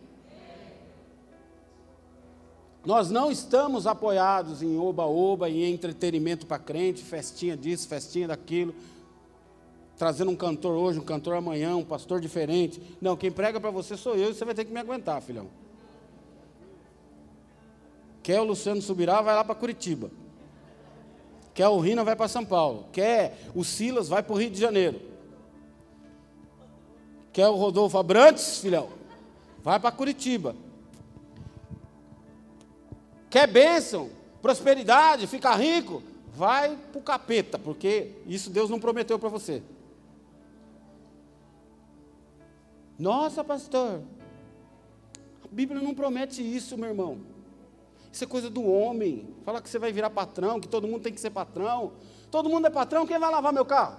Nós 2.87 3.11
não 3.11 3.29
estamos 3.29 3.85
apoiados 3.85 4.63
em 4.63 4.79
oba-oba, 4.79 5.49
em 5.49 5.73
entretenimento 5.73 6.45
para 6.45 6.57
crente, 6.57 7.03
festinha 7.03 7.57
disso, 7.57 7.85
festinha 7.85 8.29
daquilo, 8.29 8.73
trazendo 9.97 10.31
um 10.31 10.37
cantor 10.37 10.73
hoje, 10.73 10.97
um 10.97 11.03
cantor 11.03 11.35
amanhã, 11.35 11.75
um 11.75 11.83
pastor 11.83 12.21
diferente. 12.21 12.81
Não, 13.01 13.17
quem 13.17 13.29
prega 13.29 13.59
para 13.59 13.71
você 13.71 13.97
sou 13.97 14.15
eu 14.15 14.29
e 14.29 14.33
você 14.33 14.45
vai 14.45 14.55
ter 14.55 14.63
que 14.63 14.71
me 14.71 14.79
aguentar, 14.79 15.21
filhão. 15.21 15.47
Quer 18.23 18.39
o 18.39 18.45
Luciano 18.45 18.81
Subirá, 18.81 19.21
vai 19.21 19.35
lá 19.35 19.43
para 19.43 19.53
Curitiba. 19.53 20.09
Quer 21.53 21.67
o 21.67 21.79
Rina, 21.81 22.05
vai 22.05 22.15
para 22.15 22.29
São 22.29 22.45
Paulo. 22.45 22.85
Quer 22.93 23.49
o 23.53 23.65
Silas, 23.65 24.07
vai 24.07 24.23
para 24.23 24.33
o 24.33 24.39
Rio 24.39 24.49
de 24.49 24.61
Janeiro. 24.61 25.01
Quer 27.33 27.49
o 27.49 27.55
Rodolfo 27.55 27.97
Abrantes, 27.97 28.59
filhão? 28.59 28.87
Vai 29.61 29.77
para 29.77 29.91
Curitiba. 29.91 30.55
Quer 33.29 33.47
bênção, 33.47 34.09
prosperidade, 34.41 35.27
ficar 35.27 35.55
rico? 35.55 36.01
Vai 36.33 36.77
para 36.91 36.99
o 36.99 37.01
capeta, 37.01 37.57
porque 37.57 38.11
isso 38.25 38.49
Deus 38.49 38.69
não 38.69 38.79
prometeu 38.79 39.17
para 39.17 39.29
você. 39.29 39.61
Nossa, 42.97 43.43
pastor, 43.43 44.01
a 45.43 45.47
Bíblia 45.51 45.81
não 45.81 45.93
promete 45.93 46.41
isso, 46.41 46.77
meu 46.77 46.89
irmão. 46.89 47.19
Isso 48.11 48.23
é 48.23 48.27
coisa 48.27 48.49
do 48.49 48.65
homem. 48.65 49.35
Fala 49.45 49.61
que 49.61 49.69
você 49.69 49.77
vai 49.77 49.91
virar 49.91 50.09
patrão, 50.09 50.59
que 50.59 50.67
todo 50.67 50.87
mundo 50.87 51.03
tem 51.03 51.13
que 51.13 51.21
ser 51.21 51.29
patrão. 51.29 51.93
Todo 52.31 52.49
mundo 52.49 52.67
é 52.67 52.69
patrão, 52.69 53.05
quem 53.05 53.19
vai 53.19 53.29
lavar 53.29 53.53
meu 53.53 53.65
carro? 53.65 53.97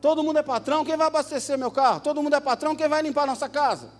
Todo 0.00 0.22
mundo 0.22 0.38
é 0.38 0.42
patrão, 0.42 0.84
quem 0.84 0.96
vai 0.96 1.06
abastecer 1.06 1.58
meu 1.58 1.70
carro? 1.70 2.00
Todo 2.00 2.22
mundo 2.22 2.36
é 2.36 2.40
patrão, 2.40 2.76
quem 2.76 2.88
vai 2.88 3.02
limpar 3.02 3.26
nossa 3.26 3.48
casa? 3.48 3.90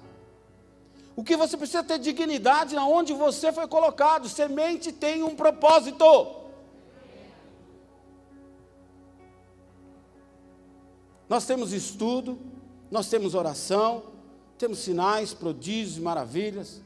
O 1.17 1.25
que 1.25 1.35
você 1.35 1.57
precisa 1.57 1.83
ter 1.83 1.99
dignidade 1.99 2.77
aonde 2.77 3.15
você 3.15 3.51
foi 3.51 3.67
colocado. 3.67 4.29
Semente 4.29 4.93
tem 4.93 5.23
um 5.23 5.35
propósito. 5.35 6.05
Nós 11.27 11.47
temos 11.47 11.73
estudo, 11.73 12.39
nós 12.91 13.09
temos 13.09 13.35
oração, 13.35 14.05
temos 14.59 14.79
sinais, 14.79 15.33
prodígios, 15.33 15.99
maravilhas, 15.99 16.81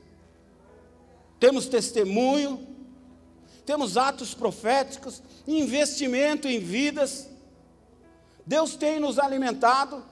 temos 1.38 1.66
testemunho, 1.66 2.66
temos 3.66 3.96
atos 3.96 4.32
proféticos, 4.32 5.22
investimento 5.46 6.48
em 6.48 6.58
vidas. 6.58 7.28
Deus 8.46 8.76
tem 8.76 8.98
nos 8.98 9.18
alimentado. 9.18 10.02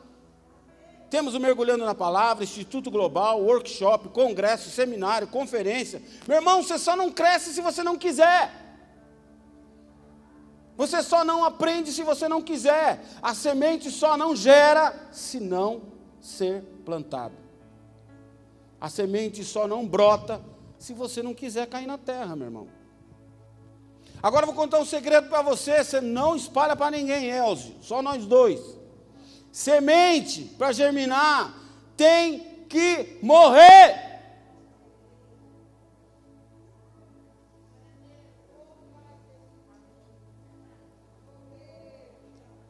Temos 1.10 1.34
o 1.34 1.40
Mergulhando 1.40 1.84
na 1.84 1.94
Palavra, 1.94 2.44
Instituto 2.44 2.90
Global, 2.90 3.40
workshop, 3.40 4.10
congresso, 4.10 4.68
seminário, 4.68 5.26
conferência. 5.26 6.02
Meu 6.26 6.36
irmão, 6.36 6.62
você 6.62 6.78
só 6.78 6.94
não 6.94 7.10
cresce 7.10 7.54
se 7.54 7.60
você 7.62 7.82
não 7.82 7.96
quiser. 7.96 8.52
Você 10.76 11.02
só 11.02 11.24
não 11.24 11.42
aprende 11.42 11.90
se 11.92 12.02
você 12.02 12.28
não 12.28 12.40
quiser. 12.40 13.02
A 13.22 13.34
semente 13.34 13.90
só 13.90 14.16
não 14.16 14.36
gera 14.36 14.94
se 15.10 15.40
não 15.40 15.82
ser 16.20 16.62
plantada. 16.84 17.34
A 18.80 18.88
semente 18.88 19.42
só 19.44 19.66
não 19.66 19.86
brota 19.86 20.40
se 20.78 20.92
você 20.92 21.22
não 21.22 21.34
quiser 21.34 21.66
cair 21.66 21.86
na 21.86 21.98
terra, 21.98 22.36
meu 22.36 22.46
irmão. 22.46 22.68
Agora 24.22 24.44
eu 24.44 24.52
vou 24.52 24.54
contar 24.54 24.78
um 24.78 24.84
segredo 24.84 25.28
para 25.28 25.42
você. 25.42 25.82
Você 25.82 26.00
não 26.00 26.36
espalha 26.36 26.76
para 26.76 26.90
ninguém, 26.90 27.30
Elze. 27.30 27.74
Só 27.80 28.02
nós 28.02 28.24
dois. 28.26 28.77
Semente 29.58 30.44
para 30.56 30.70
germinar 30.70 31.52
tem 31.96 32.62
que 32.68 33.18
morrer. 33.20 34.20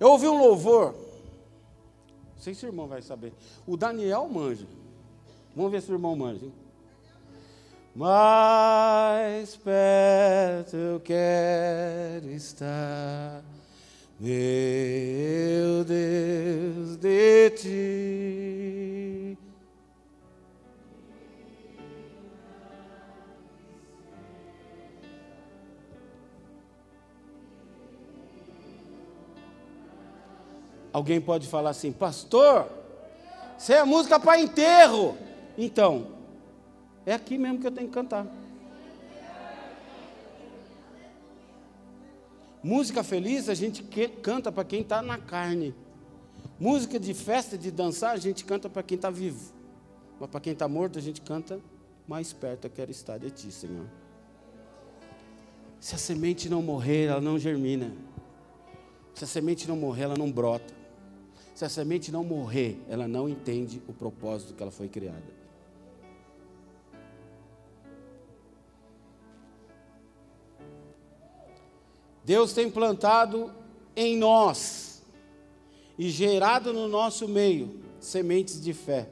Eu 0.01 0.13
ouvi 0.13 0.27
um 0.27 0.39
louvor. 0.39 0.95
Não 2.35 2.43
sei 2.43 2.55
se 2.55 2.65
o 2.65 2.69
irmão 2.71 2.87
vai 2.87 3.03
saber. 3.03 3.35
O 3.67 3.77
Daniel 3.77 4.27
manja. 4.27 4.67
Vamos 5.55 5.71
ver 5.71 5.83
se 5.83 5.93
o 5.93 5.95
irmão 5.95 6.17
manja. 6.17 6.47
Hein? 6.47 6.55
Mais 7.95 9.55
perto 9.57 10.75
eu 10.75 11.01
quero 11.01 12.31
estar 12.31 13.45
meu 14.21 15.85
Deus, 15.85 16.97
de 16.97 17.51
ti. 17.51 19.39
Alguém 30.93 31.21
pode 31.21 31.47
falar 31.47 31.71
assim, 31.71 31.93
pastor, 31.93 32.67
isso 33.57 33.73
é 33.73 33.85
música 33.85 34.19
para 34.19 34.41
enterro. 34.41 35.17
Então, 35.57 36.09
é 37.07 37.15
aqui 37.15 37.39
mesmo 37.39 37.61
que 37.61 37.67
eu 37.69 37.71
tenho 37.71 37.87
que 37.87 37.95
cantar. 37.95 38.27
Música 42.63 43.05
feliz 43.05 43.49
a 43.49 43.55
gente 43.55 43.83
que, 43.83 44.09
canta 44.09 44.51
para 44.51 44.65
quem 44.65 44.81
está 44.81 45.01
na 45.01 45.19
carne. 45.19 45.75
Música 46.59 46.99
de 46.99 47.15
festa, 47.15 47.57
de 47.57 47.71
dançar, 47.71 48.13
a 48.13 48.19
gente 48.19 48.45
canta 48.45 48.69
para 48.69 48.83
quem 48.83 48.97
está 48.97 49.11
vivo. 49.11 49.53
Mas 50.19 50.29
para 50.29 50.41
quem 50.41 50.53
está 50.53 50.67
morto, 50.67 50.99
a 50.99 51.03
gente 51.03 51.21
canta 51.21 51.61
mais 52.07 52.33
perto 52.33 52.65
eu 52.65 52.71
quero 52.71 52.91
estar 52.91 53.19
de 53.19 53.31
ti, 53.31 53.53
Senhor. 53.53 53.87
Se 55.79 55.95
a 55.95 55.99
semente 55.99 56.49
não 56.49 56.63
morrer, 56.63 57.05
ela 57.05 57.21
não 57.21 57.39
germina. 57.39 57.93
Se 59.15 59.25
a 59.25 59.27
semente 59.27 59.69
não 59.69 59.77
morrer, 59.77 60.05
ela 60.05 60.17
não 60.17 60.31
brota. 60.31 60.75
Se 61.55 61.65
a 61.65 61.69
semente 61.69 62.11
não 62.11 62.25
morrer, 62.25 62.81
ela 62.89 63.07
não 63.07 63.29
entende 63.29 63.81
o 63.87 63.93
propósito 63.93 64.55
que 64.55 64.63
ela 64.63 64.73
foi 64.73 64.89
criada. 64.89 65.38
Deus 72.29 72.53
tem 72.53 72.71
plantado 72.71 73.51
em 73.97 74.15
nós 74.15 75.03
e 75.99 76.11
gerado 76.11 76.75
no 76.75 76.87
nosso 76.87 77.27
meio 77.27 77.81
sementes 78.01 78.61
de 78.61 78.75
fé, 78.75 79.09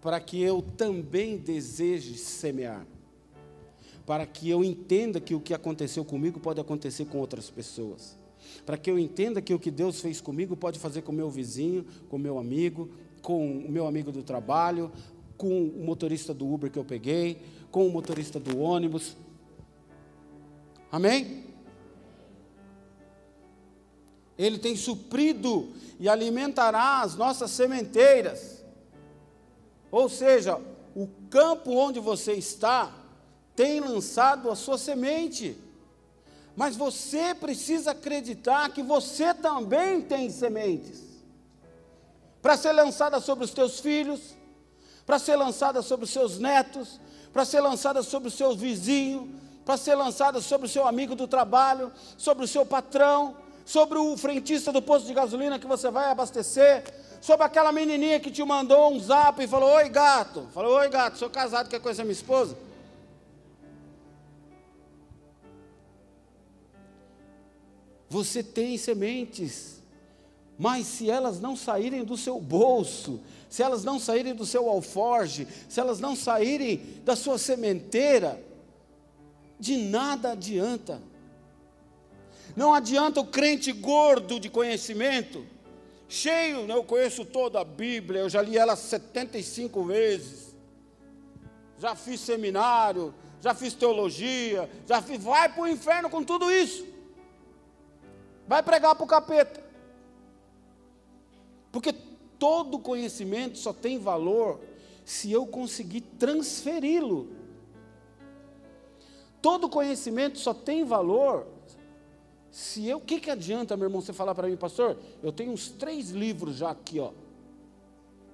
para 0.00 0.20
que 0.20 0.40
eu 0.40 0.62
também 0.62 1.36
deseje 1.36 2.16
semear, 2.16 2.86
para 4.06 4.24
que 4.24 4.48
eu 4.48 4.62
entenda 4.62 5.20
que 5.20 5.34
o 5.34 5.40
que 5.40 5.52
aconteceu 5.52 6.04
comigo 6.04 6.38
pode 6.38 6.60
acontecer 6.60 7.04
com 7.06 7.18
outras 7.18 7.50
pessoas. 7.50 8.16
Para 8.64 8.76
que 8.76 8.88
eu 8.88 9.00
entenda 9.00 9.42
que 9.42 9.52
o 9.52 9.58
que 9.58 9.72
Deus 9.72 10.00
fez 10.00 10.20
comigo 10.20 10.56
pode 10.56 10.78
fazer 10.78 11.02
com 11.02 11.10
meu 11.10 11.30
vizinho, 11.30 11.84
com 12.08 12.16
meu 12.16 12.38
amigo, 12.38 12.88
com 13.22 13.58
o 13.58 13.68
meu 13.68 13.88
amigo 13.88 14.12
do 14.12 14.22
trabalho, 14.22 14.88
com 15.36 15.64
o 15.64 15.84
motorista 15.84 16.32
do 16.32 16.48
Uber 16.48 16.70
que 16.70 16.78
eu 16.78 16.84
peguei, 16.84 17.42
com 17.72 17.84
o 17.84 17.90
motorista 17.90 18.38
do 18.38 18.60
ônibus. 18.60 19.16
Amém? 20.92 21.46
Ele 24.36 24.58
tem 24.58 24.76
suprido 24.76 25.72
e 25.98 26.06
alimentará 26.06 27.00
as 27.00 27.14
nossas 27.14 27.50
sementeiras. 27.50 28.62
Ou 29.90 30.10
seja, 30.10 30.60
o 30.94 31.08
campo 31.30 31.72
onde 31.72 31.98
você 31.98 32.34
está 32.34 32.92
tem 33.56 33.80
lançado 33.80 34.50
a 34.50 34.56
sua 34.56 34.76
semente. 34.76 35.56
Mas 36.54 36.76
você 36.76 37.34
precisa 37.34 37.92
acreditar 37.92 38.70
que 38.70 38.82
você 38.82 39.32
também 39.32 40.02
tem 40.02 40.28
sementes. 40.28 41.02
Para 42.42 42.56
ser 42.58 42.72
lançada 42.72 43.18
sobre 43.20 43.44
os 43.44 43.52
teus 43.52 43.80
filhos, 43.80 44.34
para 45.06 45.18
ser 45.18 45.36
lançada 45.36 45.80
sobre 45.80 46.04
os 46.04 46.10
seus 46.10 46.38
netos, 46.38 47.00
para 47.32 47.46
ser 47.46 47.60
lançada 47.60 48.02
sobre 48.02 48.28
o 48.28 48.32
seu 48.32 48.54
vizinho, 48.54 49.40
para 49.64 49.76
ser 49.76 49.94
lançada 49.94 50.40
sobre 50.40 50.66
o 50.66 50.70
seu 50.70 50.86
amigo 50.86 51.14
do 51.14 51.28
trabalho, 51.28 51.92
sobre 52.16 52.44
o 52.44 52.48
seu 52.48 52.66
patrão, 52.66 53.36
sobre 53.64 53.98
o 53.98 54.16
frentista 54.16 54.72
do 54.72 54.82
posto 54.82 55.06
de 55.06 55.14
gasolina 55.14 55.58
que 55.58 55.66
você 55.66 55.90
vai 55.90 56.10
abastecer, 56.10 56.84
sobre 57.20 57.46
aquela 57.46 57.70
menininha 57.70 58.18
que 58.18 58.30
te 58.30 58.42
mandou 58.44 58.92
um 58.92 58.98
zap 58.98 59.42
e 59.42 59.46
falou: 59.46 59.70
Oi 59.70 59.88
gato, 59.88 60.48
falou: 60.52 60.74
Oi 60.76 60.88
gato, 60.88 61.18
sou 61.18 61.30
casado, 61.30 61.68
quer 61.68 61.80
conhecer 61.80 62.02
minha 62.02 62.12
esposa? 62.12 62.56
Você 68.08 68.42
tem 68.42 68.76
sementes, 68.76 69.80
mas 70.58 70.86
se 70.86 71.08
elas 71.08 71.40
não 71.40 71.56
saírem 71.56 72.04
do 72.04 72.16
seu 72.16 72.38
bolso, 72.38 73.20
se 73.48 73.62
elas 73.62 73.84
não 73.84 73.98
saírem 73.98 74.34
do 74.34 74.44
seu 74.44 74.68
alforge, 74.68 75.48
se 75.68 75.80
elas 75.80 75.98
não 75.98 76.14
saírem 76.14 77.00
da 77.04 77.16
sua 77.16 77.38
sementeira, 77.38 78.38
de 79.62 79.76
nada 79.76 80.32
adianta. 80.32 81.00
Não 82.56 82.74
adianta 82.74 83.20
o 83.20 83.26
crente 83.26 83.70
gordo 83.70 84.40
de 84.40 84.50
conhecimento, 84.50 85.46
cheio, 86.08 86.66
né, 86.66 86.74
eu 86.74 86.82
conheço 86.82 87.24
toda 87.24 87.60
a 87.60 87.64
Bíblia, 87.64 88.22
eu 88.22 88.28
já 88.28 88.42
li 88.42 88.58
ela 88.58 88.74
75 88.74 89.84
vezes, 89.84 90.56
já 91.78 91.94
fiz 91.94 92.20
seminário, 92.20 93.14
já 93.40 93.54
fiz 93.54 93.72
teologia, 93.72 94.68
já 94.84 95.00
fiz, 95.00 95.22
vai 95.22 95.48
para 95.48 95.62
o 95.62 95.68
inferno 95.68 96.10
com 96.10 96.24
tudo 96.24 96.50
isso. 96.50 96.84
Vai 98.48 98.64
pregar 98.64 98.96
para 98.96 99.04
o 99.04 99.06
capeta. 99.06 99.62
Porque 101.70 101.92
todo 102.36 102.80
conhecimento 102.80 103.58
só 103.58 103.72
tem 103.72 103.96
valor 103.96 104.60
se 105.04 105.30
eu 105.30 105.46
conseguir 105.46 106.00
transferi-lo. 106.00 107.41
Todo 109.42 109.68
conhecimento 109.68 110.38
só 110.38 110.54
tem 110.54 110.84
valor 110.84 111.46
se 112.52 112.86
eu, 112.86 112.98
o 112.98 113.00
que, 113.00 113.18
que 113.18 113.30
adianta, 113.30 113.74
meu 113.78 113.86
irmão, 113.86 114.02
você 114.02 114.12
falar 114.12 114.34
para 114.34 114.46
mim, 114.46 114.56
pastor? 114.56 114.98
Eu 115.22 115.32
tenho 115.32 115.52
uns 115.52 115.70
três 115.70 116.10
livros 116.10 116.56
já 116.56 116.70
aqui, 116.70 117.00
ó. 117.00 117.10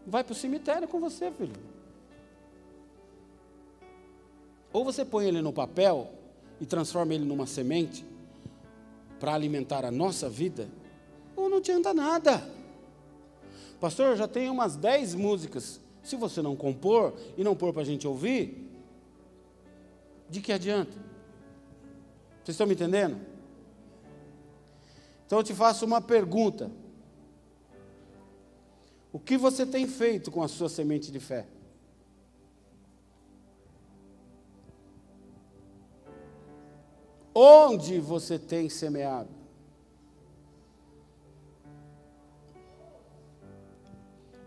Vai 0.05 0.25
para 0.25 0.33
o 0.33 0.37
cemitério 0.37 0.89
com 0.89 0.99
você, 0.99 1.31
filho. 1.31 1.55
Ou 4.73 4.85
você 4.85 5.05
põe 5.05 5.27
ele 5.27 5.41
no 5.41 5.53
papel 5.53 6.11
e 6.61 6.67
transforma 6.67 7.15
ele 7.15 7.25
numa 7.25 7.47
semente 7.47 8.05
para 9.21 9.35
alimentar 9.35 9.85
a 9.85 9.91
nossa 9.91 10.29
vida, 10.29 10.69
ou 11.37 11.49
não 11.49 11.59
adianta 11.59 11.95
nada. 11.95 12.49
Pastor, 13.81 14.09
eu 14.09 14.17
já 14.17 14.27
tenho 14.27 14.53
umas 14.53 14.75
dez 14.75 15.15
músicas. 15.15 15.81
Se 16.03 16.17
você 16.17 16.43
não 16.43 16.57
compor 16.57 17.15
e 17.37 17.45
não 17.45 17.55
pôr 17.55 17.73
para 17.73 17.83
a 17.83 17.85
gente 17.85 18.07
ouvir, 18.07 18.68
de 20.29 20.41
que 20.41 20.53
adianta? 20.53 20.93
Vocês 22.43 22.55
estão 22.55 22.67
me 22.67 22.75
entendendo? 22.75 23.19
Então 25.27 25.39
eu 25.39 25.45
te 25.45 25.55
faço 25.55 25.85
uma 25.85 26.01
pergunta: 26.01 26.71
O 29.13 29.19
que 29.19 29.37
você 29.37 29.67
tem 29.67 29.87
feito 29.87 30.31
com 30.31 30.43
a 30.43 30.49
sua 30.49 30.69
semente 30.69 31.11
de 31.13 31.21
fé? 31.21 31.47
Onde 37.35 38.01
você 38.01 38.39
tem 38.39 38.69
semeado? 38.69 39.29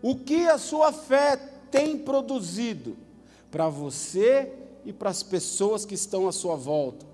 O 0.02 0.16
que 0.16 0.48
a 0.48 0.58
sua 0.58 0.92
fé 0.92 1.36
tem 1.70 1.96
produzido 1.96 2.96
para 3.50 3.68
você 3.68 4.61
e 4.84 4.92
para 4.92 5.10
as 5.10 5.22
pessoas 5.22 5.84
que 5.84 5.94
estão 5.94 6.28
à 6.28 6.32
sua 6.32 6.56
volta? 6.56 7.12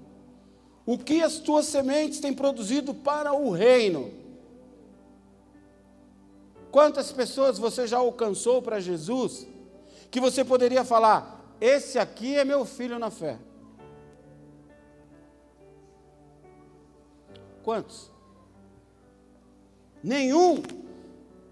o 0.90 0.96
que 0.96 1.22
as 1.22 1.38
tuas 1.38 1.66
sementes 1.66 2.18
têm 2.18 2.32
produzido 2.32 2.94
para 2.94 3.34
o 3.34 3.50
reino. 3.50 4.10
Quantas 6.70 7.12
pessoas 7.12 7.58
você 7.58 7.86
já 7.86 7.98
alcançou 7.98 8.62
para 8.62 8.80
Jesus 8.80 9.46
que 10.10 10.18
você 10.18 10.42
poderia 10.42 10.82
falar: 10.86 11.54
esse 11.60 11.98
aqui 11.98 12.36
é 12.36 12.42
meu 12.42 12.64
filho 12.64 12.98
na 12.98 13.10
fé? 13.10 13.38
Quantos? 17.62 18.10
Nenhum. 20.02 20.62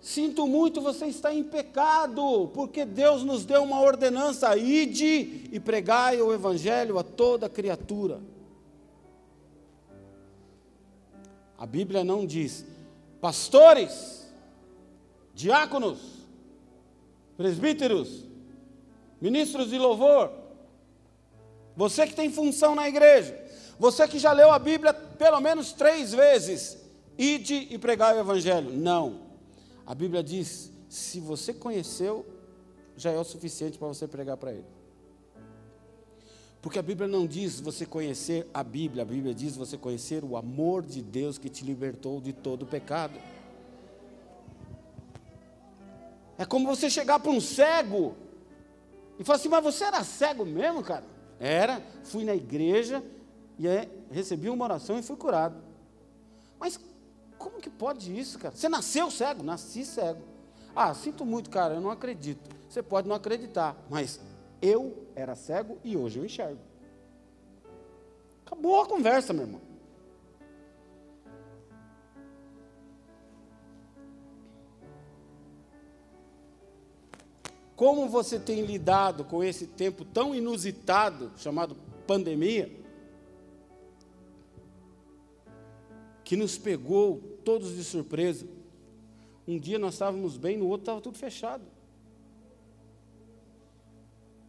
Sinto 0.07 0.47
muito, 0.47 0.81
você 0.81 1.07
está 1.07 1.35
em 1.35 1.43
pecado, 1.43 2.49
porque 2.55 2.85
Deus 2.85 3.25
nos 3.25 3.45
deu 3.45 3.65
uma 3.65 3.81
ordenança: 3.81 4.57
ide 4.57 5.49
e 5.51 5.59
pregai 5.59 6.23
o 6.23 6.33
evangelho 6.33 6.97
a 6.97 7.03
toda 7.03 7.49
criatura. 7.49 8.21
A 11.59 11.67
Bíblia 11.67 12.05
não 12.05 12.25
diz 12.25 12.65
pastores, 13.21 14.31
diáconos, 15.35 15.99
presbíteros, 17.37 18.23
ministros 19.21 19.71
de 19.71 19.77
louvor. 19.77 20.31
Você 21.75 22.07
que 22.07 22.15
tem 22.15 22.31
função 22.31 22.77
na 22.77 22.89
igreja, 22.89 23.37
você 23.77 24.07
que 24.07 24.21
já 24.21 24.31
leu 24.31 24.53
a 24.53 24.59
Bíblia 24.61 24.95
pelo 24.95 25.41
menos 25.41 25.73
três 25.73 26.15
vezes, 26.15 26.79
ide 27.19 27.67
e 27.73 27.77
pregar 27.77 28.15
o 28.15 28.21
Evangelho. 28.21 28.71
Não. 28.71 29.26
A 29.87 29.95
Bíblia 29.95 30.23
diz: 30.23 30.73
se 30.89 31.21
você 31.21 31.55
conheceu, 31.55 32.27
já 32.97 33.13
é 33.13 33.19
o 33.19 33.25
suficiente 33.25 33.79
para 33.79 33.89
você 33.89 34.09
pregar 34.09 34.37
para 34.37 34.53
ele. 34.53 34.67
Porque 36.61 36.79
a 36.79 36.83
Bíblia 36.83 37.07
não 37.07 37.27
diz 37.27 37.61
você 37.61 37.87
conhecer 37.87 38.49
a 38.53 38.65
Bíblia, 38.65 39.03
a 39.03 39.07
Bíblia 39.07 39.33
diz 39.33 39.55
você 39.57 39.79
conhecer 39.79 40.25
o 40.25 40.37
amor 40.37 40.85
de 40.85 41.01
Deus 41.01 41.39
que 41.39 41.49
te 41.49 41.65
libertou 41.65 42.21
de 42.21 42.33
todo 42.33 42.63
o 42.63 42.67
pecado. 42.67 43.15
É 46.37 46.45
como 46.45 46.67
você 46.67 46.91
chegar 46.91 47.21
para 47.21 47.31
um 47.31 47.41
cego 47.41 48.17
e 49.19 49.25
falar 49.25 49.37
assim: 49.37 49.49
Mas 49.49 49.63
você 49.63 49.85
era 49.85 50.03
cego 50.03 50.45
mesmo, 50.45 50.83
cara? 50.83 51.05
Era, 51.39 51.81
fui 52.03 52.25
na 52.25 52.35
igreja 52.35 53.05
e 53.59 53.69
é, 53.69 53.89
recebi 54.11 54.49
uma 54.49 54.65
oração 54.65 54.99
e 54.99 55.03
fui 55.03 55.17
curado. 55.17 55.63
Mas 56.59 56.81
como 57.39 57.61
que 57.61 57.71
pode 57.71 58.17
isso, 58.17 58.39
cara? 58.39 58.55
Você 58.55 58.69
nasceu 58.69 59.11
cego? 59.11 59.43
Nasci 59.43 59.85
cego. 59.85 60.23
Ah, 60.75 60.93
sinto 60.95 61.25
muito, 61.25 61.49
cara, 61.49 61.75
eu 61.75 61.81
não 61.81 61.91
acredito. 61.91 62.55
Você 62.69 62.83
pode 62.83 63.09
não 63.09 63.17
acreditar, 63.17 63.77
mas 63.89 64.21
eu 64.61 65.07
era 65.15 65.35
cego 65.35 65.79
e 65.83 65.97
hoje 65.97 66.19
eu 66.19 66.25
enxergo. 66.25 66.61
Acabou 68.45 68.81
a 68.81 68.87
conversa, 68.87 69.33
meu 69.33 69.45
irmão. 69.45 69.61
Como 77.75 78.09
você 78.09 78.39
tem 78.39 78.63
lidado 78.63 79.25
com 79.25 79.45
esse 79.45 79.67
tempo 79.67 80.05
tão 80.05 80.35
inusitado, 80.35 81.31
chamado 81.37 81.77
pandemia, 82.07 82.73
que 86.27 86.37
nos 86.37 86.59
pegou 86.59 87.39
todos 87.43 87.75
de 87.75 87.83
surpresa? 87.83 88.47
Um 89.49 89.59
dia 89.59 89.79
nós 89.79 89.95
estávamos 89.95 90.37
bem, 90.37 90.59
no 90.59 90.67
outro 90.67 90.83
estava 90.83 91.01
tudo 91.01 91.17
fechado 91.17 91.65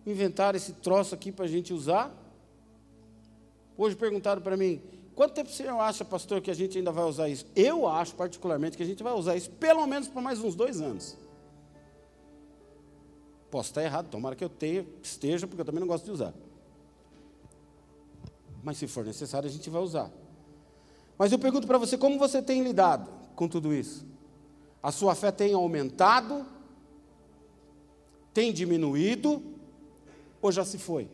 inventaram 0.07 0.55
esse 0.55 0.71
troço 0.71 1.13
aqui 1.13 1.33
para 1.33 1.43
a 1.43 1.47
gente 1.47 1.73
usar. 1.73 2.15
Hoje 3.77 3.93
perguntaram 3.95 4.41
para 4.41 4.55
mim, 4.55 4.81
quanto 5.13 5.33
tempo 5.33 5.49
você 5.49 5.67
acha, 5.67 6.05
pastor, 6.05 6.41
que 6.41 6.49
a 6.49 6.53
gente 6.53 6.77
ainda 6.77 6.93
vai 6.93 7.03
usar 7.03 7.27
isso? 7.27 7.45
Eu 7.53 7.85
acho, 7.85 8.15
particularmente, 8.15 8.77
que 8.77 8.83
a 8.83 8.85
gente 8.85 9.03
vai 9.03 9.13
usar 9.13 9.35
isso 9.35 9.51
pelo 9.51 9.85
menos 9.85 10.07
por 10.07 10.21
mais 10.21 10.39
uns 10.39 10.55
dois 10.55 10.79
anos. 10.79 11.17
Posso 13.51 13.69
estar 13.69 13.83
errado, 13.83 14.09
tomara 14.09 14.35
que 14.35 14.43
eu 14.43 14.49
tenha, 14.49 14.85
esteja, 15.03 15.45
porque 15.45 15.61
eu 15.61 15.65
também 15.65 15.81
não 15.81 15.87
gosto 15.87 16.05
de 16.05 16.11
usar. 16.11 16.33
mas 18.63 18.77
se 18.77 18.87
for 18.87 19.05
necessário 19.05 19.47
a 19.47 19.51
gente 19.51 19.69
vai 19.69 19.81
usar. 19.81 20.09
Mas 21.17 21.31
eu 21.31 21.39
pergunto 21.39 21.65
para 21.65 21.77
você, 21.77 21.97
como 21.97 22.19
você 22.19 22.41
tem 22.41 22.61
lidado 22.61 23.09
com 23.35 23.47
tudo 23.47 23.73
isso? 23.73 24.05
A 24.81 24.91
sua 24.91 25.15
fé 25.15 25.31
tem 25.31 25.53
aumentado? 25.53 26.45
Tem 28.33 28.53
diminuído? 28.53 29.41
Ou 30.41 30.51
já 30.51 30.63
se 30.63 30.77
foi? 30.77 31.09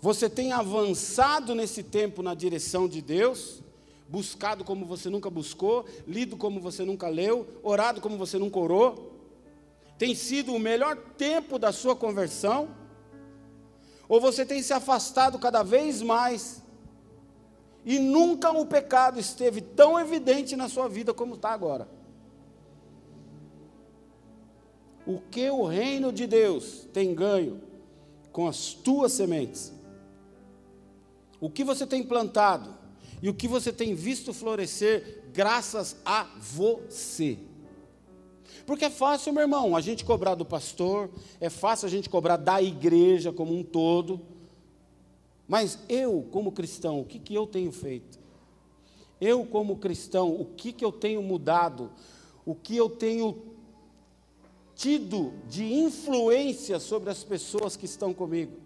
Você 0.00 0.28
tem 0.28 0.52
avançado 0.52 1.54
nesse 1.54 1.82
tempo 1.82 2.22
na 2.22 2.34
direção 2.34 2.86
de 2.86 3.00
Deus? 3.00 3.62
Buscado 4.06 4.62
como 4.62 4.84
você 4.84 5.08
nunca 5.08 5.30
buscou, 5.30 5.86
lido 6.06 6.36
como 6.36 6.60
você 6.60 6.84
nunca 6.84 7.08
leu, 7.08 7.48
orado 7.62 8.02
como 8.02 8.18
você 8.18 8.38
nunca 8.38 8.58
orou? 8.58 9.14
Tem 9.96 10.14
sido 10.14 10.52
o 10.52 10.58
melhor 10.58 10.94
tempo 11.16 11.58
da 11.58 11.72
sua 11.72 11.96
conversão? 11.96 12.68
Ou 14.08 14.20
você 14.20 14.44
tem 14.44 14.62
se 14.62 14.72
afastado 14.72 15.38
cada 15.38 15.62
vez 15.62 16.02
mais 16.02 16.62
e 17.84 17.98
nunca 17.98 18.50
o 18.50 18.66
pecado 18.66 19.18
esteve 19.18 19.60
tão 19.60 19.98
evidente 19.98 20.56
na 20.56 20.68
sua 20.68 20.88
vida 20.88 21.12
como 21.12 21.34
está 21.34 21.50
agora? 21.50 21.88
O 25.06 25.20
que 25.20 25.50
o 25.50 25.64
reino 25.64 26.12
de 26.12 26.26
Deus 26.26 26.86
tem 26.92 27.14
ganho 27.14 27.60
com 28.32 28.48
as 28.48 28.72
tuas 28.72 29.12
sementes? 29.12 29.74
o 31.44 31.50
que 31.50 31.62
você 31.62 31.86
tem 31.86 32.02
plantado 32.02 32.74
e 33.22 33.28
o 33.28 33.34
que 33.34 33.46
você 33.46 33.70
tem 33.70 33.94
visto 33.94 34.32
florescer 34.32 35.24
graças 35.30 35.94
a 36.02 36.24
você. 36.38 37.36
Porque 38.66 38.86
é 38.86 38.90
fácil, 38.90 39.32
meu 39.32 39.42
irmão, 39.42 39.76
a 39.76 39.80
gente 39.80 40.04
cobrar 40.04 40.34
do 40.34 40.44
pastor, 40.44 41.10
é 41.40 41.50
fácil 41.50 41.86
a 41.86 41.90
gente 41.90 42.08
cobrar 42.08 42.36
da 42.36 42.62
igreja 42.62 43.32
como 43.32 43.54
um 43.54 43.62
todo. 43.62 44.20
Mas 45.46 45.78
eu, 45.88 46.26
como 46.30 46.52
cristão, 46.52 47.00
o 47.00 47.04
que, 47.04 47.18
que 47.18 47.34
eu 47.34 47.46
tenho 47.46 47.70
feito? 47.70 48.18
Eu, 49.20 49.44
como 49.44 49.76
cristão, 49.76 50.32
o 50.32 50.44
que, 50.44 50.72
que 50.72 50.84
eu 50.84 50.92
tenho 50.92 51.22
mudado? 51.22 51.90
O 52.44 52.54
que 52.54 52.76
eu 52.76 52.88
tenho 52.88 53.42
tido 54.74 55.32
de 55.48 55.64
influência 55.72 56.80
sobre 56.80 57.10
as 57.10 57.22
pessoas 57.22 57.76
que 57.76 57.84
estão 57.84 58.12
comigo? 58.12 58.64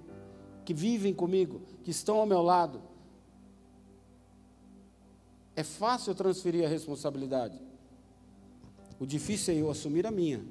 que 0.69 0.75
vivem 0.75 1.15
comigo, 1.15 1.63
que 1.83 1.91
estão 1.91 2.19
ao 2.19 2.27
meu 2.27 2.43
lado. 2.43 2.83
É 5.57 5.65
fácil 5.65 6.15
transferir 6.15 6.63
a 6.63 6.69
responsabilidade. 6.69 7.59
O 8.99 9.07
difícil 9.07 9.55
é 9.55 9.57
eu 9.59 9.71
assumir 9.71 10.07
a 10.07 10.11
minha. 10.11 10.43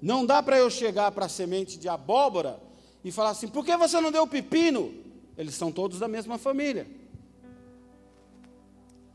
Não 0.00 0.24
dá 0.24 0.42
para 0.42 0.58
eu 0.58 0.70
chegar 0.70 1.12
para 1.12 1.26
a 1.26 1.28
semente 1.28 1.78
de 1.78 1.88
abóbora 1.88 2.60
e 3.04 3.12
falar 3.12 3.30
assim: 3.30 3.48
por 3.48 3.64
que 3.64 3.76
você 3.76 4.00
não 4.00 4.10
deu 4.10 4.26
pepino? 4.26 4.92
Eles 5.36 5.54
são 5.54 5.70
todos 5.70 5.98
da 5.98 6.08
mesma 6.08 6.38
família. 6.38 6.86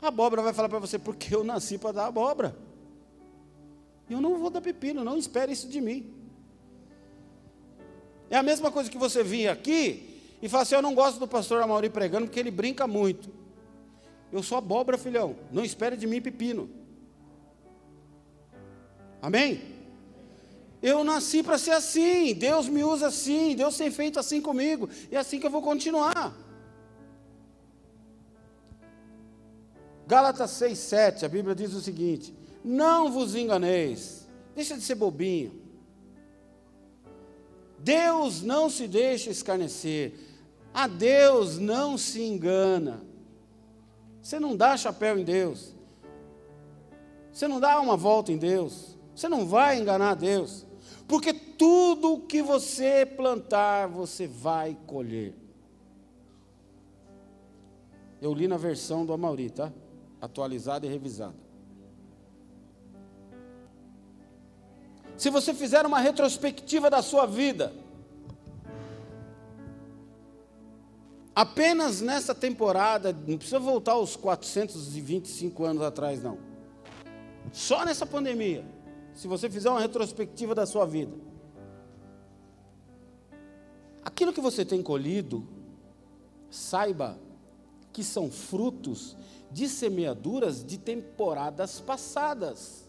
A 0.00 0.08
abóbora 0.08 0.42
vai 0.42 0.52
falar 0.52 0.68
para 0.68 0.78
você: 0.78 0.98
porque 0.98 1.34
eu 1.34 1.42
nasci 1.42 1.76
para 1.76 1.92
dar 1.92 2.06
abóbora. 2.06 2.56
Eu 4.08 4.20
não 4.20 4.38
vou 4.38 4.50
dar 4.50 4.60
pepino, 4.60 5.02
não 5.02 5.18
espere 5.18 5.52
isso 5.52 5.68
de 5.68 5.80
mim. 5.80 6.14
É 8.30 8.36
a 8.36 8.42
mesma 8.42 8.70
coisa 8.70 8.90
que 8.90 8.98
você 8.98 9.22
vir 9.22 9.48
aqui 9.48 10.20
e 10.40 10.48
falar 10.48 10.62
assim: 10.62 10.76
Eu 10.76 10.82
não 10.82 10.94
gosto 10.94 11.18
do 11.18 11.26
pastor 11.26 11.62
Amauri 11.62 11.90
pregando 11.90 12.26
porque 12.26 12.38
ele 12.40 12.50
brinca 12.50 12.86
muito. 12.86 13.28
Eu 14.32 14.42
sou 14.42 14.58
abóbora, 14.58 14.98
filhão. 14.98 15.36
Não 15.52 15.64
espere 15.64 15.96
de 15.96 16.06
mim 16.06 16.20
pepino. 16.20 16.68
Amém? 19.22 19.62
Eu 20.82 21.02
nasci 21.04 21.42
para 21.42 21.58
ser 21.58 21.72
assim. 21.72 22.34
Deus 22.34 22.68
me 22.68 22.84
usa 22.84 23.08
assim. 23.08 23.54
Deus 23.54 23.76
tem 23.76 23.90
feito 23.90 24.18
assim 24.18 24.40
comigo. 24.40 24.88
E 25.10 25.16
é 25.16 25.18
assim 25.18 25.40
que 25.40 25.46
eu 25.46 25.50
vou 25.50 25.62
continuar. 25.62 26.34
Gálatas 30.06 30.52
6, 30.52 30.78
7, 30.78 31.24
a 31.24 31.28
Bíblia 31.28 31.54
diz 31.54 31.72
o 31.74 31.80
seguinte: 31.80 32.34
Não 32.64 33.10
vos 33.10 33.34
enganeis. 33.34 34.28
Deixa 34.54 34.76
de 34.76 34.82
ser 34.82 34.94
bobinho. 34.94 35.60
Deus 37.78 38.42
não 38.42 38.70
se 38.70 38.86
deixa 38.86 39.30
escarnecer. 39.30 40.14
A 40.72 40.86
Deus 40.86 41.58
não 41.58 41.98
se 41.98 42.22
engana. 42.22 43.05
Você 44.26 44.40
não 44.40 44.56
dá 44.56 44.76
chapéu 44.76 45.16
em 45.16 45.22
Deus. 45.22 45.72
Você 47.32 47.46
não 47.46 47.60
dá 47.60 47.80
uma 47.80 47.96
volta 47.96 48.32
em 48.32 48.36
Deus. 48.36 48.98
Você 49.14 49.28
não 49.28 49.46
vai 49.46 49.78
enganar 49.78 50.16
Deus. 50.16 50.66
Porque 51.06 51.32
tudo 51.32 52.18
que 52.22 52.42
você 52.42 53.06
plantar, 53.06 53.86
você 53.86 54.26
vai 54.26 54.76
colher. 54.84 55.32
Eu 58.20 58.34
li 58.34 58.48
na 58.48 58.56
versão 58.56 59.06
do 59.06 59.12
Amauri, 59.12 59.48
tá? 59.48 59.72
Atualizada 60.20 60.84
e 60.86 60.88
revisada. 60.88 61.36
se 65.16 65.30
você 65.30 65.54
fizer 65.54 65.86
uma 65.86 66.00
retrospectiva 66.00 66.90
da 66.90 67.00
sua 67.00 67.26
vida, 67.26 67.72
apenas 71.36 72.00
nessa 72.00 72.34
temporada, 72.34 73.12
não 73.12 73.36
precisa 73.36 73.60
voltar 73.60 73.92
aos 73.92 74.16
425 74.16 75.64
anos 75.64 75.82
atrás, 75.82 76.22
não. 76.22 76.38
Só 77.52 77.84
nessa 77.84 78.04
pandemia, 78.04 78.64
se 79.14 79.28
você 79.28 79.48
fizer 79.48 79.70
uma 79.70 79.80
retrospectiva 79.80 80.54
da 80.54 80.66
sua 80.66 80.86
vida, 80.86 81.14
aquilo 84.02 84.32
que 84.32 84.40
você 84.40 84.64
tem 84.64 84.82
colhido, 84.82 85.46
saiba 86.50 87.18
que 87.92 88.02
são 88.02 88.30
frutos 88.30 89.16
de 89.52 89.68
semeaduras 89.68 90.64
de 90.64 90.78
temporadas 90.78 91.80
passadas. 91.80 92.88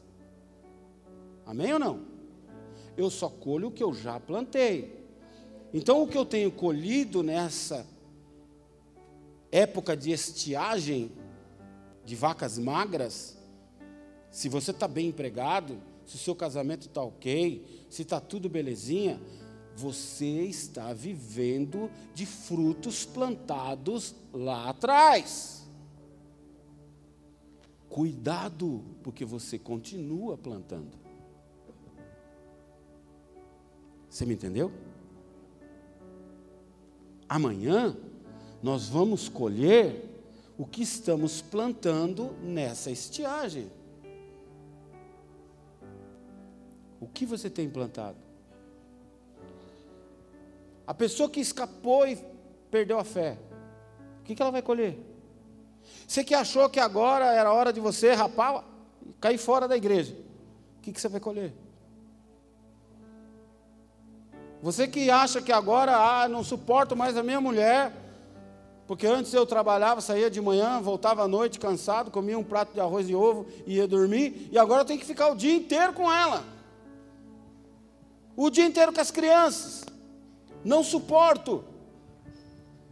Amém 1.45 1.73
ou 1.73 1.79
não? 1.79 2.17
eu 2.97 3.11
só 3.11 3.29
colho 3.29 3.67
o 3.67 3.71
que 3.71 3.83
eu 3.83 3.93
já 3.93 4.19
plantei. 4.19 5.05
Então, 5.71 6.01
o 6.01 6.07
que 6.07 6.17
eu 6.17 6.25
tenho 6.25 6.51
colhido 6.51 7.21
nessa 7.21 7.85
época 9.51 9.95
de 9.95 10.11
estiagem 10.11 11.11
de 12.05 12.15
vacas 12.15 12.57
magras, 12.57 13.37
se 14.31 14.47
você 14.49 14.71
está 14.71 14.87
bem 14.87 15.07
empregado, 15.07 15.77
se 16.05 16.15
o 16.15 16.19
seu 16.19 16.35
casamento 16.35 16.87
está 16.87 17.01
ok, 17.01 17.85
se 17.89 18.01
está 18.01 18.19
tudo 18.19 18.47
belezinha, 18.47 19.19
você 19.75 20.43
está 20.43 20.93
vivendo 20.93 21.91
de 22.13 22.25
frutos 22.25 23.05
plantados 23.05 24.15
lá 24.33 24.69
atrás. 24.69 25.67
Cuidado, 27.89 28.83
porque 29.03 29.25
você 29.25 29.59
continua 29.59 30.37
plantando. 30.37 30.97
Você 34.09 34.25
me 34.25 34.33
entendeu? 34.33 34.71
Amanhã 37.29 37.95
nós 38.61 38.87
vamos 38.87 39.29
colher 39.29 40.03
o 40.57 40.65
que 40.65 40.81
estamos 40.81 41.41
plantando 41.41 42.33
nessa 42.41 42.89
estiagem. 42.89 43.71
O 46.99 47.07
que 47.07 47.25
você 47.25 47.49
tem 47.49 47.69
plantado? 47.69 48.17
A 50.85 50.93
pessoa 50.93 51.29
que 51.29 51.39
escapou 51.39 52.07
e 52.07 52.17
perdeu 52.71 52.97
a 52.97 53.03
fé, 53.03 53.37
o 54.21 54.23
que, 54.23 54.41
ela 54.41 54.51
vai 54.51 54.61
colher? 54.61 54.97
Você 56.07 56.23
que 56.23 56.33
achou 56.33 56.69
que 56.69 56.79
agora 56.79 57.25
era 57.25 57.53
hora 57.53 57.71
de 57.71 57.79
você 57.79 58.13
rapar, 58.13 58.63
cair 59.21 59.37
fora 59.37 59.67
da 59.67 59.77
igreja, 59.77 60.15
o 60.77 60.81
que 60.81 60.99
você 60.99 61.07
vai 61.07 61.19
colher? 61.19 61.53
Você 64.61 64.87
que 64.87 65.11
acha 65.11 65.41
que 65.41 65.51
agora, 65.51 65.95
ah, 65.95 66.27
não 66.27 66.43
suporto 66.43 66.95
mais 66.95 67.15
a 67.15 67.21
minha 67.21 67.39
mulher, 67.39 67.93
porque 68.87 69.05
antes 69.05 69.33
eu 69.33 69.45
trabalhava, 69.45 69.99
saía 69.99 70.31
de 70.31 70.39
manhã, 70.39 70.81
voltava 70.81 71.23
à 71.23 71.27
noite 71.27 71.59
cansado, 71.59 72.09
comia 72.09 72.39
um 72.39 72.43
prato 72.43 72.73
de 72.73 72.79
arroz 72.79 73.09
e 73.09 73.13
ovo 73.13 73.45
e 73.65 73.75
ia 73.75 73.87
dormir, 73.87 74.47
e 74.49 74.57
agora 74.57 74.81
eu 74.81 74.85
tenho 74.85 74.99
que 74.99 75.05
ficar 75.05 75.27
o 75.29 75.35
dia 75.35 75.53
inteiro 75.53 75.91
com 75.91 76.11
ela. 76.11 76.43
O 78.35 78.49
dia 78.49 78.65
inteiro 78.65 78.93
com 78.93 79.01
as 79.01 79.11
crianças. 79.11 79.83
Não 80.63 80.83
suporto. 80.83 81.65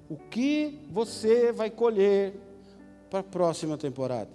O 0.10 0.18
que 0.18 0.80
você 0.92 1.52
vai 1.52 1.70
colher 1.70 2.34
para 3.10 3.20
a 3.22 3.24
próxima 3.24 3.78
temporada? 3.78 4.32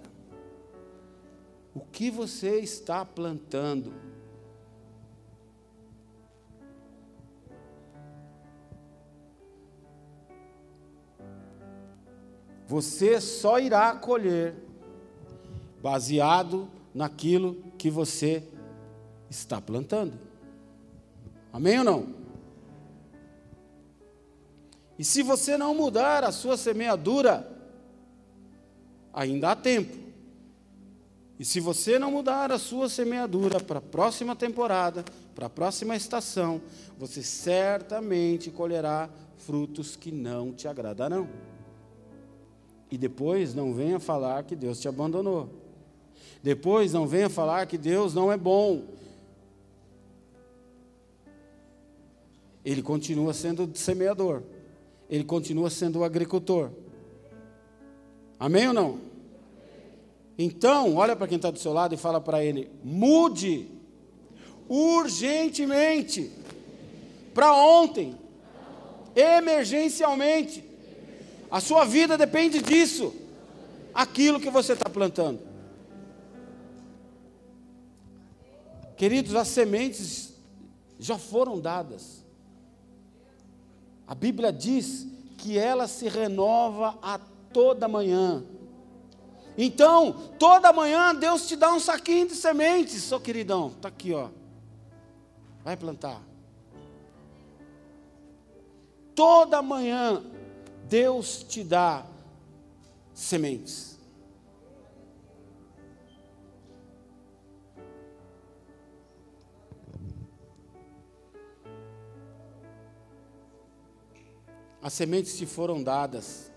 O 1.75 1.81
que 1.81 2.09
você 2.09 2.59
está 2.59 3.05
plantando? 3.05 3.93
Você 12.71 13.19
só 13.19 13.59
irá 13.59 13.93
colher 13.93 14.55
baseado 15.83 16.69
naquilo 16.95 17.55
que 17.77 17.89
você 17.89 18.47
está 19.29 19.59
plantando. 19.59 20.17
Amém 21.51 21.79
ou 21.79 21.83
não? 21.83 22.15
E 24.97 25.03
se 25.03 25.21
você 25.21 25.57
não 25.57 25.75
mudar 25.75 26.23
a 26.23 26.31
sua 26.31 26.55
semeadura, 26.55 27.45
ainda 29.13 29.51
há 29.51 29.55
tempo. 29.57 29.97
E 31.37 31.43
se 31.43 31.59
você 31.59 31.99
não 31.99 32.09
mudar 32.09 32.53
a 32.53 32.57
sua 32.57 32.87
semeadura 32.87 33.59
para 33.59 33.79
a 33.79 33.81
próxima 33.81 34.33
temporada, 34.33 35.03
para 35.35 35.47
a 35.47 35.49
próxima 35.49 35.93
estação, 35.93 36.61
você 36.97 37.21
certamente 37.21 38.49
colherá 38.49 39.09
frutos 39.35 39.97
que 39.97 40.09
não 40.09 40.53
te 40.53 40.69
agradarão. 40.69 41.50
E 42.91 42.97
depois 42.97 43.55
não 43.55 43.73
venha 43.73 43.99
falar 43.99 44.43
que 44.43 44.55
Deus 44.55 44.79
te 44.79 44.87
abandonou. 44.89 45.49
Depois 46.43 46.91
não 46.91 47.07
venha 47.07 47.29
falar 47.29 47.65
que 47.65 47.77
Deus 47.77 48.13
não 48.13 48.29
é 48.29 48.35
bom. 48.35 48.83
Ele 52.65 52.81
continua 52.81 53.33
sendo 53.33 53.69
semeador. 53.73 54.43
Ele 55.09 55.23
continua 55.23 55.69
sendo 55.69 55.99
o 55.99 56.03
agricultor. 56.03 56.69
Amém 58.37 58.67
ou 58.67 58.73
não? 58.73 58.99
Então, 60.37 60.95
olha 60.95 61.15
para 61.15 61.27
quem 61.27 61.37
está 61.37 61.49
do 61.49 61.59
seu 61.59 61.71
lado 61.71 61.93
e 61.93 61.97
fala 61.97 62.19
para 62.19 62.43
ele: 62.43 62.69
mude 62.83 63.67
urgentemente 64.67 66.31
para 67.33 67.53
ontem, 67.53 68.17
emergencialmente. 69.15 70.70
A 71.51 71.59
sua 71.59 71.83
vida 71.83 72.17
depende 72.17 72.61
disso. 72.61 73.13
Aquilo 73.93 74.39
que 74.39 74.49
você 74.49 74.71
está 74.71 74.89
plantando. 74.89 75.41
Queridos, 78.95 79.35
as 79.35 79.49
sementes 79.49 80.33
já 80.97 81.17
foram 81.17 81.59
dadas. 81.59 82.23
A 84.07 84.15
Bíblia 84.15 84.53
diz 84.53 85.07
que 85.37 85.57
ela 85.57 85.87
se 85.87 86.07
renova 86.07 86.97
a 87.01 87.19
toda 87.51 87.87
manhã. 87.87 88.43
Então, 89.57 90.13
toda 90.39 90.71
manhã 90.71 91.13
Deus 91.13 91.47
te 91.47 91.55
dá 91.57 91.73
um 91.73 91.79
saquinho 91.79 92.27
de 92.27 92.35
sementes, 92.35 93.03
seu 93.03 93.19
queridão. 93.19 93.67
Está 93.75 93.89
aqui, 93.89 94.13
ó. 94.13 94.29
Vai 95.63 95.75
plantar. 95.75 96.21
Toda 99.13 99.61
manhã 99.61 100.23
Deus 100.91 101.41
te 101.41 101.63
dá 101.63 102.05
sementes. 103.13 103.97
As 114.81 114.91
sementes 114.91 115.37
te 115.37 115.45
foram 115.45 115.81
dadas, 115.81 116.51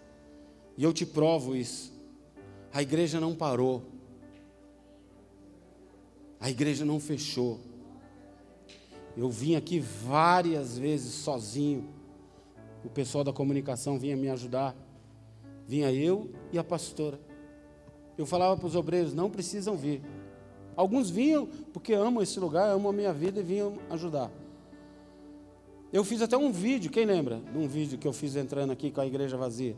e 0.76 0.82
eu 0.82 0.92
te 0.92 1.06
provo 1.06 1.54
isso. 1.54 1.92
A 2.72 2.82
igreja 2.82 3.20
não 3.20 3.36
parou, 3.36 3.84
a 6.40 6.50
igreja 6.50 6.84
não 6.84 6.98
fechou. 6.98 7.60
Eu 9.16 9.30
vim 9.30 9.54
aqui 9.54 9.78
várias 9.78 10.76
vezes 10.76 11.14
sozinho, 11.14 11.88
o 12.84 12.88
pessoal 12.88 13.24
da 13.24 13.32
comunicação 13.32 13.98
vinha 13.98 14.16
me 14.16 14.28
ajudar. 14.28 14.76
Vinha 15.66 15.90
eu 15.90 16.30
e 16.52 16.58
a 16.58 16.64
pastora. 16.64 17.18
Eu 18.18 18.26
falava 18.26 18.56
para 18.56 18.66
os 18.66 18.76
obreiros: 18.76 19.14
não 19.14 19.30
precisam 19.30 19.76
vir. 19.76 20.02
Alguns 20.76 21.08
vinham 21.08 21.46
porque 21.72 21.94
amam 21.94 22.22
esse 22.22 22.38
lugar, 22.38 22.68
amam 22.70 22.90
a 22.90 22.92
minha 22.92 23.12
vida 23.12 23.40
e 23.40 23.42
vinham 23.42 23.78
ajudar. 23.90 24.30
Eu 25.92 26.02
fiz 26.02 26.20
até 26.20 26.36
um 26.36 26.50
vídeo, 26.50 26.90
quem 26.90 27.06
lembra 27.06 27.40
de 27.40 27.56
um 27.56 27.68
vídeo 27.68 27.96
que 27.96 28.06
eu 28.06 28.12
fiz 28.12 28.34
entrando 28.34 28.72
aqui 28.72 28.90
com 28.90 29.00
a 29.00 29.06
igreja 29.06 29.36
vazia? 29.36 29.76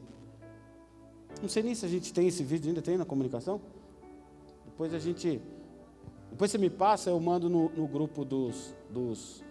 Não 1.42 1.48
sei 1.48 1.62
nem 1.62 1.74
se 1.74 1.84
a 1.84 1.88
gente 1.88 2.12
tem 2.12 2.26
esse 2.26 2.42
vídeo, 2.42 2.68
ainda 2.68 2.80
tem 2.80 2.96
na 2.96 3.04
comunicação? 3.04 3.61
Depois 4.64 4.94
a 4.94 4.98
gente. 4.98 5.40
Depois 6.30 6.50
você 6.50 6.59
me 6.59 6.70
passa, 6.70 7.11
eu 7.11 7.20
mando 7.20 7.48
no, 7.48 7.68
no 7.70 7.86
grupo 7.86 8.24
dos, 8.24 8.74
dos 8.90 9.44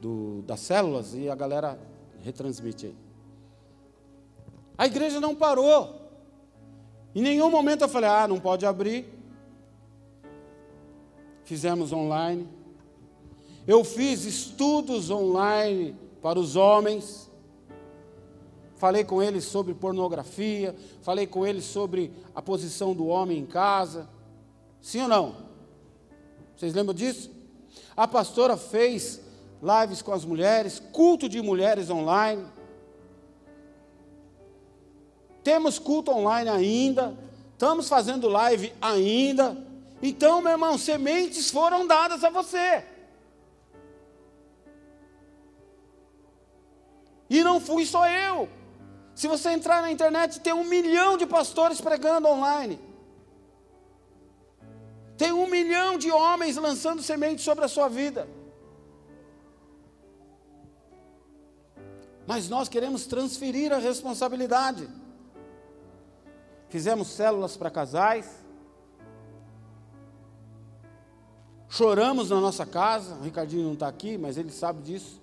do, 0.00 0.42
das 0.42 0.60
células 0.60 1.14
e 1.14 1.28
a 1.28 1.34
galera 1.34 1.78
retransmite 2.22 2.86
aí. 2.86 2.96
A 4.76 4.86
igreja 4.86 5.20
não 5.20 5.34
parou. 5.34 6.00
Em 7.14 7.22
nenhum 7.22 7.50
momento 7.50 7.82
eu 7.82 7.88
falei, 7.88 8.08
ah, 8.08 8.26
não 8.26 8.40
pode 8.40 8.64
abrir. 8.64 9.06
Fizemos 11.44 11.92
online. 11.92 12.48
Eu 13.66 13.84
fiz 13.84 14.24
estudos 14.24 15.10
online 15.10 15.96
para 16.22 16.38
os 16.38 16.56
homens. 16.56 17.30
Falei 18.76 19.04
com 19.04 19.22
eles 19.22 19.44
sobre 19.44 19.74
pornografia. 19.74 20.74
Falei 21.02 21.26
com 21.26 21.46
eles 21.46 21.64
sobre 21.64 22.12
a 22.34 22.40
posição 22.40 22.94
do 22.94 23.06
homem 23.06 23.38
em 23.38 23.46
casa. 23.46 24.08
Sim 24.80 25.02
ou 25.02 25.08
não? 25.08 25.36
Vocês 26.56 26.72
lembram 26.72 26.94
disso? 26.94 27.30
A 27.96 28.08
pastora 28.08 28.56
fez 28.56 29.20
lives 29.62 30.02
com 30.02 30.12
as 30.12 30.24
mulheres, 30.24 30.80
culto 30.92 31.28
de 31.28 31.40
mulheres 31.42 31.90
online. 31.90 32.46
Temos 35.42 35.78
culto 35.78 36.10
online 36.10 36.48
ainda, 36.48 37.16
estamos 37.52 37.88
fazendo 37.88 38.28
live 38.28 38.72
ainda. 38.80 39.56
Então, 40.02 40.40
meu 40.40 40.52
irmão, 40.52 40.78
sementes 40.78 41.50
foram 41.50 41.86
dadas 41.86 42.24
a 42.24 42.30
você. 42.30 42.84
E 47.28 47.44
não 47.44 47.60
fui 47.60 47.84
só 47.86 48.08
eu. 48.08 48.48
Se 49.14 49.28
você 49.28 49.50
entrar 49.50 49.82
na 49.82 49.90
internet, 49.90 50.40
tem 50.40 50.52
um 50.52 50.64
milhão 50.64 51.16
de 51.16 51.26
pastores 51.26 51.80
pregando 51.80 52.26
online. 52.26 52.80
Tem 55.16 55.32
um 55.32 55.46
milhão 55.46 55.98
de 55.98 56.10
homens 56.10 56.56
lançando 56.56 57.02
sementes 57.02 57.44
sobre 57.44 57.64
a 57.64 57.68
sua 57.68 57.88
vida. 57.88 58.26
Mas 62.30 62.48
nós 62.48 62.68
queremos 62.68 63.06
transferir 63.06 63.72
a 63.72 63.78
responsabilidade. 63.78 64.88
Fizemos 66.68 67.08
células 67.08 67.56
para 67.56 67.68
casais, 67.68 68.24
choramos 71.68 72.30
na 72.30 72.40
nossa 72.40 72.64
casa, 72.64 73.16
o 73.16 73.24
Ricardinho 73.24 73.64
não 73.64 73.72
está 73.72 73.88
aqui, 73.88 74.16
mas 74.16 74.38
ele 74.38 74.52
sabe 74.52 74.80
disso. 74.80 75.20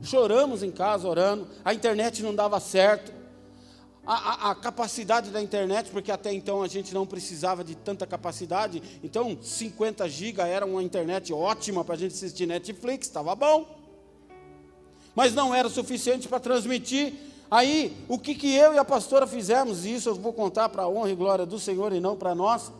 Choramos 0.00 0.62
em 0.62 0.70
casa 0.70 1.08
orando, 1.08 1.48
a 1.64 1.74
internet 1.74 2.22
não 2.22 2.32
dava 2.32 2.60
certo, 2.60 3.12
a, 4.06 4.14
a, 4.14 4.50
a, 4.52 4.54
capacidade 4.54 5.32
da 5.32 5.42
internet, 5.42 5.90
porque 5.90 6.12
até 6.12 6.32
então 6.32 6.62
a 6.62 6.68
gente 6.68 6.94
não 6.94 7.04
precisava 7.04 7.64
de 7.64 7.74
tanta 7.74 8.06
capacidade, 8.06 8.80
então 9.02 9.36
50 9.42 10.08
GB 10.08 10.42
era 10.42 10.64
uma 10.64 10.80
internet 10.80 11.32
ótima 11.32 11.84
para 11.84 11.96
a 11.96 11.98
gente 11.98 12.14
assistir 12.14 12.46
Netflix, 12.46 13.08
estava 13.08 13.34
bom 13.34 13.85
mas 15.16 15.34
não 15.34 15.54
era 15.54 15.70
suficiente 15.70 16.28
para 16.28 16.38
transmitir. 16.38 17.14
Aí, 17.50 17.96
o 18.06 18.18
que, 18.18 18.34
que 18.34 18.54
eu 18.54 18.74
e 18.74 18.78
a 18.78 18.84
pastora 18.84 19.26
fizemos, 19.26 19.86
e 19.86 19.94
isso 19.94 20.10
eu 20.10 20.14
vou 20.14 20.32
contar 20.32 20.68
para 20.68 20.82
a 20.82 20.88
honra 20.88 21.10
e 21.10 21.14
glória 21.14 21.46
do 21.46 21.58
Senhor 21.58 21.92
e 21.94 22.00
não 22.00 22.16
para 22.16 22.34
nós. 22.34 22.70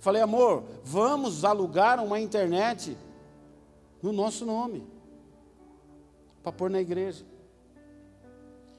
Falei, 0.00 0.20
amor, 0.20 0.64
vamos 0.82 1.44
alugar 1.44 2.02
uma 2.02 2.18
internet 2.18 2.96
no 4.02 4.12
nosso 4.12 4.44
nome, 4.44 4.84
para 6.42 6.50
pôr 6.50 6.68
na 6.68 6.80
igreja. 6.80 7.24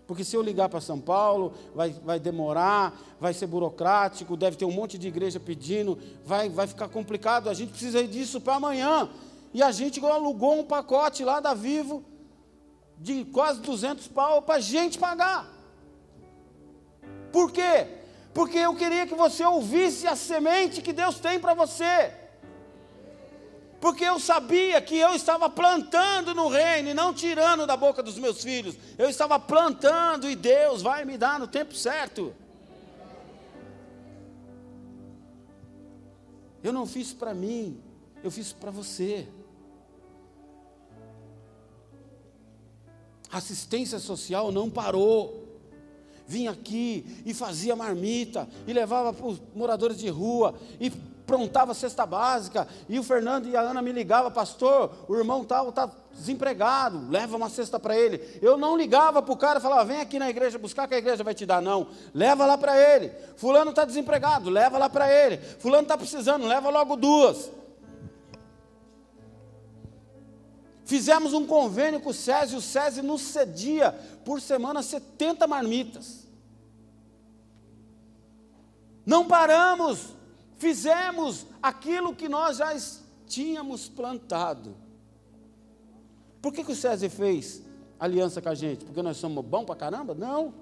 Porque 0.06 0.24
se 0.24 0.36
eu 0.36 0.42
ligar 0.42 0.68
para 0.68 0.82
São 0.82 1.00
Paulo, 1.00 1.54
vai, 1.74 1.92
vai 2.04 2.20
demorar, 2.20 3.00
vai 3.20 3.34
ser 3.34 3.48
burocrático, 3.48 4.36
deve 4.36 4.58
ter 4.58 4.66
um 4.66 4.72
monte 4.72 4.98
de 4.98 5.08
igreja 5.08 5.40
pedindo, 5.40 5.98
vai, 6.26 6.50
vai 6.50 6.68
ficar 6.68 6.90
complicado. 6.90 7.48
A 7.48 7.54
gente 7.54 7.70
precisa 7.70 8.06
disso 8.06 8.42
para 8.42 8.56
amanhã. 8.56 9.08
E 9.54 9.62
a 9.62 9.72
gente 9.72 10.04
alugou 10.04 10.60
um 10.60 10.64
pacote 10.64 11.24
lá 11.24 11.40
da 11.40 11.54
Vivo 11.54 12.04
de 13.00 13.24
quase 13.26 13.62
200 13.62 14.08
pau 14.10 14.42
para 14.42 14.56
a 14.56 14.60
gente 14.60 15.00
pagar. 15.00 15.48
Por 17.32 17.52
quê? 17.52 17.88
Porque 18.34 18.58
eu 18.58 18.76
queria 18.76 19.08
que 19.08 19.16
você 19.16 19.44
ouvisse 19.44 20.06
a 20.08 20.16
semente 20.16 20.82
que 20.82 20.94
Deus 20.94 21.20
tem 21.20 21.40
para 21.40 21.54
você. 21.54 22.14
Porque 23.80 24.04
eu 24.04 24.20
sabia 24.20 24.82
que 24.82 24.98
eu 24.98 25.14
estava 25.16 25.50
plantando 25.50 26.36
no 26.36 26.50
reino 26.50 26.90
e 26.90 26.94
não 26.94 27.14
tirando 27.14 27.66
da 27.66 27.78
boca 27.78 28.04
dos 28.04 28.18
meus 28.18 28.44
filhos. 28.44 28.76
Eu 28.98 29.10
estava 29.10 29.40
plantando 29.40 30.30
e 30.30 30.36
Deus 30.36 30.82
vai 30.82 31.06
me 31.06 31.18
dar 31.18 31.40
no 31.40 31.48
tempo 31.48 31.74
certo. 31.74 32.36
Eu 36.62 36.74
não 36.74 36.86
fiz 36.86 37.14
para 37.14 37.34
mim, 37.34 37.82
eu 38.22 38.30
fiz 38.30 38.52
para 38.52 38.70
você. 38.70 39.30
Assistência 43.32 44.00
social 44.00 44.52
não 44.52 44.70
parou. 44.70 45.46
Vinha 46.28 46.52
aqui 46.52 47.24
e 47.26 47.34
fazia 47.34 47.76
marmita, 47.76 48.48
e 48.68 48.74
levava 48.74 49.12
para 49.12 49.26
os 49.26 49.42
moradores 49.56 49.98
de 49.98 50.10
rua, 50.10 50.54
e 50.80 50.92
prontava 51.30 51.76
cesta 51.76 52.06
básica. 52.08 52.68
E 52.88 53.00
o 53.00 53.04
Fernando 53.04 53.48
e 53.48 53.56
a 53.56 53.62
Ana 53.62 53.82
me 53.82 53.92
ligavam, 53.92 54.32
pastor, 54.32 54.92
o 55.08 55.16
irmão 55.16 55.44
tal 55.44 55.70
está 55.70 55.90
desempregado, 56.12 57.08
leva 57.10 57.38
uma 57.38 57.50
cesta 57.50 57.80
para 57.80 57.96
ele. 57.96 58.40
Eu 58.42 58.58
não 58.58 58.76
ligava 58.76 59.22
para 59.22 59.34
o 59.34 59.38
cara 59.38 59.60
e 59.60 59.62
falava, 59.62 59.86
vem 59.86 60.02
aqui 60.02 60.18
na 60.18 60.30
igreja 60.30 60.58
buscar 60.58 60.88
que 60.88 60.96
a 60.96 60.98
igreja 60.98 61.24
vai 61.24 61.36
te 61.36 61.46
dar, 61.46 61.62
não. 61.62 61.88
Leva 62.14 62.46
lá 62.48 62.58
para 62.58 62.78
ele. 62.78 63.12
Fulano 63.36 63.70
está 63.70 63.86
desempregado, 63.86 64.50
leva 64.50 64.78
lá 64.78 64.90
para 64.90 65.12
ele. 65.12 65.38
Fulano 65.38 65.84
está 65.84 65.98
precisando, 65.98 66.48
leva 66.48 66.70
logo 66.70 66.96
duas. 66.96 67.52
Fizemos 70.90 71.34
um 71.34 71.46
convênio 71.46 72.02
com 72.02 72.10
o 72.10 72.14
SESI, 72.16 72.56
o 72.56 72.62
SESI 72.62 73.04
nos 73.04 73.22
cedia 73.22 73.92
por 74.26 74.42
semana 74.42 74.82
70 74.82 75.46
marmitas. 75.46 76.28
Não 79.06 79.28
paramos, 79.28 80.16
fizemos 80.58 81.46
aquilo 81.62 82.16
que 82.16 82.28
nós 82.28 82.58
já 82.58 82.76
tínhamos 83.28 83.88
plantado. 83.88 84.76
Por 86.42 86.52
que, 86.52 86.64
que 86.64 86.72
o 86.72 86.76
SESI 86.76 87.08
fez 87.08 87.62
aliança 88.00 88.42
com 88.42 88.50
a 88.50 88.56
gente? 88.56 88.84
Porque 88.84 89.04
nós 89.04 89.18
somos 89.18 89.46
bons 89.46 89.66
para 89.66 89.76
caramba? 89.76 90.16
Não, 90.16 90.56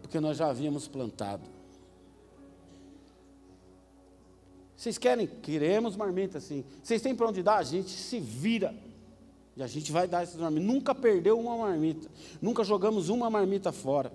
porque 0.00 0.18
nós 0.20 0.38
já 0.38 0.48
havíamos 0.48 0.88
plantado. 0.88 1.46
Vocês 4.74 4.96
querem? 4.96 5.26
Queremos 5.26 5.96
marmita, 5.96 6.40
sim. 6.40 6.64
Vocês 6.82 7.02
têm 7.02 7.14
para 7.14 7.28
onde 7.28 7.42
dar? 7.42 7.58
A 7.58 7.62
gente 7.62 7.90
se 7.90 8.18
vira. 8.18 8.74
E 9.60 9.62
a 9.62 9.66
gente 9.66 9.92
vai 9.92 10.08
dar 10.08 10.22
essas 10.22 10.40
marmitas. 10.40 10.66
Nunca 10.66 10.94
perdeu 10.94 11.38
uma 11.38 11.54
marmita. 11.54 12.08
Nunca 12.40 12.64
jogamos 12.64 13.10
uma 13.10 13.28
marmita 13.28 13.70
fora. 13.70 14.10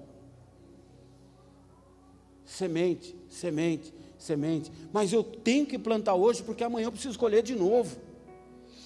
Semente, 2.44 3.16
semente, 3.30 3.94
semente. 4.18 4.72
Mas 4.92 5.14
eu 5.14 5.24
tenho 5.24 5.68
que 5.68 5.78
plantar 5.78 6.16
hoje 6.16 6.42
porque 6.42 6.64
amanhã 6.64 6.88
eu 6.88 6.92
preciso 6.92 7.20
colher 7.20 7.44
de 7.44 7.54
novo. 7.54 7.96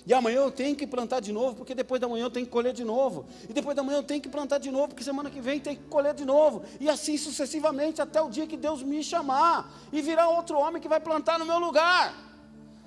E 0.06 0.14
amanhã 0.14 0.40
eu 0.40 0.52
tenho 0.52 0.76
que 0.76 0.86
plantar 0.86 1.22
de 1.22 1.32
novo, 1.32 1.56
porque 1.56 1.74
depois 1.74 2.02
da 2.02 2.10
manhã 2.10 2.26
eu 2.26 2.30
tenho 2.30 2.46
que 2.46 2.52
colher 2.52 2.74
de 2.74 2.84
novo. 2.84 3.26
E 3.48 3.54
depois 3.54 3.74
da 3.74 3.82
manhã 3.82 4.00
eu 4.00 4.04
tenho 4.04 4.22
que 4.22 4.28
plantar 4.28 4.58
de 4.58 4.70
novo, 4.70 4.90
porque 4.90 5.04
semana 5.04 5.30
que 5.30 5.40
vem 5.40 5.62
tem 5.62 5.78
que 5.78 5.84
colher 5.84 6.14
de 6.14 6.26
novo. 6.26 6.64
E 6.78 6.90
assim 6.90 7.18
sucessivamente 7.18 8.02
até 8.02 8.22
o 8.22 8.30
dia 8.30 8.46
que 8.46 8.58
Deus 8.58 8.84
me 8.84 9.02
chamar 9.02 9.72
e 9.94 10.02
virar 10.02 10.28
outro 10.28 10.60
homem 10.60 10.82
que 10.82 10.90
vai 10.90 11.00
plantar 11.00 11.40
no 11.40 11.46
meu 11.46 11.58
lugar. 11.58 12.14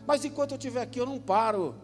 Mas 0.07 0.27
enquanto 0.27 0.51
eu 0.51 0.59
estiver 0.59 0.83
aqui, 0.83 1.01
eu 1.01 1.07
não 1.07 1.19
paro. 1.19 1.75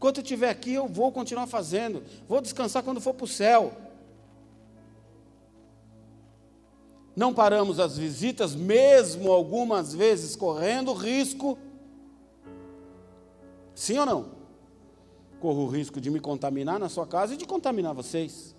Enquanto 0.00 0.16
eu 0.16 0.22
estiver 0.22 0.48
aqui, 0.48 0.72
eu 0.72 0.88
vou 0.88 1.12
continuar 1.12 1.46
fazendo. 1.46 2.02
Vou 2.26 2.40
descansar 2.40 2.82
quando 2.82 3.02
for 3.02 3.12
para 3.12 3.26
o 3.26 3.28
céu. 3.28 3.70
Não 7.14 7.34
paramos 7.34 7.78
as 7.78 7.98
visitas, 7.98 8.54
mesmo 8.54 9.30
algumas 9.30 9.92
vezes 9.92 10.34
correndo 10.34 10.94
risco 10.94 11.58
Sim 13.80 13.96
ou 13.96 14.04
não? 14.04 14.26
Corro 15.40 15.62
o 15.62 15.68
risco 15.68 16.02
de 16.02 16.10
me 16.10 16.20
contaminar 16.20 16.78
na 16.78 16.90
sua 16.90 17.06
casa 17.06 17.32
e 17.32 17.36
de 17.38 17.46
contaminar 17.46 17.94
vocês. 17.94 18.54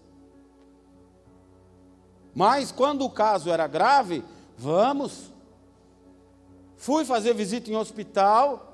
Mas 2.34 2.72
quando 2.72 3.06
o 3.06 3.10
caso 3.10 3.52
era 3.52 3.68
grave, 3.68 4.24
vamos. 4.58 5.32
Fui 6.76 7.06
fazer 7.06 7.36
visita 7.36 7.70
em 7.70 7.76
hospital, 7.76 8.71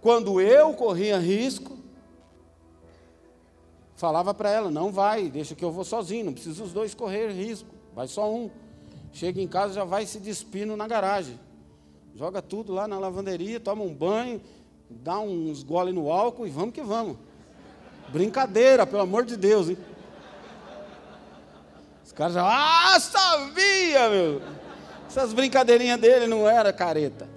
quando 0.00 0.40
eu 0.40 0.72
corria 0.74 1.18
risco, 1.18 1.76
falava 3.96 4.32
para 4.32 4.50
ela: 4.50 4.70
não 4.70 4.92
vai, 4.92 5.28
deixa 5.28 5.54
que 5.54 5.64
eu 5.64 5.72
vou 5.72 5.84
sozinho, 5.84 6.26
não 6.26 6.32
precisa 6.32 6.62
os 6.62 6.72
dois 6.72 6.94
correr 6.94 7.30
risco, 7.30 7.68
vai 7.94 8.06
só 8.06 8.32
um. 8.32 8.50
Chega 9.12 9.40
em 9.40 9.48
casa, 9.48 9.74
já 9.74 9.84
vai 9.84 10.06
se 10.06 10.20
despindo 10.20 10.76
na 10.76 10.86
garagem. 10.86 11.38
Joga 12.14 12.42
tudo 12.42 12.72
lá 12.72 12.86
na 12.86 12.98
lavanderia, 12.98 13.60
toma 13.60 13.82
um 13.82 13.94
banho, 13.94 14.40
dá 14.88 15.18
uns 15.18 15.62
gole 15.62 15.92
no 15.92 16.10
álcool 16.10 16.46
e 16.46 16.50
vamos 16.50 16.74
que 16.74 16.82
vamos. 16.82 17.16
Brincadeira, 18.08 18.86
pelo 18.86 19.02
amor 19.02 19.24
de 19.24 19.36
Deus, 19.36 19.68
hein? 19.68 19.78
Os 22.04 22.12
caras 22.12 22.34
já, 22.34 22.44
ah, 22.44 22.98
sabia, 23.00 24.08
meu! 24.08 24.42
Essas 25.06 25.32
brincadeirinhas 25.32 26.00
dele 26.00 26.26
não 26.26 26.48
era 26.48 26.72
careta. 26.72 27.28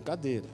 Brincadeira. 0.00 0.46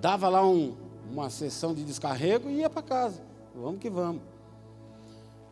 Dava 0.00 0.28
lá 0.30 0.44
um, 0.44 0.74
uma 1.10 1.28
sessão 1.28 1.74
de 1.74 1.84
descarrego 1.84 2.48
e 2.48 2.60
ia 2.60 2.70
para 2.70 2.82
casa. 2.82 3.22
Vamos 3.54 3.78
que 3.78 3.90
vamos. 3.90 4.22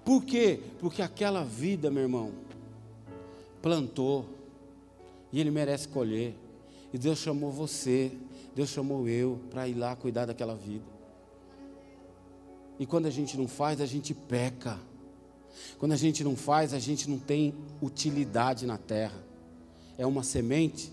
Por 0.03 0.25
quê? 0.25 0.61
Porque 0.79 1.03
aquela 1.03 1.45
vida, 1.45 1.91
meu 1.91 2.03
irmão, 2.03 2.33
plantou 3.61 4.25
e 5.31 5.39
ele 5.39 5.51
merece 5.51 5.87
colher. 5.89 6.35
E 6.91 6.97
Deus 6.97 7.19
chamou 7.19 7.53
você, 7.53 8.11
Deus 8.57 8.71
chamou 8.71 9.07
eu 9.07 9.39
para 9.51 9.69
ir 9.69 9.75
lá 9.75 9.95
cuidar 9.95 10.25
daquela 10.25 10.55
vida. 10.55 10.85
E 12.79 12.87
quando 12.87 13.07
a 13.07 13.11
gente 13.11 13.37
não 13.37 13.47
faz, 13.47 13.79
a 13.79 13.87
gente 13.87 14.15
peca. 14.15 14.79
Quando 15.79 15.93
a 15.93 15.97
gente 15.97 16.25
não 16.25 16.35
faz, 16.35 16.73
a 16.73 16.79
gente 16.79 17.11
não 17.11 17.19
tem 17.19 17.55
utilidade 17.83 18.65
na 18.65 18.79
terra. 18.79 19.23
É 19.99 20.07
uma 20.07 20.23
semente 20.23 20.91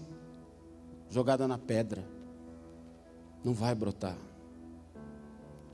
jogada 1.09 1.47
na 1.47 1.57
pedra. 1.57 2.03
Não 3.43 3.53
vai 3.53 3.73
brotar. 3.73 4.17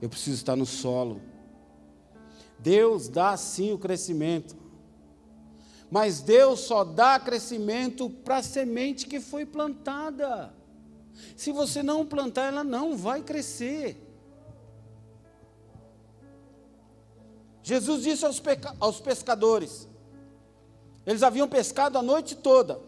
Eu 0.02 0.10
preciso 0.10 0.38
estar 0.38 0.56
no 0.56 0.66
solo. 0.66 1.22
Deus 2.60 3.08
dá 3.08 3.36
sim 3.38 3.72
o 3.72 3.78
crescimento. 3.78 4.56
Mas 5.90 6.22
Deus 6.22 6.62
só 6.62 6.84
dá 6.84 7.20
crescimento 7.20 8.10
para 8.10 8.38
a 8.38 8.44
semente 8.44 9.06
que 9.06 9.20
foi 9.20 9.46
plantada. 9.46 10.54
Se 11.36 11.52
você 11.52 11.84
não 11.84 12.06
plantar, 12.06 12.48
ela 12.48 12.64
não 12.64 12.98
vai 12.98 13.22
crescer. 13.22 14.00
Jesus 17.62 18.04
disse 18.04 18.26
aos, 18.26 18.42
aos 18.80 19.00
pescadores: 19.00 19.88
eles 21.06 21.24
haviam 21.24 21.48
pescado 21.48 21.98
a 21.98 22.02
noite 22.02 22.36
toda. 22.36 22.80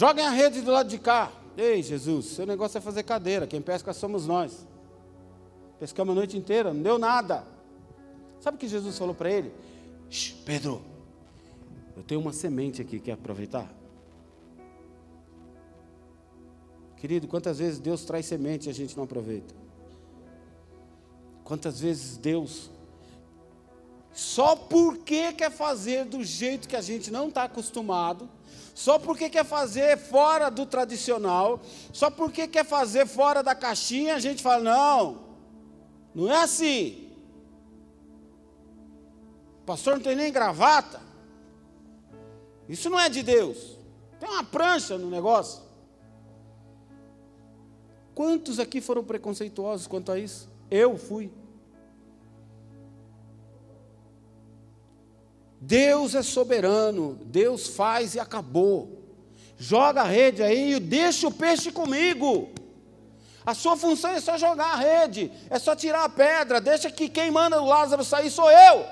Joguem 0.00 0.24
a 0.24 0.30
rede 0.30 0.62
do 0.62 0.70
lado 0.70 0.88
de 0.88 0.98
cá. 0.98 1.30
Ei, 1.58 1.82
Jesus, 1.82 2.24
seu 2.28 2.46
negócio 2.46 2.78
é 2.78 2.80
fazer 2.80 3.02
cadeira. 3.02 3.46
Quem 3.46 3.60
pesca 3.60 3.92
somos 3.92 4.26
nós. 4.26 4.66
Pescamos 5.78 6.12
a 6.12 6.14
noite 6.14 6.38
inteira, 6.38 6.72
não 6.72 6.82
deu 6.82 6.98
nada. 6.98 7.44
Sabe 8.40 8.56
o 8.56 8.58
que 8.58 8.66
Jesus 8.66 8.96
falou 8.96 9.14
para 9.14 9.30
ele? 9.30 9.52
Pedro, 10.46 10.80
eu 11.94 12.02
tenho 12.02 12.18
uma 12.18 12.32
semente 12.32 12.80
aqui, 12.80 12.98
quer 12.98 13.12
aproveitar? 13.12 13.70
Querido, 16.96 17.28
quantas 17.28 17.58
vezes 17.58 17.78
Deus 17.78 18.02
traz 18.02 18.24
semente 18.24 18.68
e 18.68 18.70
a 18.70 18.74
gente 18.74 18.96
não 18.96 19.04
aproveita? 19.04 19.54
Quantas 21.44 21.78
vezes 21.78 22.16
Deus, 22.16 22.70
só 24.12 24.56
porque 24.56 25.32
quer 25.32 25.50
fazer 25.50 26.04
do 26.04 26.22
jeito 26.24 26.68
que 26.68 26.76
a 26.76 26.80
gente 26.80 27.10
não 27.10 27.28
está 27.28 27.44
acostumado, 27.44 28.28
só 28.74 28.98
porque 28.98 29.28
quer 29.28 29.44
fazer 29.44 29.98
fora 29.98 30.50
do 30.50 30.64
tradicional, 30.66 31.60
só 31.92 32.10
porque 32.10 32.48
quer 32.48 32.64
fazer 32.64 33.06
fora 33.06 33.42
da 33.42 33.54
caixinha, 33.54 34.14
a 34.14 34.20
gente 34.20 34.42
fala: 34.42 34.62
não, 34.62 35.20
não 36.14 36.32
é 36.32 36.42
assim. 36.42 37.10
O 39.62 39.64
pastor 39.64 39.94
não 39.94 40.02
tem 40.02 40.16
nem 40.16 40.32
gravata. 40.32 41.00
Isso 42.68 42.88
não 42.88 42.98
é 42.98 43.08
de 43.08 43.22
Deus. 43.22 43.78
Tem 44.18 44.28
uma 44.28 44.44
prancha 44.44 44.96
no 44.96 45.10
negócio. 45.10 45.62
Quantos 48.14 48.58
aqui 48.58 48.80
foram 48.80 49.02
preconceituosos 49.02 49.86
quanto 49.86 50.12
a 50.12 50.18
isso? 50.18 50.48
Eu 50.70 50.96
fui. 50.96 51.32
Deus 55.60 56.14
é 56.14 56.22
soberano, 56.22 57.18
Deus 57.26 57.66
faz 57.66 58.14
e 58.14 58.20
acabou. 58.20 58.98
Joga 59.58 60.00
a 60.00 60.04
rede 60.04 60.42
aí 60.42 60.72
e 60.72 60.80
deixa 60.80 61.28
o 61.28 61.32
peixe 61.32 61.70
comigo. 61.70 62.48
A 63.44 63.52
sua 63.52 63.76
função 63.76 64.10
é 64.10 64.20
só 64.20 64.38
jogar 64.38 64.72
a 64.72 64.76
rede, 64.76 65.30
é 65.50 65.58
só 65.58 65.76
tirar 65.76 66.04
a 66.04 66.08
pedra, 66.08 66.62
deixa 66.62 66.90
que 66.90 67.10
quem 67.10 67.30
manda 67.30 67.60
o 67.60 67.66
Lázaro 67.66 68.02
sair 68.02 68.30
sou 68.30 68.50
eu. 68.50 68.86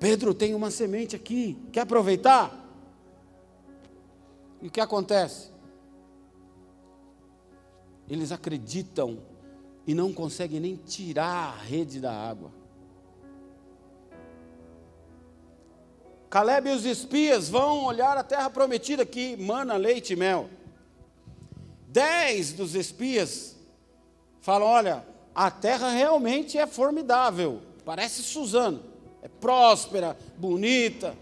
Pedro 0.00 0.32
tem 0.32 0.54
uma 0.54 0.70
semente 0.70 1.14
aqui, 1.14 1.58
quer 1.70 1.80
aproveitar? 1.80 2.62
E 4.62 4.68
o 4.68 4.70
que 4.70 4.80
acontece? 4.80 5.50
Eles 8.08 8.32
acreditam 8.32 9.18
e 9.86 9.94
não 9.94 10.14
conseguem 10.14 10.60
nem 10.60 10.76
tirar 10.76 11.54
a 11.54 11.62
rede 11.62 12.00
da 12.00 12.12
água. 12.12 12.63
Caleb 16.34 16.68
e 16.68 16.72
os 16.72 16.84
espias 16.84 17.48
vão 17.48 17.84
olhar 17.84 18.18
a 18.18 18.24
terra 18.24 18.50
prometida 18.50 19.06
que 19.06 19.36
mana 19.36 19.76
leite 19.76 20.14
e 20.14 20.16
mel. 20.16 20.50
Dez 21.86 22.52
dos 22.52 22.74
espias 22.74 23.54
falam: 24.40 24.66
olha, 24.66 25.06
a 25.32 25.48
terra 25.48 25.90
realmente 25.90 26.58
é 26.58 26.66
formidável, 26.66 27.62
parece 27.84 28.20
Suzano, 28.24 28.82
é 29.22 29.28
próspera, 29.28 30.18
bonita, 30.36 31.14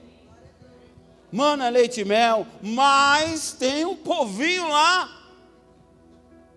mana 1.31 1.69
leite 1.69 2.01
e 2.01 2.05
mel, 2.07 2.47
mas 2.63 3.53
tem 3.53 3.85
um 3.85 3.95
povinho 3.95 4.67
lá. 4.67 5.29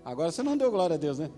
Agora 0.05 0.31
você 0.31 0.41
não 0.41 0.55
deu 0.55 0.71
glória 0.71 0.93
a 0.93 0.97
Deus, 0.97 1.19
né? 1.19 1.29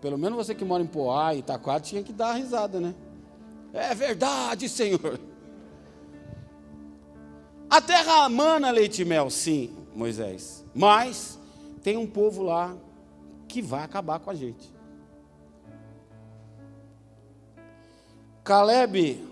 Pelo 0.00 0.18
menos 0.18 0.36
você 0.36 0.56
que 0.56 0.64
mora 0.64 0.82
em 0.82 0.88
Poá 0.88 1.36
e 1.36 1.38
Itaquá 1.38 1.78
tinha 1.78 2.02
que 2.02 2.12
dar 2.12 2.32
risada, 2.32 2.80
né? 2.80 2.96
É 3.76 3.94
verdade, 3.94 4.68
Senhor. 4.68 5.20
A 7.68 7.80
terra 7.80 8.26
mana 8.28 8.70
leite 8.70 9.02
e 9.02 9.04
mel, 9.04 9.28
sim, 9.28 9.76
Moisés. 9.94 10.64
Mas 10.74 11.38
tem 11.82 11.96
um 11.98 12.06
povo 12.06 12.42
lá 12.42 12.74
que 13.46 13.60
vai 13.60 13.84
acabar 13.84 14.18
com 14.18 14.30
a 14.30 14.34
gente. 14.34 14.74
Caleb 18.42 19.22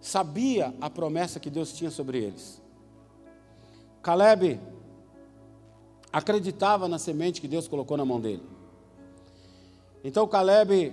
sabia 0.00 0.72
a 0.80 0.88
promessa 0.88 1.40
que 1.40 1.50
Deus 1.50 1.72
tinha 1.72 1.90
sobre 1.90 2.18
eles. 2.18 2.62
Caleb 4.02 4.60
acreditava 6.12 6.86
na 6.86 6.98
semente 6.98 7.40
que 7.40 7.48
Deus 7.48 7.66
colocou 7.66 7.96
na 7.96 8.04
mão 8.04 8.20
dele. 8.20 8.55
Então 10.04 10.26
Caleb 10.26 10.92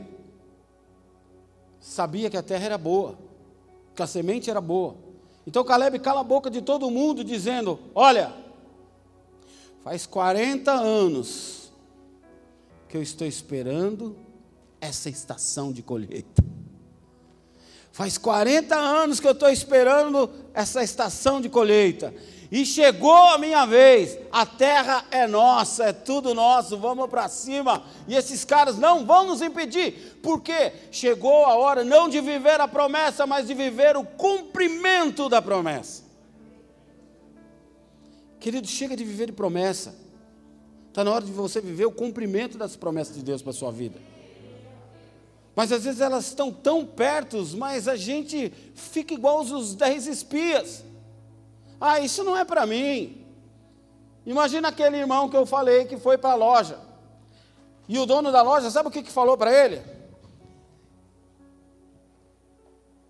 sabia 1.79 2.29
que 2.29 2.37
a 2.37 2.43
terra 2.43 2.65
era 2.65 2.77
boa, 2.77 3.17
que 3.95 4.01
a 4.01 4.07
semente 4.07 4.49
era 4.49 4.61
boa. 4.61 4.95
Então 5.45 5.63
Caleb 5.63 5.99
cala 5.99 6.21
a 6.21 6.23
boca 6.23 6.49
de 6.49 6.61
todo 6.61 6.89
mundo, 6.89 7.23
dizendo: 7.23 7.79
Olha, 7.93 8.33
faz 9.83 10.05
40 10.05 10.71
anos 10.71 11.71
que 12.87 12.97
eu 12.97 13.01
estou 13.01 13.27
esperando 13.27 14.15
essa 14.79 15.09
estação 15.09 15.71
de 15.71 15.81
colheita. 15.81 16.43
Faz 17.91 18.17
40 18.17 18.75
anos 18.75 19.19
que 19.19 19.27
eu 19.27 19.33
estou 19.33 19.49
esperando 19.49 20.29
essa 20.53 20.83
estação 20.83 21.39
de 21.39 21.47
colheita. 21.47 22.13
E 22.53 22.67
chegou 22.67 23.29
a 23.29 23.39
minha 23.39 23.65
vez, 23.65 24.15
a 24.31 24.45
terra 24.45 25.03
é 25.09 25.25
nossa, 25.25 25.85
é 25.85 25.91
tudo 25.91 26.35
nosso, 26.35 26.77
vamos 26.77 27.09
para 27.09 27.27
cima. 27.27 27.83
E 28.07 28.13
esses 28.13 28.45
caras 28.45 28.77
não 28.77 29.07
vão 29.07 29.25
nos 29.25 29.41
impedir, 29.41 30.19
porque 30.21 30.71
chegou 30.91 31.47
a 31.47 31.55
hora 31.55 31.83
não 31.83 32.07
de 32.07 32.21
viver 32.21 32.61
a 32.61 32.67
promessa, 32.67 33.25
mas 33.25 33.47
de 33.47 33.55
viver 33.55 33.97
o 33.97 34.05
cumprimento 34.05 35.27
da 35.27 35.41
promessa. 35.41 36.03
Querido, 38.39 38.67
chega 38.67 38.95
de 38.95 39.03
viver 39.03 39.25
de 39.25 39.31
promessa. 39.31 39.95
Está 40.89 41.03
na 41.03 41.09
hora 41.09 41.25
de 41.25 41.31
você 41.31 41.59
viver 41.59 41.85
o 41.85 41.91
cumprimento 41.91 42.55
das 42.55 42.75
promessas 42.75 43.15
de 43.15 43.23
Deus 43.23 43.41
para 43.41 43.49
a 43.49 43.55
sua 43.55 43.71
vida. 43.71 43.99
Mas 45.55 45.71
às 45.71 45.85
vezes 45.85 46.01
elas 46.01 46.27
estão 46.27 46.51
tão 46.51 46.85
perto, 46.85 47.43
mas 47.57 47.87
a 47.87 47.95
gente 47.95 48.53
fica 48.75 49.11
igual 49.11 49.41
os 49.41 49.73
dez 49.73 50.05
espias. 50.05 50.83
Ah, 51.85 51.99
isso 51.99 52.23
não 52.23 52.37
é 52.37 52.45
para 52.45 52.65
mim. 52.65 53.21
Imagina 54.25 54.69
aquele 54.69 54.95
irmão 54.95 55.27
que 55.27 55.35
eu 55.35 55.45
falei 55.45 55.83
que 55.83 55.97
foi 55.97 56.17
para 56.17 56.31
a 56.31 56.35
loja. 56.35 56.79
E 57.89 57.99
o 57.99 58.05
dono 58.05 58.31
da 58.31 58.41
loja, 58.41 58.71
sabe 58.71 58.87
o 58.87 58.91
que, 58.91 59.03
que 59.03 59.11
falou 59.11 59.37
para 59.37 59.51
ele? 59.51 59.81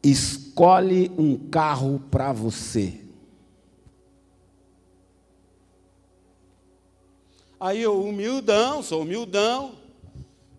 Escolhe 0.02 1.12
um 1.16 1.38
carro 1.52 2.02
para 2.10 2.34
você. 2.34 3.00
Aí 7.60 7.80
eu, 7.80 8.02
humildão, 8.02 8.82
sou 8.82 9.04
humildão, 9.04 9.74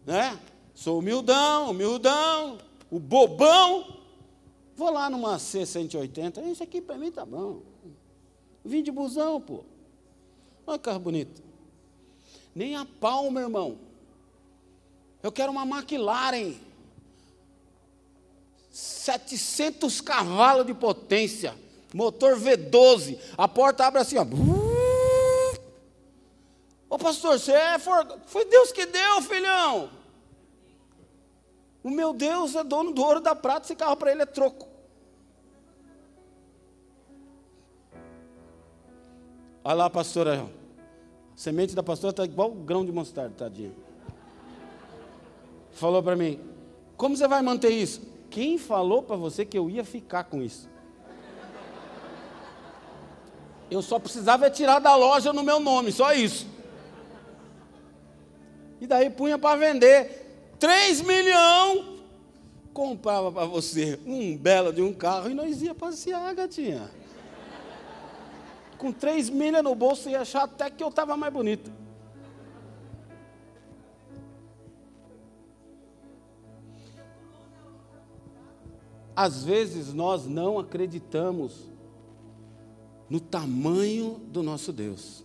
né? 0.07 0.39
Sou 0.73 1.01
humildão, 1.01 1.73
humildão, 1.73 2.59
o 2.93 3.01
bobão. 3.01 3.99
Vou 4.77 4.93
lá 4.93 5.11
numa 5.11 5.37
C180, 5.37 6.45
isso 6.53 6.63
aqui 6.63 6.81
para 6.81 6.97
mim 6.97 7.11
tá 7.11 7.27
bom. 7.27 7.74
Vim 8.65 8.83
de 8.83 8.91
busão, 8.91 9.41
pô. 9.41 9.65
Olha 10.67 10.79
que 10.79 10.85
carro 10.85 10.99
bonito. 10.99 11.43
Nem 12.55 12.77
a 12.77 12.87
pau, 12.87 13.31
meu 13.31 13.43
irmão. 13.43 13.79
Eu 15.23 15.31
quero 15.31 15.53
uma 15.53 15.67
McLaren. 15.67 16.55
700 18.71 20.01
cavalos 20.01 20.67
de 20.67 20.73
potência. 20.73 21.55
Motor 21.93 22.39
V12. 22.39 23.19
A 23.37 23.47
porta 23.47 23.87
abre 23.87 24.01
assim, 24.01 24.17
ó. 24.17 24.27
Ô 26.89 26.99
pastor, 26.99 27.39
você 27.39 27.53
é 27.53 27.79
for... 27.79 28.19
Foi 28.27 28.45
Deus 28.47 28.73
que 28.73 28.87
deu, 28.87 29.23
filhão. 29.23 29.91
O 31.83 31.91
meu 31.91 32.15
Deus 32.15 32.55
é 32.55 32.65
dono 32.65 32.93
do 32.93 33.03
ouro 33.03 33.21
da 33.21 33.35
prata, 33.35 33.67
esse 33.67 33.77
carro 33.77 33.97
para 33.97 34.11
ele 34.11 34.23
é 34.23 34.27
troco. 34.27 34.74
Olha 39.67 39.75
lá, 39.75 39.91
pastora. 39.91 40.43
A 40.43 40.47
semente 41.35 41.75
da 41.75 41.83
pastora 41.83 42.11
está 42.11 42.25
igual 42.25 42.51
grão 42.51 42.85
de 42.85 42.93
mostarda, 42.93 43.35
tadinha. 43.35 43.73
Falou 45.73 46.03
para 46.03 46.15
mim: 46.15 46.39
Como 46.99 47.17
você 47.17 47.27
vai 47.27 47.41
manter 47.41 47.71
isso? 47.71 48.03
Quem 48.29 48.59
falou 48.59 49.03
para 49.03 49.17
você 49.17 49.45
que 49.45 49.57
eu 49.57 49.71
ia 49.71 49.83
ficar 49.83 50.25
com 50.25 50.43
isso? 50.43 50.69
Eu 53.71 53.81
só 53.81 53.99
precisava 53.99 54.51
tirar 54.51 54.81
da 54.81 54.95
loja 54.95 55.33
no 55.33 55.43
meu 55.43 55.59
nome, 55.59 55.91
só 55.91 56.13
isso. 56.13 56.47
E 58.81 58.87
daí 58.87 59.09
punha 59.09 59.39
para 59.39 59.59
vender. 59.59 60.55
3 60.59 61.01
milhões. 61.01 61.95
Comprava 62.75 63.33
para 63.33 63.47
você 63.47 63.99
um 64.05 64.37
belo 64.37 64.73
de 64.73 64.83
um 64.83 64.93
carro 64.93 65.31
e 65.31 65.35
nós 65.35 65.63
ia 65.63 65.75
passear, 65.75 66.35
gatinha 66.35 66.91
com 68.75 68.93
três 68.93 69.31
milhas 69.31 69.63
no 69.63 69.75
bolso 69.75 70.09
e 70.09 70.15
achar 70.15 70.45
até 70.45 70.71
que 70.71 70.83
eu 70.83 70.89
estava 70.89 71.17
mais 71.17 71.33
bonito. 71.33 71.71
Às 79.17 79.45
vezes 79.45 79.95
nós 79.95 80.27
não 80.27 80.59
acreditamos 80.59 81.71
no 83.09 83.21
tamanho 83.21 84.21
do 84.27 84.43
nosso 84.43 84.73
Deus. 84.73 85.25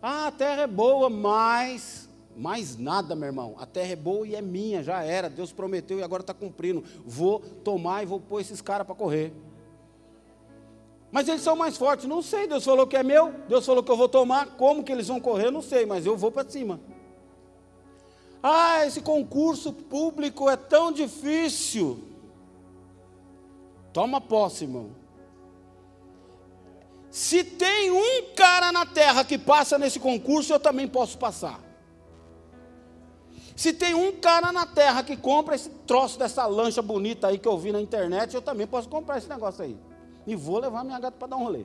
Ah, 0.00 0.28
a 0.28 0.30
terra 0.30 0.62
é 0.62 0.66
boa, 0.66 1.10
mas 1.10 2.08
mais 2.36 2.76
nada, 2.78 3.14
meu 3.14 3.26
irmão. 3.26 3.56
A 3.58 3.66
terra 3.66 3.92
é 3.92 3.96
boa 3.96 4.26
e 4.26 4.34
é 4.34 4.40
minha, 4.40 4.82
já 4.82 5.02
era. 5.02 5.28
Deus 5.28 5.52
prometeu 5.52 5.98
e 5.98 6.02
agora 6.02 6.22
está 6.22 6.32
cumprindo. 6.32 6.84
Vou 7.04 7.40
tomar 7.40 8.02
e 8.02 8.06
vou 8.06 8.20
pôr 8.20 8.40
esses 8.40 8.62
caras 8.62 8.86
para 8.86 8.94
correr. 8.94 9.32
Mas 11.12 11.28
eles 11.28 11.42
são 11.42 11.56
mais 11.56 11.76
fortes, 11.76 12.06
não 12.06 12.22
sei. 12.22 12.46
Deus 12.46 12.64
falou 12.64 12.86
que 12.86 12.96
é 12.96 13.02
meu, 13.02 13.32
Deus 13.48 13.66
falou 13.66 13.82
que 13.82 13.90
eu 13.90 13.96
vou 13.96 14.08
tomar. 14.08 14.46
Como 14.56 14.84
que 14.84 14.92
eles 14.92 15.08
vão 15.08 15.20
correr, 15.20 15.50
não 15.50 15.62
sei, 15.62 15.84
mas 15.84 16.06
eu 16.06 16.16
vou 16.16 16.30
para 16.30 16.48
cima. 16.48 16.80
Ah, 18.42 18.86
esse 18.86 19.00
concurso 19.00 19.72
público 19.72 20.48
é 20.48 20.56
tão 20.56 20.92
difícil. 20.92 22.02
Toma 23.92 24.20
posse, 24.20 24.64
irmão. 24.64 24.90
Se 27.10 27.42
tem 27.42 27.90
um 27.90 28.32
cara 28.36 28.70
na 28.70 28.86
terra 28.86 29.24
que 29.24 29.36
passa 29.36 29.76
nesse 29.76 29.98
concurso, 29.98 30.52
eu 30.52 30.60
também 30.60 30.86
posso 30.86 31.18
passar. 31.18 31.60
Se 33.56 33.72
tem 33.72 33.94
um 33.94 34.12
cara 34.12 34.52
na 34.52 34.64
terra 34.64 35.02
que 35.02 35.16
compra 35.16 35.56
esse 35.56 35.68
troço 35.86 36.18
dessa 36.18 36.46
lancha 36.46 36.80
bonita 36.80 37.26
aí 37.26 37.36
que 37.36 37.48
eu 37.48 37.58
vi 37.58 37.72
na 37.72 37.80
internet, 37.80 38.32
eu 38.32 38.40
também 38.40 38.66
posso 38.66 38.88
comprar 38.88 39.18
esse 39.18 39.28
negócio 39.28 39.64
aí. 39.64 39.76
E 40.30 40.36
vou 40.36 40.60
levar 40.60 40.84
minha 40.84 41.00
gata 41.00 41.16
para 41.18 41.26
dar 41.26 41.36
um 41.38 41.42
rolê. 41.42 41.64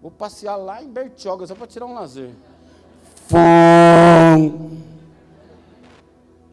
Vou 0.00 0.10
passear 0.10 0.56
lá 0.56 0.82
em 0.82 0.88
Bertioga, 0.88 1.46
só 1.46 1.54
para 1.54 1.66
tirar 1.66 1.84
um 1.84 1.92
lazer. 1.92 2.30
Fum. 3.28 4.80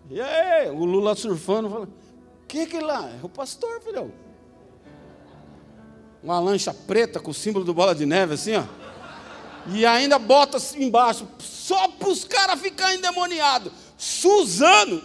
E 0.10 0.20
aí, 0.20 0.70
o 0.70 0.84
Lula 0.84 1.16
surfando, 1.16 1.70
falando, 1.70 1.94
que 2.50 2.66
que 2.66 2.82
lá? 2.82 3.10
É 3.10 3.26
o 3.26 3.30
pastor, 3.30 3.80
filhão. 3.80 4.12
Uma 6.22 6.38
lancha 6.42 6.74
preta 6.74 7.18
com 7.18 7.32
o 7.32 7.34
símbolo 7.34 7.64
do 7.64 7.74
bola 7.74 7.96
de 7.96 8.06
neve, 8.06 8.34
assim, 8.34 8.58
ó. 8.58 8.66
E 9.68 9.86
ainda 9.86 10.20
bota 10.20 10.58
assim 10.58 10.84
embaixo, 10.84 11.26
só 11.40 11.88
para 11.88 12.10
os 12.10 12.26
caras 12.26 12.60
ficarem 12.60 12.98
endemoniados. 12.98 13.72
Suzano. 13.98 15.02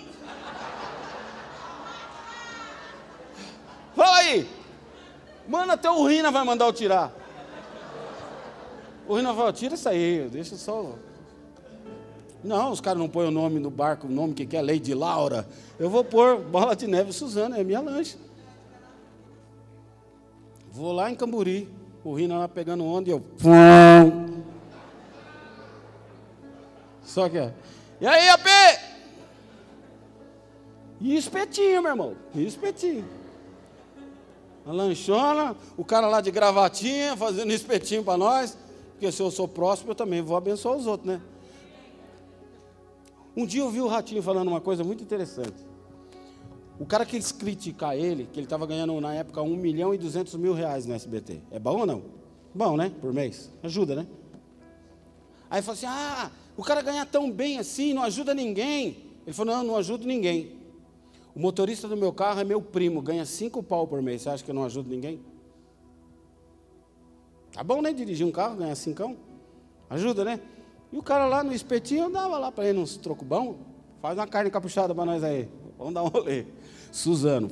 Fala 3.95 4.17
aí. 4.17 4.58
Mano, 5.49 5.73
até 5.73 5.91
o 5.91 6.07
Rina 6.07 6.31
vai 6.31 6.45
mandar 6.45 6.67
eu 6.67 6.73
tirar. 6.75 7.11
O 9.09 9.17
Rina 9.17 9.33
vai, 9.33 9.51
tira 9.55 9.75
isso 9.75 9.89
aí, 9.89 10.29
deixa 10.31 10.57
só. 10.57 10.93
Não, 12.45 12.71
os 12.71 12.83
caras 12.83 12.99
não 12.99 13.09
põem 13.09 13.29
o 13.29 13.31
nome 13.31 13.59
no 13.59 13.71
barco, 13.71 14.07
o 14.07 14.11
nome 14.11 14.35
que 14.35 14.45
quer, 14.45 14.61
Lady 14.61 14.93
Laura. 14.93 15.49
Eu 15.79 15.89
vou 15.89 16.05
pôr 16.05 16.39
Bola 16.39 16.77
de 16.77 16.87
Neve 16.87 17.15
Suzana, 17.15 17.59
é 17.59 17.65
minha 17.65 17.81
lanche. 17.81 18.19
Vou 20.71 20.93
lá 20.93 21.11
em 21.11 21.15
Camburi, 21.15 21.67
o 22.05 22.15
Rina 22.15 22.39
lá 22.39 22.47
pegando 22.47 22.85
onda 22.85 23.09
e 23.09 23.13
eu. 23.13 23.25
Só 27.03 27.27
que. 27.27 27.51
E 28.01 28.07
aí, 28.07 28.29
AP? 28.29 28.47
E 31.01 31.17
espetinho, 31.17 31.83
meu 31.83 31.93
irmão. 31.93 32.17
E 32.35 32.47
espetinho. 32.47 33.05
A 34.69 34.73
lanchona, 34.73 35.57
o 35.79 35.85
cara 35.85 36.07
lá 36.09 36.21
de 36.21 36.31
gravatinha, 36.31 37.17
fazendo 37.17 37.51
espetinho 37.51 38.05
para 38.05 38.19
nós. 38.19 38.59
Porque 38.93 39.11
se 39.11 39.23
eu 39.23 39.31
sou 39.31 39.49
próximo, 39.49 39.93
eu 39.93 39.95
também 39.95 40.21
vou 40.21 40.37
abençoar 40.37 40.77
os 40.77 40.87
outros, 40.87 41.09
né? 41.09 41.23
Um 43.35 43.47
dia 43.47 43.63
eu 43.63 43.71
vi 43.71 43.81
o 43.81 43.87
Ratinho 43.87 44.23
falando 44.23 44.49
uma 44.49 44.61
coisa 44.61 44.85
muito 44.85 45.03
interessante. 45.03 45.55
O 46.79 46.85
cara 46.85 47.07
que 47.07 47.17
quis 47.17 47.33
criticar 47.33 47.97
ele, 47.97 48.29
que 48.31 48.39
ele 48.39 48.45
estava 48.45 48.67
ganhando 48.67 49.01
na 49.01 49.15
época 49.15 49.41
1 49.41 49.57
milhão 49.57 49.95
e 49.95 49.99
200 49.99 50.35
mil 50.35 50.53
reais 50.53 50.85
no 50.85 50.93
SBT. 50.93 51.41
É 51.51 51.59
bom 51.59 51.79
ou 51.79 51.87
não? 51.87 52.03
Bom, 52.55 52.77
né? 52.77 52.93
Por 53.01 53.13
mês. 53.13 53.51
Ajuda, 53.63 53.95
né? 53.97 54.07
Aí 55.49 55.63
falou 55.63 55.75
assim: 55.75 55.87
ah, 55.87 56.31
o 56.57 56.63
cara 56.63 56.83
ganha 56.83 57.07
tão 57.07 57.31
bem 57.31 57.59
assim, 57.59 57.95
não 57.95 58.03
ajuda 58.03 58.35
ninguém. 58.35 58.99
Ele 59.25 59.33
falou: 59.33 59.55
não, 59.55 59.65
não 59.65 59.77
ajudo 59.77 60.07
ninguém. 60.07 60.58
O 61.39 61.41
motorista 61.41 61.87
do 61.87 61.97
meu 61.97 62.13
carro 62.13 62.41
é 62.41 62.45
meu 62.45 62.61
primo, 62.61 63.01
ganha 63.01 63.25
cinco 63.25 63.63
pau 63.63 63.87
por 63.87 64.03
mês. 64.03 64.23
Você 64.23 64.29
acha 64.29 64.43
que 64.43 64.51
eu 64.51 64.55
não 64.57 64.65
ajudo 64.65 64.91
ninguém? 64.91 65.21
Tá 67.53 67.63
bom, 67.63 67.81
né? 67.81 67.93
Dirigir 67.93 68.27
um 68.27 68.33
carro, 68.33 68.57
ganhar 68.57 68.75
cincão. 68.75 69.17
Ajuda, 69.89 70.25
né? 70.25 70.41
E 70.93 70.99
o 70.99 71.03
cara 71.03 71.27
lá 71.27 71.45
no 71.45 71.53
espetinho 71.53 72.11
dava 72.11 72.37
lá 72.39 72.51
para 72.51 72.69
ele 72.69 72.81
uns 72.81 72.97
troco 72.97 73.25
bom. 73.25 73.57
Faz 74.03 74.19
uma 74.19 74.27
carne 74.27 74.51
capuchada 74.51 74.93
para 74.93 75.05
nós 75.05 75.23
aí. 75.23 75.49
Vamos 75.79 75.95
dar 75.95 76.03
um 76.03 76.09
rolê. 76.09 76.45
Suzano. 76.91 77.49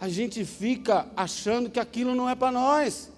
A 0.00 0.08
gente 0.08 0.44
fica 0.44 1.06
achando 1.14 1.70
que 1.70 1.78
aquilo 1.78 2.16
não 2.16 2.28
é 2.28 2.34
para 2.34 2.50
nós. 2.50 3.12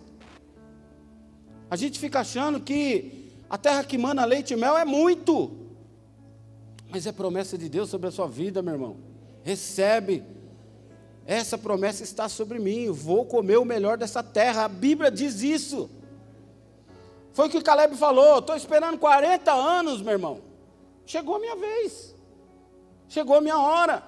A 1.70 1.76
gente 1.76 1.98
fica 1.98 2.20
achando 2.20 2.60
que 2.60 3.32
a 3.48 3.56
terra 3.56 3.82
que 3.82 3.96
mana 3.96 4.26
leite 4.26 4.52
e 4.52 4.56
mel 4.56 4.76
é 4.76 4.84
muito. 4.84 5.61
Mas 6.92 7.06
é 7.06 7.12
promessa 7.12 7.56
de 7.56 7.70
Deus 7.70 7.88
sobre 7.88 8.08
a 8.08 8.10
sua 8.10 8.28
vida, 8.28 8.60
meu 8.60 8.74
irmão. 8.74 8.96
Recebe. 9.42 10.22
Essa 11.24 11.56
promessa 11.56 12.02
está 12.02 12.28
sobre 12.28 12.58
mim. 12.58 12.90
Vou 12.90 13.24
comer 13.24 13.56
o 13.56 13.64
melhor 13.64 13.96
dessa 13.96 14.22
terra. 14.22 14.66
A 14.66 14.68
Bíblia 14.68 15.10
diz 15.10 15.40
isso. 15.40 15.88
Foi 17.32 17.46
o 17.46 17.50
que 17.50 17.62
Caleb 17.62 17.96
falou. 17.96 18.40
Estou 18.40 18.54
esperando 18.54 18.98
40 18.98 19.50
anos, 19.50 20.02
meu 20.02 20.12
irmão. 20.12 20.42
Chegou 21.06 21.36
a 21.36 21.38
minha 21.38 21.56
vez. 21.56 22.14
Chegou 23.08 23.36
a 23.36 23.40
minha 23.40 23.58
hora. 23.58 24.02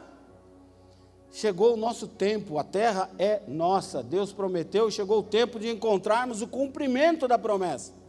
Chegou 1.32 1.73
o 1.73 1.78
nosso 1.78 2.06
tempo. 2.06 2.59
A 2.59 2.65
terra 2.65 3.11
é 3.19 3.40
nossa. 3.48 4.02
Deus 4.02 4.31
prometeu. 4.31 4.90
Chegou 4.90 5.20
o 5.20 5.23
tempo 5.23 5.59
de 5.59 5.70
encontrarmos 5.70 6.43
o 6.43 6.47
cumprimento 6.47 7.27
da 7.27 7.39
promessa. 7.39 8.03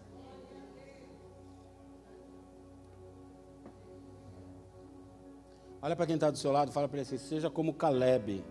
Olha 5.85 5.95
para 5.95 6.07
quem 6.07 6.15
está 6.15 6.31
do 6.31 6.37
seu 6.39 6.51
lado, 6.51 6.71
fala 6.71 6.87
para 6.87 6.97
ele 6.97 7.07
assim: 7.07 7.19
seja 7.19 7.47
como 7.47 7.71
Caleb. 7.71 8.43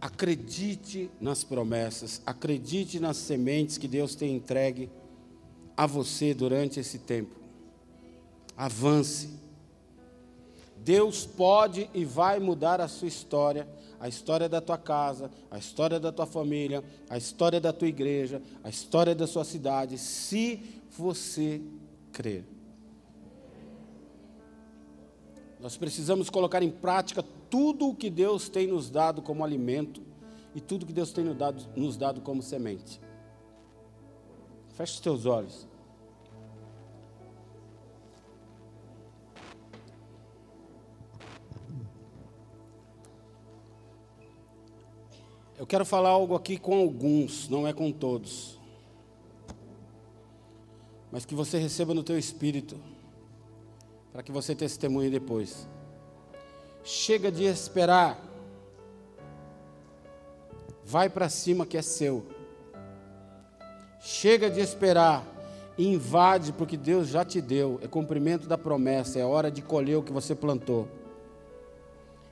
Acredite 0.00 1.10
nas 1.20 1.44
promessas, 1.44 2.22
acredite 2.24 2.98
nas 2.98 3.18
sementes 3.18 3.76
que 3.76 3.86
Deus 3.86 4.14
tem 4.14 4.34
entregue 4.34 4.90
a 5.76 5.86
você 5.86 6.32
durante 6.32 6.80
esse 6.80 6.98
tempo. 6.98 7.36
Avance. 8.56 9.28
Deus 10.78 11.26
pode 11.26 11.90
e 11.92 12.06
vai 12.06 12.40
mudar 12.40 12.80
a 12.80 12.88
sua 12.88 13.08
história, 13.08 13.68
a 14.00 14.08
história 14.08 14.48
da 14.48 14.62
tua 14.62 14.78
casa, 14.78 15.30
a 15.50 15.58
história 15.58 16.00
da 16.00 16.10
tua 16.10 16.24
família, 16.24 16.82
a 17.10 17.18
história 17.18 17.60
da 17.60 17.70
tua 17.70 17.88
igreja, 17.88 18.40
a 18.62 18.70
história 18.70 19.14
da 19.14 19.26
sua 19.26 19.44
cidade, 19.44 19.98
se 19.98 20.80
você 20.96 21.60
crer. 22.10 22.53
Nós 25.64 25.78
precisamos 25.78 26.28
colocar 26.28 26.62
em 26.62 26.70
prática 26.70 27.24
tudo 27.48 27.88
o 27.88 27.94
que 27.94 28.10
Deus 28.10 28.50
tem 28.50 28.66
nos 28.66 28.90
dado 28.90 29.22
como 29.22 29.42
alimento 29.42 30.02
e 30.54 30.60
tudo 30.60 30.84
que 30.84 30.92
Deus 30.92 31.10
tem 31.10 31.24
nos 31.24 31.38
dado, 31.38 31.66
nos 31.74 31.96
dado 31.96 32.20
como 32.20 32.42
semente. 32.42 33.00
Feche 34.74 34.92
os 34.92 35.00
teus 35.00 35.24
olhos. 35.24 35.66
Eu 45.56 45.66
quero 45.66 45.86
falar 45.86 46.10
algo 46.10 46.34
aqui 46.34 46.58
com 46.58 46.74
alguns, 46.74 47.48
não 47.48 47.66
é 47.66 47.72
com 47.72 47.90
todos. 47.90 48.60
Mas 51.10 51.24
que 51.24 51.34
você 51.34 51.56
receba 51.56 51.94
no 51.94 52.02
teu 52.02 52.18
espírito 52.18 52.78
para 54.14 54.22
que 54.22 54.30
você 54.30 54.54
testemunhe 54.54 55.10
depois. 55.10 55.66
Chega 56.84 57.32
de 57.32 57.42
esperar. 57.42 58.16
Vai 60.84 61.10
para 61.10 61.28
cima 61.28 61.66
que 61.66 61.76
é 61.76 61.82
seu. 61.82 62.24
Chega 63.98 64.48
de 64.48 64.60
esperar. 64.60 65.24
Invade 65.76 66.52
porque 66.52 66.76
Deus 66.76 67.08
já 67.08 67.24
te 67.24 67.40
deu. 67.40 67.80
É 67.82 67.88
cumprimento 67.88 68.46
da 68.46 68.56
promessa. 68.56 69.18
É 69.18 69.24
hora 69.24 69.50
de 69.50 69.60
colher 69.60 69.96
o 69.96 70.02
que 70.04 70.12
você 70.12 70.32
plantou. 70.32 70.86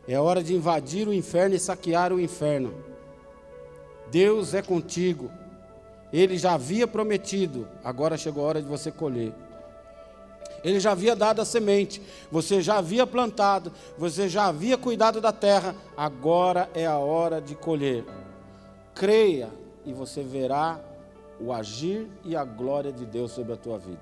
É 0.07 0.21
hora 0.21 0.41
de 0.41 0.55
invadir 0.55 1.09
o 1.09 1.13
inferno 1.13 1.57
e 1.57 1.59
saquear 1.59 2.13
o 2.13 2.21
inferno. 2.21 2.73
Deus 4.09 4.55
é 4.55 4.63
contigo. 4.63 5.33
Ele 6.13 6.39
já 6.39 6.55
havia 6.55 6.87
prometido. 6.87 7.67
Agora 7.83 8.17
chegou 8.17 8.45
a 8.45 8.49
hora 8.51 8.63
de 8.63 8.69
você 8.69 8.93
colher. 8.93 9.35
Ele 10.65 10.79
já 10.79 10.93
havia 10.93 11.17
dado 11.17 11.43
a 11.43 11.45
semente, 11.45 12.01
você 12.31 12.63
já 12.63 12.79
havia 12.79 13.07
plantado, 13.07 13.73
você 13.99 14.29
já 14.29 14.47
havia 14.47 14.79
cuidado 14.79 15.21
da 15.21 15.33
terra, 15.33 15.75
agora 15.97 16.71
é 16.73 16.87
a 16.87 16.99
hora 16.99 17.41
de 17.41 17.55
colher. 17.55 18.05
Creia 18.95 19.51
e 19.85 19.93
você 19.93 20.23
verá 20.23 20.81
o 21.41 21.53
agir 21.53 22.09
e 22.25 22.37
a 22.37 22.45
glória 22.45 22.93
de 22.93 23.05
Deus 23.05 23.33
sobre 23.33 23.53
a 23.53 23.57
tua 23.57 23.79
vida. 23.79 24.01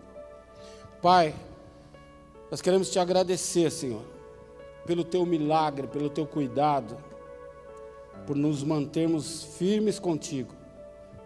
Pai, 1.01 1.35
nós 2.51 2.61
queremos 2.61 2.91
te 2.91 2.99
agradecer, 2.99 3.70
Senhor, 3.70 4.03
pelo 4.85 5.05
teu 5.05 5.24
milagre, 5.24 5.87
pelo 5.87 6.11
teu 6.11 6.27
cuidado, 6.27 6.99
por 8.27 8.37
nos 8.37 8.62
mantermos 8.62 9.45
firmes 9.57 9.99
contigo, 9.99 10.55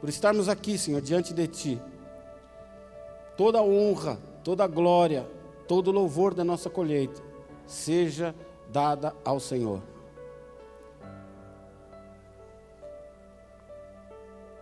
por 0.00 0.08
estarmos 0.08 0.48
aqui, 0.48 0.78
Senhor, 0.78 1.00
diante 1.00 1.34
de 1.34 1.48
ti. 1.48 1.82
Toda 3.36 3.62
honra, 3.62 4.18
toda 4.44 4.66
glória, 4.66 5.26
todo 5.66 5.90
louvor 5.90 6.34
da 6.34 6.44
nossa 6.44 6.68
colheita 6.68 7.20
seja 7.66 8.34
dada 8.70 9.16
ao 9.24 9.40
Senhor. 9.40 9.82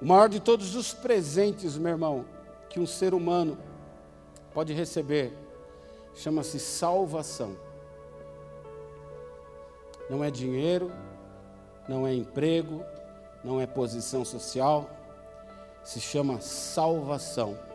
O 0.00 0.06
maior 0.06 0.28
de 0.28 0.40
todos 0.40 0.76
os 0.76 0.94
presentes, 0.94 1.76
meu 1.76 1.90
irmão, 1.90 2.24
que 2.70 2.78
um 2.78 2.86
ser 2.86 3.12
humano 3.12 3.58
pode 4.54 4.72
receber, 4.72 5.32
chama-se 6.14 6.60
salvação. 6.60 7.56
Não 10.08 10.22
é 10.22 10.30
dinheiro, 10.30 10.92
não 11.88 12.06
é 12.06 12.14
emprego, 12.14 12.84
não 13.42 13.60
é 13.60 13.66
posição 13.66 14.24
social, 14.24 14.88
se 15.82 16.00
chama 16.00 16.40
salvação 16.40 17.71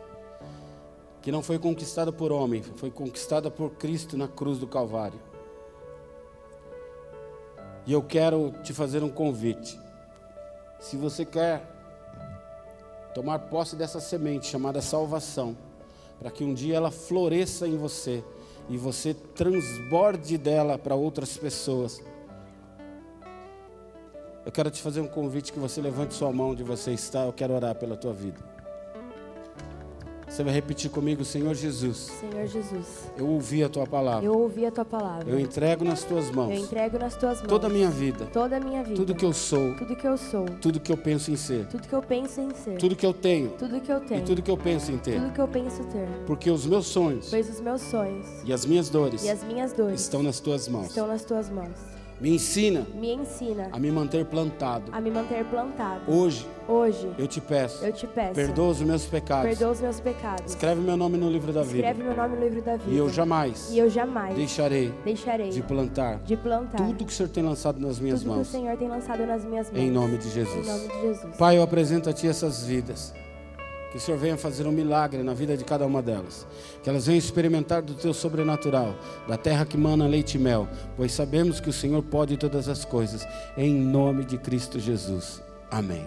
que 1.28 1.32
não 1.32 1.42
foi 1.42 1.58
conquistada 1.58 2.10
por 2.10 2.32
homem, 2.32 2.62
foi 2.62 2.90
conquistada 2.90 3.50
por 3.50 3.72
Cristo 3.72 4.16
na 4.16 4.26
cruz 4.26 4.56
do 4.56 4.66
Calvário. 4.66 5.20
E 7.86 7.92
eu 7.92 8.02
quero 8.02 8.54
te 8.62 8.72
fazer 8.72 9.02
um 9.02 9.10
convite. 9.10 9.78
Se 10.80 10.96
você 10.96 11.26
quer 11.26 11.60
tomar 13.14 13.40
posse 13.40 13.76
dessa 13.76 14.00
semente 14.00 14.46
chamada 14.46 14.80
salvação, 14.80 15.54
para 16.18 16.30
que 16.30 16.42
um 16.42 16.54
dia 16.54 16.76
ela 16.76 16.90
floresça 16.90 17.68
em 17.68 17.76
você 17.76 18.24
e 18.66 18.78
você 18.78 19.12
transborde 19.12 20.38
dela 20.38 20.78
para 20.78 20.94
outras 20.94 21.36
pessoas. 21.36 22.02
Eu 24.46 24.50
quero 24.50 24.70
te 24.70 24.80
fazer 24.80 25.02
um 25.02 25.08
convite 25.08 25.52
que 25.52 25.58
você 25.58 25.78
levante 25.82 26.14
sua 26.14 26.32
mão 26.32 26.52
onde 26.52 26.62
você 26.62 26.92
está, 26.92 27.26
eu 27.26 27.34
quero 27.34 27.52
orar 27.52 27.74
pela 27.74 27.98
tua 27.98 28.14
vida. 28.14 28.57
Você 30.28 30.44
vai 30.44 30.52
repetir 30.52 30.90
comigo, 30.90 31.24
Senhor 31.24 31.54
Jesus. 31.54 32.12
Senhor 32.20 32.46
Jesus, 32.46 33.10
Eu 33.16 33.26
ouvi 33.26 33.64
a 33.64 33.68
tua 33.68 33.86
palavra. 33.86 34.24
eu 34.24 34.38
ouvi 34.38 34.66
a 34.66 34.70
tua 34.70 34.84
palavra. 34.84 35.28
Eu 35.28 35.40
entrego 35.40 35.84
nas 35.84 36.04
tuas 36.04 36.28
Eu 36.28 36.34
mãos 36.34 36.58
entrego 36.58 36.98
nas 36.98 37.16
tuas 37.16 37.38
mãos 37.38 37.48
toda 37.48 37.66
a 37.66 37.70
minha 37.70 37.90
vida, 37.90 38.26
toda 38.26 38.56
a 38.56 38.60
minha 38.60 38.82
vida, 38.82 38.96
tudo 38.96 39.14
que 39.14 39.24
eu 39.24 39.32
sou, 39.32 39.74
tudo 39.76 39.96
que 39.96 40.06
eu 40.06 40.16
sou, 40.16 40.44
tudo 40.60 40.78
que 40.80 40.92
eu 40.92 40.96
penso 40.96 41.30
em 41.30 41.36
ser, 41.36 41.66
tudo 41.66 41.88
que 41.88 41.94
eu 41.94 42.02
penso 42.02 42.40
em 42.40 42.54
ser, 42.54 42.76
tudo 42.78 42.94
que 42.94 43.06
eu 43.06 43.14
tenho 43.14 43.50
tudo 43.50 43.80
que 43.80 43.90
eu 43.90 43.98
e 43.98 44.06
tenho, 44.06 44.24
tudo 44.24 44.42
que 44.42 44.50
eu 44.50 44.56
penso 44.56 44.92
em 44.92 44.98
ter. 44.98 45.20
tudo 45.20 45.32
que 45.32 45.40
eu 45.40 45.48
penso 45.48 45.84
ter. 45.84 46.08
Porque 46.26 46.50
os 46.50 46.66
meus 46.66 46.86
sonhos 46.86 47.30
Pois 47.30 47.48
os 47.48 47.60
meus 47.60 47.80
sonhos 47.80 48.26
e 48.44 48.52
as 48.52 48.64
minhas 48.66 48.88
dores 48.90 49.24
e 49.24 49.30
as 49.30 49.42
minhas 49.42 49.72
dores 49.72 50.00
estão 50.00 50.22
nas 50.22 50.40
tuas 50.40 50.68
mãos. 50.68 50.88
estão 50.88 51.06
nas 51.06 51.24
tuas 51.24 51.48
mãos. 51.50 51.97
Me 52.20 52.30
ensina 52.34 52.84
Me 52.94 53.12
ensina 53.14 53.68
a 53.70 53.78
me 53.78 53.92
manter 53.92 54.24
plantado. 54.24 54.90
a 54.92 55.00
me 55.00 55.10
manter 55.10 55.44
plantado. 55.44 56.00
Hoje 56.10 56.44
Hoje 56.66 57.08
eu 57.16 57.26
te 57.26 57.40
peço, 57.40 57.84
eu 57.84 57.92
te 57.92 58.06
peço, 58.06 58.34
perdoa 58.34 58.68
os 58.70 58.80
meus 58.82 59.06
pecados. 59.06 59.48
perdoa 59.50 59.70
os 59.72 59.80
meus 59.80 60.00
pecados. 60.00 60.52
Escreve 60.52 60.80
meu 60.80 60.96
nome 60.96 61.16
no 61.16 61.30
livro 61.30 61.52
da 61.52 61.62
vida. 61.62 61.78
Escreve 61.78 62.02
meu 62.02 62.16
nome 62.16 62.36
no 62.36 62.42
livro 62.44 62.60
da 62.60 62.76
vida. 62.76 62.90
E 62.90 62.96
eu 62.98 63.08
jamais 63.08 63.70
E 63.70 63.78
eu 63.78 63.88
jamais 63.88 64.34
deixarei 64.34 64.92
deixarei 65.04 65.50
de 65.50 65.62
plantar 65.62 66.18
de 66.24 66.36
plantar 66.36 66.78
tudo 66.78 67.04
que 67.04 67.12
o 67.12 67.14
Senhor 67.14 67.28
tem 67.28 67.42
lançado 67.44 67.80
nas 67.80 67.98
minhas 68.00 68.20
tudo 68.20 68.28
que 68.28 68.32
o 68.34 68.36
mãos. 68.36 68.48
Senhor 68.48 68.76
tem 68.76 68.88
lançado 68.88 69.24
nas 69.24 69.44
minhas 69.44 69.70
mãos. 69.70 69.80
Em 69.80 69.90
nome 69.90 70.18
de 70.18 70.26
Em 70.28 70.30
Jesus. 70.30 70.66
nome 70.66 70.88
de 70.88 71.00
Jesus. 71.00 71.36
Pai, 71.36 71.56
eu 71.56 71.62
apresento 71.62 72.10
a 72.10 72.12
Ti 72.12 72.26
essas 72.28 72.64
vidas. 72.64 73.14
Que 73.90 73.96
o 73.96 74.00
Senhor 74.00 74.18
venha 74.18 74.36
fazer 74.36 74.66
um 74.66 74.72
milagre 74.72 75.22
na 75.22 75.32
vida 75.32 75.56
de 75.56 75.64
cada 75.64 75.86
uma 75.86 76.02
delas. 76.02 76.46
Que 76.82 76.90
elas 76.90 77.06
venham 77.06 77.18
experimentar 77.18 77.80
do 77.80 77.94
Teu 77.94 78.12
sobrenatural, 78.12 78.94
da 79.26 79.36
terra 79.36 79.64
que 79.64 79.78
mana 79.78 80.06
leite 80.06 80.36
e 80.36 80.38
mel. 80.38 80.68
Pois 80.96 81.12
sabemos 81.12 81.58
que 81.58 81.70
o 81.70 81.72
Senhor 81.72 82.02
pode 82.02 82.36
todas 82.36 82.68
as 82.68 82.84
coisas. 82.84 83.26
Em 83.56 83.72
nome 83.74 84.24
de 84.24 84.36
Cristo 84.36 84.78
Jesus. 84.78 85.42
Amém. 85.70 85.96